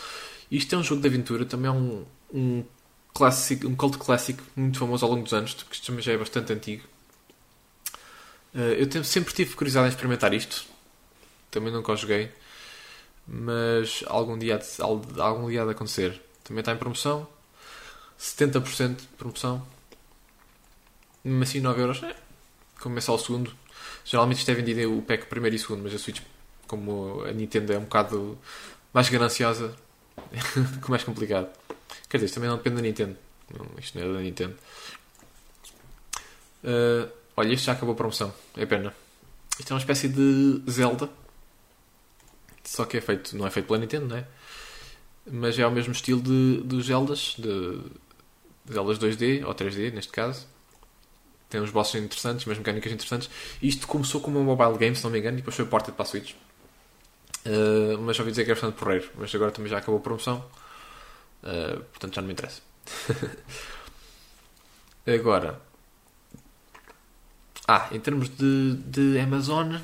[0.50, 2.64] Isto é um jogo de aventura, também é um, um,
[3.14, 6.18] classic, um cult clássico muito famoso ao longo dos anos, porque isto também já é
[6.18, 6.84] bastante antigo.
[8.54, 10.64] Uh, eu sempre tive curiosidade em experimentar isto.
[11.50, 12.30] Também nunca o joguei.
[13.26, 14.60] Mas algum dia,
[15.18, 16.20] algum dia há de acontecer.
[16.42, 17.28] Também está em promoção.
[18.18, 19.64] 70% de promoção.
[21.22, 22.02] Mesmo assim 9 euros.
[22.02, 22.16] É.
[22.80, 23.54] Começa ao segundo.
[24.04, 26.20] Geralmente isto é vendido o pack primeiro e segundo, mas a Switch,
[26.66, 28.38] como a Nintendo é um bocado
[28.92, 29.76] mais gananciosa,
[30.74, 31.48] ficou mais complicado.
[32.08, 33.16] Quer dizer, isto também não depende da Nintendo.
[33.78, 34.54] isto não é da Nintendo.
[36.64, 38.32] Uh, olha, isto já acabou a promoção.
[38.56, 38.94] É pena.
[39.58, 41.08] Isto é uma espécie de Zelda.
[42.64, 44.26] Só que é feito, não é feito pela Nintendo, não é?
[45.30, 47.80] Mas é ao mesmo estilo de, dos Zeldas, de
[48.72, 50.46] Zeldas 2D ou 3D, neste caso
[51.50, 53.28] tem uns bosses interessantes, umas mecânicas interessantes.
[53.60, 56.04] Isto começou como um mobile game, se não me engano, e depois foi porta para
[56.04, 56.34] a Switch.
[57.46, 59.08] Uh, mas já ouvi dizer que é bastante porreiro.
[59.16, 60.44] Mas agora também já acabou a promoção.
[61.42, 62.60] Uh, portanto já não me interessa.
[65.06, 65.60] agora.
[67.66, 69.76] Ah, em termos de, de Amazon,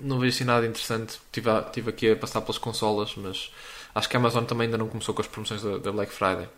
[0.00, 1.20] não vejo assim nada interessante.
[1.26, 3.50] Estive, a, estive aqui a passar pelas consolas, mas
[3.94, 6.48] acho que a Amazon também ainda não começou com as promoções da, da Black Friday.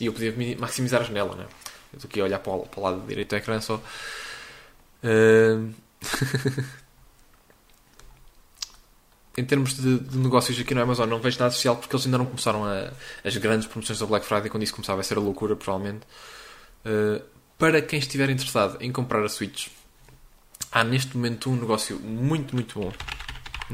[0.00, 1.46] E eu podia maximizar a janela, né?
[1.92, 3.80] estou aqui a olhar para o, para o lado direito do ecrã só.
[5.04, 5.72] Uh...
[9.36, 12.18] em termos de, de, negócios aqui no Amazon, não vejo nada especial porque eles ainda
[12.18, 12.92] não começaram a,
[13.24, 14.48] as grandes promoções da Black Friday.
[14.48, 16.06] Quando isso começava a ser a loucura, provavelmente.
[16.84, 17.22] Uh,
[17.58, 19.68] para quem estiver interessado em comprar a Switch,
[20.70, 22.92] há neste momento um negócio muito, muito bom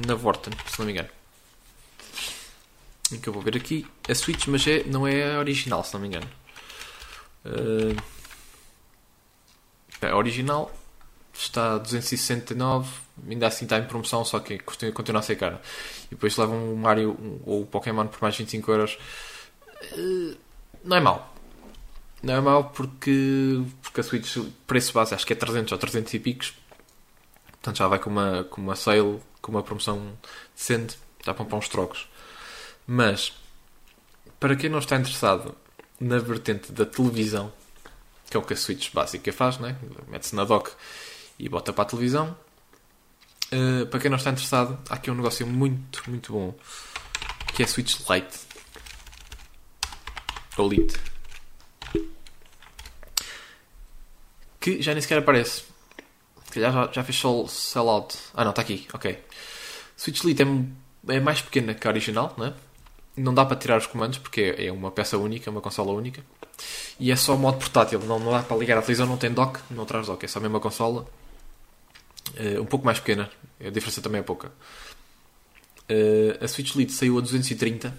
[0.07, 1.09] na Vorten, se não me engano.
[3.20, 6.09] Que eu vou ver aqui a Switch, mas é, não é original, se não me
[6.09, 6.28] engano.
[7.45, 8.01] Uh,
[10.01, 10.73] a original
[11.35, 12.89] está a 269,
[13.29, 15.61] ainda assim está em promoção, só que continua a ser cara.
[16.07, 18.99] E depois levam o Mario ou o Pokémon por mais 25 euros.
[19.93, 20.37] Uh,
[20.85, 21.35] não é mau.
[22.23, 24.37] Não é mau porque, porque a Switch,
[24.67, 26.55] preço base, acho que é 300 ou 300 e picos.
[27.47, 30.17] Portanto já vai com uma, com uma sale, com uma promoção
[30.55, 30.99] decente.
[31.25, 32.09] Já para uns trocos.
[32.87, 33.33] Mas,
[34.39, 35.55] para quem não está interessado
[36.01, 37.53] na vertente da televisão,
[38.31, 39.77] que é o que a Switch básica faz, né?
[40.09, 40.71] mete-se na dock
[41.39, 42.37] e bota para a televisão.
[43.53, 46.55] Uh, para quem não está interessado, há aqui um negócio muito, muito bom
[47.55, 48.39] que é a Switch Lite
[50.57, 51.01] ou Lite
[54.61, 55.65] que já nem sequer aparece.
[56.45, 58.17] Se calhar já, já fez sell, sell out.
[58.35, 59.19] Ah não, está aqui, ok.
[59.97, 62.55] Switch Lite é, é mais pequena que a original, né?
[63.17, 66.23] não dá para tirar os comandos porque é uma peça única, uma consola única.
[66.99, 69.61] E é só modo portátil, não, não dá para ligar à televisão, não tem dock,
[69.71, 71.07] não traz dock, é só a mesma consola.
[72.39, 74.52] Uh, um pouco mais pequena, a diferença também é pouca.
[75.89, 77.93] Uh, a Switch Lite saiu a 230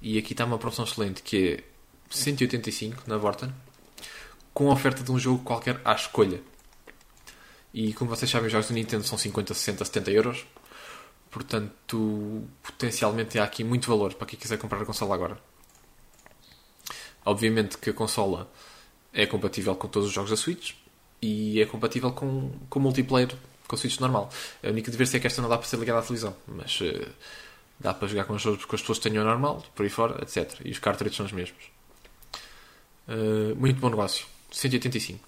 [0.00, 1.64] e aqui está uma promoção excelente que é
[2.10, 3.52] 185 na Vorten
[4.54, 6.40] com oferta de um jogo qualquer à escolha.
[7.74, 10.46] E como vocês sabem, os jogos do Nintendo são 50, 60, 70 euros.
[11.30, 15.38] Portanto, potencialmente há aqui muito valor para quem quiser comprar a consola agora.
[17.22, 18.50] Obviamente que a consola
[19.12, 20.72] é compatível com todos os jogos da Switch
[21.20, 23.34] e é compatível com, com multiplayer
[23.66, 24.30] com Switch normal.
[24.62, 27.08] A única divergência é que esta não dá para ser ligada à televisão, mas uh,
[27.78, 30.60] dá para jogar com os jogos que as pessoas tenham normal, por aí fora, etc.
[30.64, 31.64] E os cartridges são os mesmos.
[33.08, 34.26] Uh, muito bom negócio.
[34.50, 35.26] 185.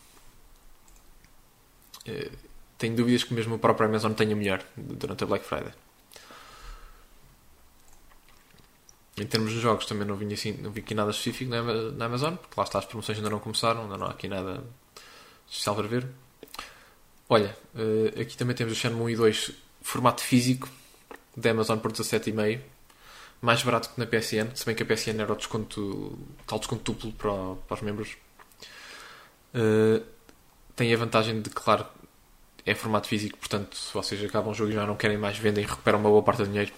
[2.06, 2.30] Uh,
[2.78, 5.72] tenho dúvidas que mesmo o próprio Amazon tenha melhor durante a Black Friday.
[9.20, 12.04] Em termos de jogos também não vi, assim, não vi aqui nada específico na, na
[12.04, 14.62] Amazon, porque lá está as promoções ainda não começaram, ainda não há aqui nada
[15.50, 16.06] especial para ver.
[17.28, 19.52] Olha, uh, aqui também temos o Shenmue 1 e 2
[19.82, 20.68] formato físico
[21.36, 22.60] da Amazon por 17,5
[23.40, 26.92] mais barato que na PSN, se bem que a PSN era o desconto, tal desconto
[26.92, 28.16] duplo para, para os membros.
[29.54, 30.04] Uh,
[30.74, 31.86] tem a vantagem de, claro,
[32.66, 35.62] é formato físico, portanto, se vocês acabam o jogo e já não querem mais, vendem
[35.62, 36.72] e recuperam uma boa parte do dinheiro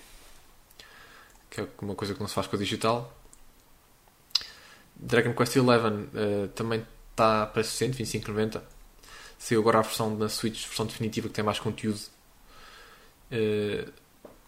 [1.51, 3.13] que é uma coisa que não se faz com a digital.
[4.95, 6.87] Dragon Quest XI uh, também
[7.21, 8.63] está para 60, 25,90.
[9.39, 12.01] Saiu agora a versão na Switch, versão definitiva, que tem mais conteúdo.
[13.31, 13.93] Uh,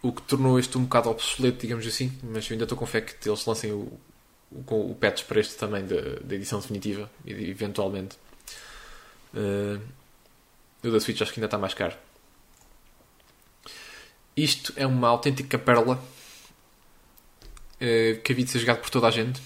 [0.03, 3.01] o que tornou este um bocado obsoleto, digamos assim, mas eu ainda estou com fé
[3.01, 4.01] que eles lancem o,
[4.51, 8.17] o, o patch para este também da, da edição definitiva, eventualmente.
[9.33, 9.81] Uh,
[10.83, 11.95] o da Switch acho que ainda está mais caro.
[14.37, 16.03] Isto é uma autêntica pérola
[17.77, 19.41] uh, que havia de ser jogado por toda a gente.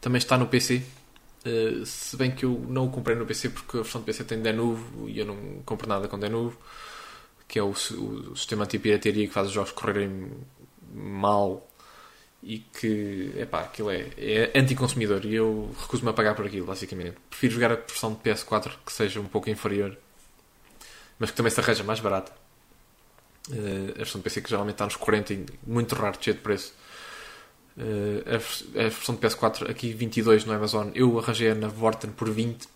[0.00, 0.82] Também está no PC.
[1.44, 4.22] Uh, se bem que eu não o comprei no PC porque a versão do PC
[4.22, 6.56] tem Denuvo e eu não compro nada com Denuvo,
[7.48, 10.30] que é o, o sistema anti-pirataria que faz os jogos correrem
[10.94, 11.68] mal
[12.42, 17.16] e que, epá, aquilo é, é anticonsumidor e eu recuso-me a pagar por aquilo, basicamente.
[17.30, 19.96] Prefiro jogar a versão de PS4 que seja um pouco inferior,
[21.18, 22.32] mas que também se arranja mais barata.
[23.48, 26.42] Uh, a versão de PC que geralmente está nos 40 e muito raro, cheio de
[26.42, 26.74] preço.
[27.76, 32.64] Uh, a, versão de PS4 aqui 22 no Amazon, eu arranjei na Vorten por 20
[32.64, 32.68] uh,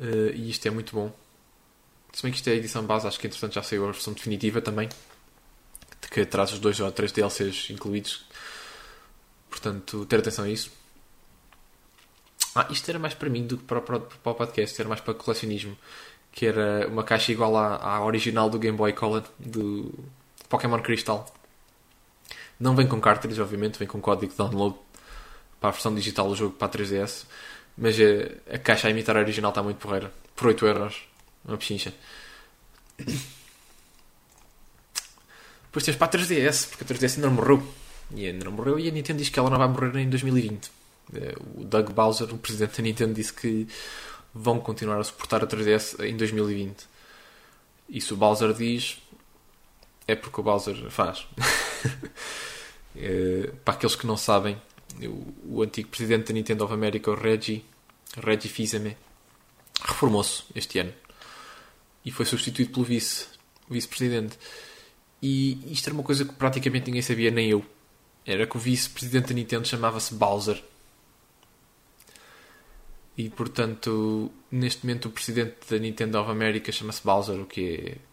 [0.00, 1.12] eh, e isto é muito bom.
[2.12, 4.12] Se bem que isto é a edição base, acho que entretanto já saiu a versão
[4.14, 4.88] definitiva também
[6.12, 8.24] que traz os dois ou três DLCs incluídos.
[9.48, 10.70] Portanto, ter atenção a isso.
[12.54, 15.00] Ah, isto era mais para mim do que para, para, para o podcast, era mais
[15.00, 15.76] para colecionismo.
[16.30, 19.92] Que era uma caixa igual à, à original do Game Boy Color, do
[20.48, 21.26] Pokémon Crystal.
[22.62, 24.76] Não vem com cartridge, obviamente, vem com código de download
[25.58, 27.24] para a versão digital do jogo para a 3DS.
[27.76, 30.12] Mas a, eh, a caixa a imitar a original está muito porreira.
[30.36, 31.02] Por 8 euros.
[31.44, 31.92] Uma pechincha.
[35.66, 37.66] Depois tens para a 3DS, porque a 3DS ainda não morreu.
[38.14, 40.70] E ainda não morreu e a Nintendo diz que ela não vai morrer em 2020.
[41.14, 43.66] Eh, o Doug Bowser, o presidente da Nintendo, disse que
[44.32, 46.86] vão continuar a suportar a 3DS em 2020.
[47.88, 49.01] E se o Bowser diz,
[50.06, 51.26] é porque o Bowser faz.
[52.94, 54.60] Eh, para aqueles que não sabem,
[55.00, 57.64] o, o, antigo presidente da Nintendo of America, o Reggie,
[58.18, 58.98] Reggie Fils-Aimé,
[59.82, 60.92] reformou-se este ano
[62.04, 63.26] e foi substituído pelo vice,
[63.68, 64.38] vice-presidente.
[65.22, 67.64] E isto era uma coisa que praticamente ninguém sabia, nem eu.
[68.26, 70.62] Era que o vice-presidente da Nintendo chamava-se Bowser.
[73.16, 78.11] E portanto, neste momento, o presidente da Nintendo of America chama-se Bowser, o que é...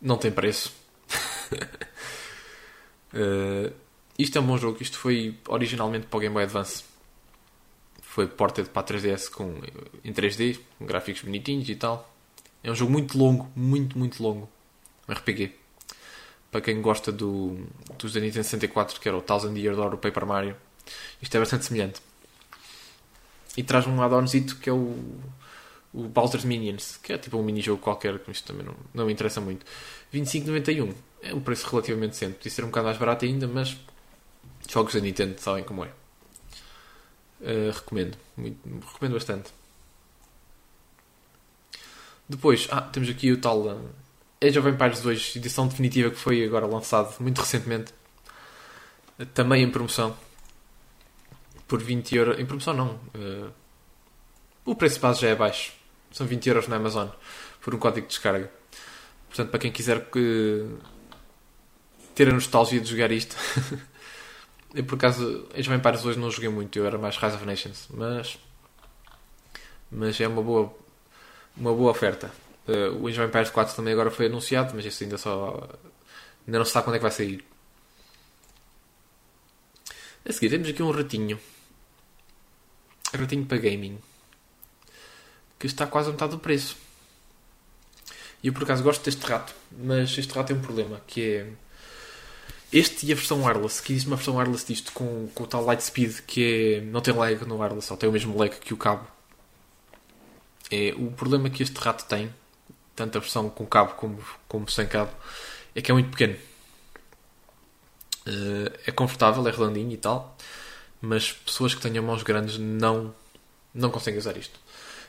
[0.00, 0.72] não tem preço.
[3.12, 3.72] uh,
[4.18, 4.78] isto é um bom jogo.
[4.80, 6.84] Isto foi originalmente para o Game Boy Advance.
[8.02, 9.60] Foi ported para a 3DS com,
[10.04, 12.12] em 3D, com gráficos bonitinhos e tal.
[12.62, 14.48] É um jogo muito longo, muito, muito longo.
[15.08, 15.60] Um RPG
[16.50, 17.66] para quem gosta do,
[17.96, 20.56] dos da Nintendo 64, que era o Thousand Year Door, o Paper Mario,
[21.22, 22.00] isto é bastante semelhante.
[23.56, 24.96] E traz um add-onzito que é o,
[25.92, 29.12] o Bowser's Minions, que é tipo um mini-jogo qualquer, que isto também não, não me
[29.12, 29.66] interessa muito.
[30.12, 32.36] 25,91 é um preço relativamente decente.
[32.36, 33.76] Podia ser um bocado mais barato ainda, mas
[34.68, 35.88] jogos da Nintendo sabem como é.
[37.40, 39.50] Uh, recomendo, muito, recomendo bastante.
[42.28, 43.90] Depois, ah, temos aqui o tal uh,
[44.40, 47.92] Age of Empires 2, edição definitiva que foi agora lançado muito recentemente,
[49.34, 50.16] também em promoção,
[51.66, 52.38] por 20 euros.
[52.38, 53.00] Em promoção, não.
[53.14, 53.50] Uh,
[54.64, 55.79] o preço base já é baixo.
[56.10, 57.08] São 20 euros na Amazon
[57.60, 58.50] por um código de descarga.
[59.28, 60.66] Portanto, para quem quiser que...
[62.14, 63.36] ter a nostalgia de jogar isto.
[64.74, 66.78] eu, por acaso, Age of Empires 2 não joguei muito.
[66.78, 67.88] Eu era mais Rise of Nations.
[67.90, 68.38] Mas.
[69.90, 70.74] Mas é uma boa,
[71.56, 72.30] uma boa oferta.
[72.66, 75.68] Uh, o Age of Empires 4 também agora foi anunciado, mas isso ainda só.
[76.46, 77.44] Ainda não se sabe quando é que vai sair.
[80.24, 81.38] A seguir temos aqui um ratinho.
[83.12, 83.98] Ratinho para gaming.
[85.60, 86.76] Que está quase a metade do preço.
[88.42, 91.46] E eu por acaso gosto deste rato, mas este rato tem um problema, que é
[92.72, 95.64] este e a versão wireless, que existe uma versão wireless disto com, com o tal
[95.64, 98.72] light speed que é, não tem lag no wireless, só tem o mesmo lag que
[98.72, 99.06] o cabo.
[100.70, 102.32] É, o problema que este rato tem
[102.94, 105.10] tanto a versão com cabo como, como sem cabo,
[105.74, 106.36] é que é muito pequeno.
[108.26, 110.36] Uh, é confortável, é redondinho e tal,
[111.00, 113.14] mas pessoas que tenham mãos grandes não,
[113.74, 114.60] não conseguem usar isto.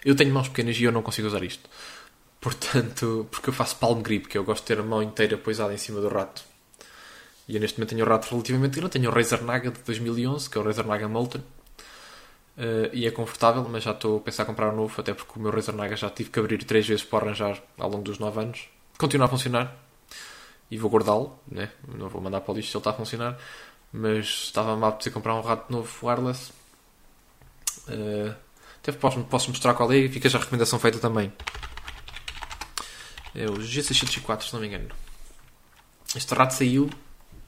[0.04, 1.70] Eu tenho mãos pequenas e eu não consigo usar isto.
[2.40, 5.74] Portanto, porque eu faço palm grip, que eu gosto de ter a mão inteira poisada
[5.74, 6.44] em cima do rato.
[7.48, 8.92] E eu neste momento tenho o rato relativamente grande.
[8.92, 11.42] Tenho o Razer Naga de 2011, que é o Razer Naga Molten.
[12.58, 15.38] Uh, e é confortável, mas já estou a pensar em comprar um novo, até porque
[15.38, 18.20] o meu Razer Naga já tive que abrir três vezes para arranjar ao longo dos
[18.20, 18.70] 9 anos.
[18.98, 19.76] Continua a funcionar
[20.70, 21.70] e vou guardá-lo, né?
[21.88, 23.38] não vou mandar para o lixo se ele está a funcionar,
[23.92, 26.52] mas estava mal de comprar um rato novo wireless.
[27.88, 28.34] Uh,
[28.82, 31.32] até posso, posso mostrar qual é e fica já a recomendação feita também.
[33.34, 34.90] É o G604, se não me engano.
[36.16, 36.90] Este rato saiu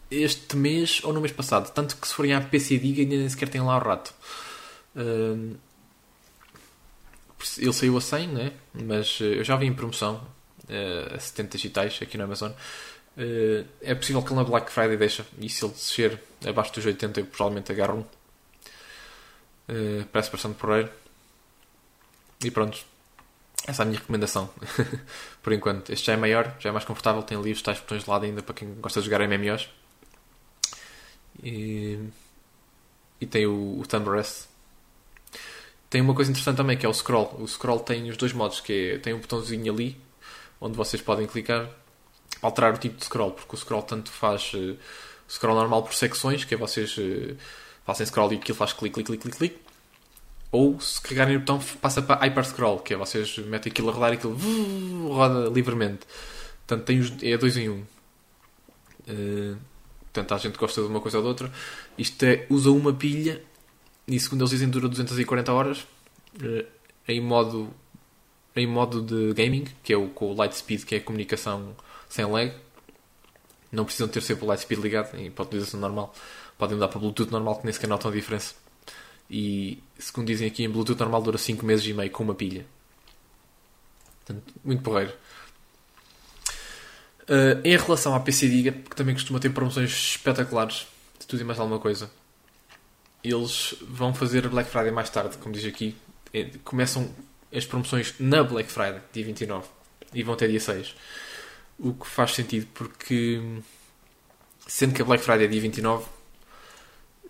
[0.10, 3.28] este mês ou no mês passado, tanto que se forem à PC Diga ainda nem
[3.28, 4.14] sequer tem lá o rato
[7.58, 8.52] ele saiu a 100, né?
[8.74, 10.16] mas uh, eu já vi em promoção
[10.70, 12.52] uh, a 70 digitais aqui na Amazon.
[13.18, 16.86] Uh, é possível que ele na Black Friday deixa, e se ele descer abaixo dos
[16.86, 18.02] 80, eu provavelmente agarro um.
[19.70, 20.90] Uh, parece bastante porreiro.
[22.44, 22.78] E pronto,
[23.66, 24.50] essa é a minha recomendação.
[25.42, 28.04] Por enquanto, este já é maior, já é mais confortável, tem ali os tais botões
[28.04, 29.70] de lado ainda para quem gosta de jogar MMOs.
[31.42, 32.00] E,
[33.20, 34.48] e tem o, o Thumb Rest.
[35.90, 37.36] Tem uma coisa interessante também que é o scroll.
[37.40, 40.00] O scroll tem os dois modos, que é, tem um botãozinho ali
[40.60, 41.70] onde vocês podem clicar
[42.40, 44.78] para alterar o tipo de scroll, porque o scroll tanto faz uh,
[45.30, 47.38] scroll normal por secções, que é vocês uh,
[47.86, 49.63] fazem scroll e aquilo faz clique, clique, clique, clique, clique.
[50.54, 53.92] Ou se carregarem o botão passa para hyper scroll, que é vocês metem aquilo a
[53.92, 54.38] rodar e aquilo
[55.08, 56.02] roda livremente.
[56.68, 57.84] Portanto, tem os, é dois em um.
[59.08, 59.58] Uh,
[60.04, 61.52] portanto, a gente gosta de uma coisa ou de outra.
[61.98, 63.42] Isto é, usa uma pilha
[64.08, 66.66] e segundo eles dizem dura 240 horas uh,
[67.08, 67.74] em modo
[68.56, 71.76] em modo de gaming, que é o com o light speed, que é a comunicação
[72.08, 72.54] sem lag.
[73.72, 76.14] Não precisam ter sempre o light speed ligado em, para utilização normal.
[76.60, 78.54] Podem mudar para Bluetooth normal, que nem sequer notam a diferença.
[79.36, 82.68] E, segundo dizem aqui, em Bluetooth normal dura 5 meses e meio com uma pilha.
[84.24, 85.12] Portanto, muito porreiro.
[87.24, 90.86] Uh, em relação à PC Diga, que também costuma ter promoções espetaculares,
[91.20, 92.12] de tudo e mais alguma coisa,
[93.24, 95.96] eles vão fazer Black Friday mais tarde, como diz aqui.
[96.32, 97.10] É, começam
[97.52, 99.68] as promoções na Black Friday, dia 29,
[100.14, 100.94] e vão até dia 6.
[101.80, 103.42] O que faz sentido porque,
[104.68, 106.06] sendo que a Black Friday é dia 29,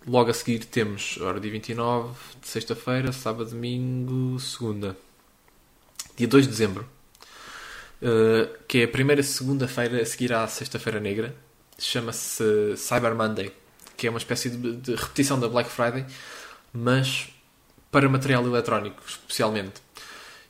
[0.06, 4.96] logo a seguir temos, ora, dia 29, de sexta-feira, sábado, domingo, segunda,
[6.16, 6.88] dia 2 de dezembro,
[8.02, 11.34] uh, que é a primeira segunda-feira a seguir à Sexta-feira Negra,
[11.78, 12.44] chama-se
[12.76, 13.52] Cyber Monday,
[13.96, 16.04] que é uma espécie de, de repetição da Black Friday,
[16.72, 17.28] mas
[17.90, 19.82] para material eletrónico, especialmente.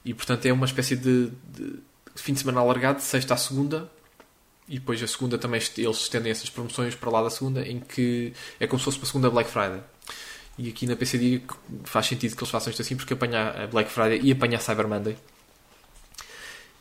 [0.05, 1.78] E portanto é uma espécie de, de
[2.14, 3.90] fim de semana alargado, de sexta à segunda,
[4.69, 8.32] e depois a segunda também eles estendem essas promoções para lá da segunda, em que
[8.59, 9.81] é como se fosse para a segunda Black Friday.
[10.57, 11.43] E aqui na PCD
[11.85, 14.61] faz sentido que eles façam isto assim, porque apanha a Black Friday e apanha a
[14.61, 15.16] Cyber Monday.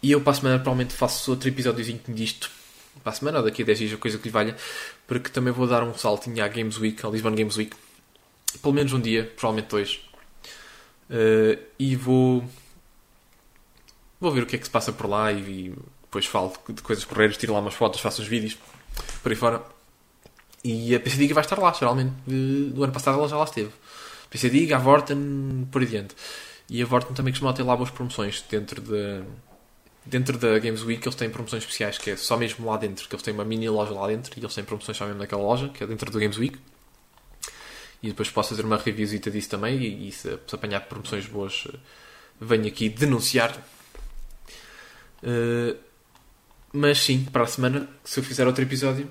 [0.01, 2.51] E eu para a semana provavelmente faço outro episódiozinho disto.
[3.03, 4.55] Para a semana ou daqui a 10 dias, a coisa que lhe valha.
[5.07, 7.75] Porque também vou dar um saltinho à Games Week, à Lisbon Games Week.
[8.61, 9.99] Pelo menos um dia, provavelmente dois.
[11.09, 12.43] Uh, e vou
[14.23, 15.73] Vou ver o que é que se passa por lá e
[16.13, 18.55] depois falo de coisas porreiras, tiro lá umas fotos, faço uns vídeos
[19.23, 19.63] por aí fora.
[20.63, 22.13] E a PC Diga vai estar lá, geralmente.
[22.27, 23.71] Do ano passado ela já lá esteve.
[24.29, 26.15] PC Diga, a Vorten, por aí diante.
[26.69, 29.23] E a Vorten também costuma ter lá boas promoções dentro da.
[30.05, 33.15] Dentro da Games Week eles têm promoções especiais que é só mesmo lá dentro, que
[33.15, 35.69] eles têm uma mini loja lá dentro e eles têm promoções só mesmo naquela loja,
[35.69, 36.59] que é dentro do Games Week.
[38.01, 41.67] E depois posso fazer uma reviewzita disso também e, e se, se apanhar promoções boas
[42.39, 43.57] venho aqui denunciar
[45.23, 45.79] Uh,
[46.73, 49.09] mas sim, para a semana, se eu fizer outro episódio,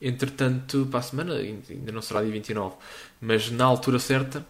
[0.00, 2.76] entretanto, para a semana, ainda não será dia 29,
[3.20, 4.46] mas na altura certa,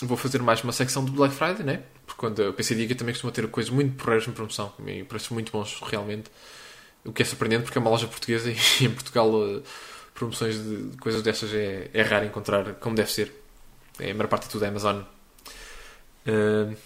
[0.00, 1.82] vou fazer mais uma secção do Black Friday, né?
[2.06, 5.28] Porque quando eu pensei que também costuma ter coisas muito porreiras em promoção, e preços
[5.30, 6.30] muito bons, realmente.
[7.04, 9.62] O que é surpreendente porque é uma loja portuguesa e em Portugal uh,
[10.14, 13.32] promoções de coisas destas é, é raro encontrar como deve ser.
[13.98, 15.02] É, a maior parte de tudo é Amazon.
[16.26, 16.76] Uh,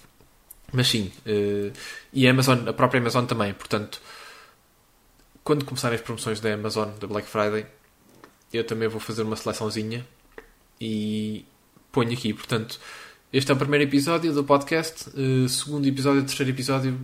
[0.72, 1.72] mas sim, uh,
[2.12, 4.00] e a Amazon, a própria Amazon também, portanto,
[5.46, 7.64] quando começarem as promoções da Amazon, da Black Friday,
[8.52, 10.04] eu também vou fazer uma seleçãozinha
[10.80, 11.46] e
[11.92, 12.34] ponho aqui.
[12.34, 12.80] Portanto,
[13.32, 16.98] este é o primeiro episódio do podcast, uh, segundo episódio, terceiro episódio,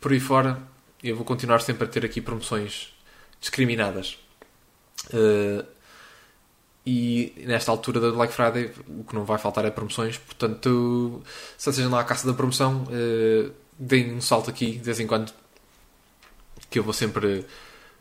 [0.00, 0.60] por aí fora,
[1.04, 2.92] eu vou continuar sempre a ter aqui promoções
[3.40, 4.18] discriminadas.
[5.12, 5.64] Uh,
[6.84, 10.18] e nesta altura da Black Friday, o que não vai faltar é promoções.
[10.18, 11.22] Portanto,
[11.56, 15.06] se vocês lá à caça da promoção, uh, deem um salto aqui de vez em
[15.06, 15.32] quando,
[16.68, 17.46] que eu vou sempre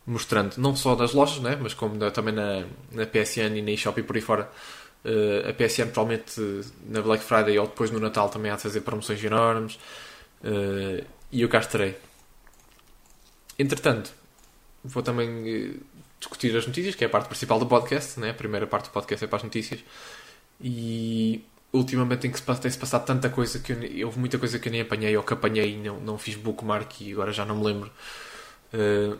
[0.06, 3.72] mostrando, não só das lojas, né, mas como na, também na, na PSN e na
[3.72, 4.50] eShop e por aí fora.
[5.06, 6.40] Uh, a PSN, provavelmente
[6.88, 9.76] na Black Friday ou depois no Natal, também há de fazer promoções enormes.
[10.44, 11.96] Uh, e eu cá estarei.
[13.60, 14.14] Entretanto,
[14.84, 15.80] vou também
[16.20, 18.30] discutir as notícias, que é a parte principal do podcast, né?
[18.30, 19.84] a primeira parte do podcast é para as notícias.
[20.62, 24.82] E ultimamente tem-se tem passado tanta coisa que eu, houve muita coisa que eu nem
[24.82, 27.92] apanhei ou que apanhei e não, não fiz bookmark e agora já não me lembro.
[28.74, 29.18] Uh,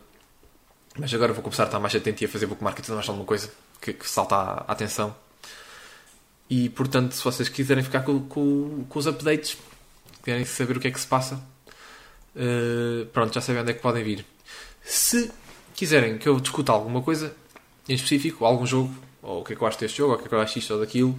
[0.98, 3.08] mas agora vou começar a estar mais atento e a fazer bookmark e tudo mais
[3.08, 3.52] alguma coisa
[3.82, 5.16] que, que salta a atenção.
[6.50, 9.58] E portanto, se vocês quiserem ficar com, com, com os updates,
[10.24, 11.36] querem saber o que é que se passa,
[12.36, 14.26] uh, pronto, já sabem onde é que podem vir.
[14.84, 15.32] Se
[15.74, 17.36] quiserem que eu discuta alguma coisa
[17.90, 20.20] em específico, algum jogo, ou o que é que eu acho deste jogo, ou o
[20.20, 21.18] que é que eu acho isto ou daquilo,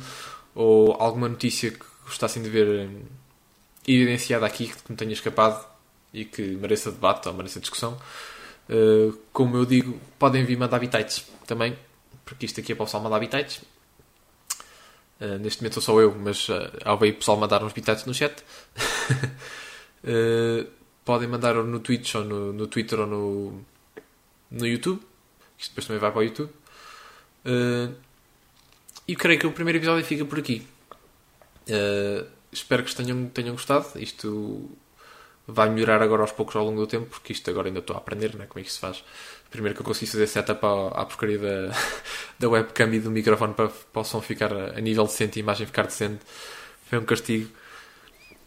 [0.54, 2.90] ou alguma notícia que gostassem de ver
[3.86, 5.66] evidenciada aqui que me tenha escapado
[6.12, 7.98] e que mereça debate ou mereça discussão.
[8.68, 11.76] Uh, como eu digo, podem vir mandar bitites também,
[12.24, 13.62] porque isto aqui é para o pessoal mandar bitites.
[15.20, 18.04] Uh, neste momento sou só eu, mas uh, ao ver o pessoal mandar uns bitites
[18.04, 18.42] no chat.
[20.04, 20.66] uh,
[21.04, 23.64] podem mandar no Twitch ou no, no Twitter ou no,
[24.50, 25.00] no YouTube.
[25.58, 26.50] Isto depois também vai para o YouTube.
[29.06, 30.66] E creio que o primeiro episódio fica por aqui.
[32.50, 33.86] Espero que tenham, tenham gostado.
[33.96, 34.70] Isto
[35.46, 37.98] vai melhorar agora aos poucos ao longo do tempo, porque isto agora ainda estou a
[37.98, 39.04] aprender né, como é que se faz.
[39.50, 41.76] Primeiro que eu consegui fazer setup à, à porcaria da,
[42.38, 45.84] da webcam e do microfone para, som ficar a, nível decente e a imagem ficar
[45.84, 46.20] decente.
[46.86, 47.50] Foi um castigo.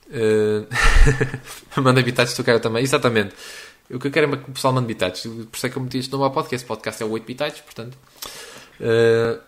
[0.07, 0.67] Uh,
[1.81, 2.83] manda bitates se tu quer também.
[2.83, 3.35] Exatamente.
[3.89, 5.21] O que eu quero é que o pessoal mande bitates.
[5.23, 6.65] Por isso é que eu meti isto no meu podcast.
[6.65, 7.97] O podcast é o 8 bitates, portanto.
[8.79, 9.39] Uh,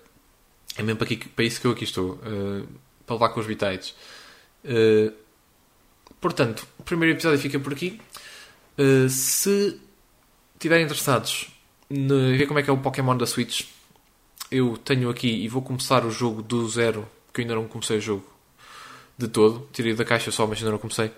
[0.77, 2.11] é mesmo para, aqui, para isso que eu aqui estou.
[2.13, 2.67] Uh,
[3.05, 3.95] para levar com os bitites.
[4.63, 5.11] Uh,
[6.19, 7.99] portanto, o primeiro episódio fica por aqui.
[8.77, 9.79] Uh, se
[10.55, 11.49] estiverem interessados
[11.89, 13.65] em ver como é que é o Pokémon da Switch,
[14.51, 17.97] eu tenho aqui e vou começar o jogo do zero, porque eu ainda não comecei
[17.97, 18.25] o jogo
[19.17, 19.67] de todo.
[19.73, 21.11] Tirei da caixa só, mas ainda não comecei.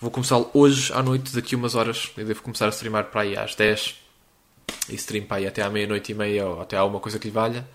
[0.00, 2.12] Vou começar hoje à noite, daqui umas horas.
[2.16, 3.96] Eu devo começar a streamar para aí às 10.
[4.90, 7.32] E stream para aí até à meia-noite e meia ou até alguma coisa que lhe
[7.32, 7.66] valha.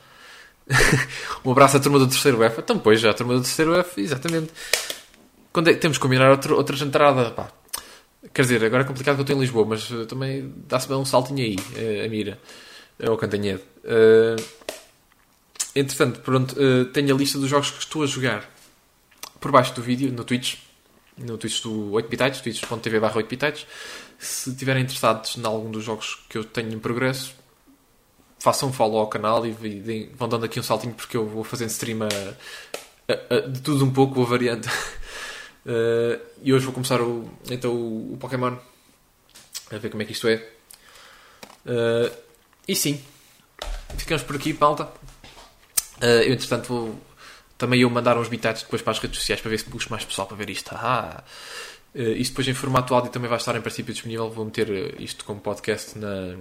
[1.43, 2.61] um abraço à turma do terceiro F.
[2.61, 4.51] Então, pois, já a turma do terceiro F, exatamente.
[5.53, 7.51] Quando é, temos que combinar outra, outra jantarada, pá.
[8.33, 10.97] Quer dizer, agora é complicado que eu estou em Lisboa, mas uh, também dá-se bem
[10.97, 12.39] um saltinho aí, uh, a mira.
[12.97, 13.61] É o Cantanhede.
[13.83, 14.43] Uh,
[15.75, 18.49] entretanto, pronto, uh, tenho a lista dos jogos que estou a jogar
[19.39, 20.55] por baixo do vídeo, no Twitch.
[21.17, 23.67] No Twitch do 8bitites, twitch.tv barra 8bitites.
[24.17, 27.35] Se estiverem interessados em algum dos jogos que eu tenho em progresso,
[28.39, 31.69] façam um follow ao canal e vão dando aqui um saltinho porque eu vou fazendo
[31.69, 34.67] stream a, a, a, de tudo um pouco, vou variando.
[35.65, 38.57] Uh, e hoje vou começar o, então o, o, Pokémon.
[39.71, 40.35] A ver como é que isto é.
[41.65, 42.11] Uh,
[42.67, 43.01] e sim,
[43.97, 44.85] ficamos por aqui, malta.
[46.01, 46.99] Uh, eu, entretanto, vou
[47.57, 50.03] também eu mandar uns bitados depois para as redes sociais para ver se puxo mais
[50.03, 50.69] pessoal para ver isto.
[50.75, 51.23] Ah,
[51.95, 54.29] uh, isto depois em formato áudio também vai estar em princípio disponível.
[54.29, 56.37] Vou meter isto como podcast na,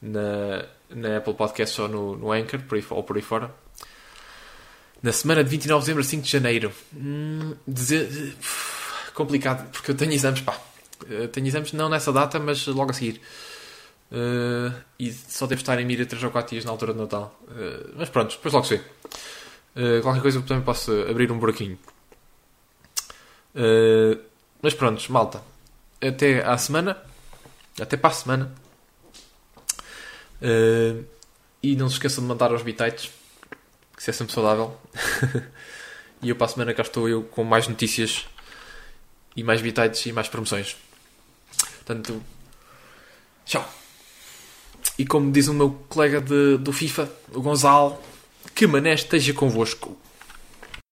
[0.00, 3.54] na, na Apple Podcasts ou no, no Anchor por aí, ou por aí fora.
[5.02, 6.72] Na semana de 29 de dezembro a 5 de janeiro.
[6.94, 7.54] Hum,
[9.14, 10.60] complicado, porque eu tenho exames, pá.
[11.08, 13.20] Eu tenho exames não nessa data, mas logo a seguir.
[14.10, 17.38] Uh, e só devo estar em mira 3 ou 4 dias na altura de Natal.
[17.42, 18.78] Uh, mas pronto, depois logo sei.
[19.76, 21.78] Uh, qualquer coisa também posso abrir um buraquinho.
[24.60, 25.40] mas pronto, malta.
[26.00, 26.96] Até à semana.
[27.80, 28.52] Até para a semana.
[31.62, 33.10] e não se esqueçam de mandar aos bitites
[33.98, 34.76] que isso é sempre saudável.
[36.22, 38.26] e eu para a semana cá estou eu com mais notícias
[39.34, 40.76] e mais bitites e mais promoções.
[41.74, 42.22] Portanto,
[43.44, 43.68] tchau.
[44.96, 47.98] E como diz o meu colega de, do FIFA, o Gonzalo,
[48.54, 49.98] que mané esteja convosco.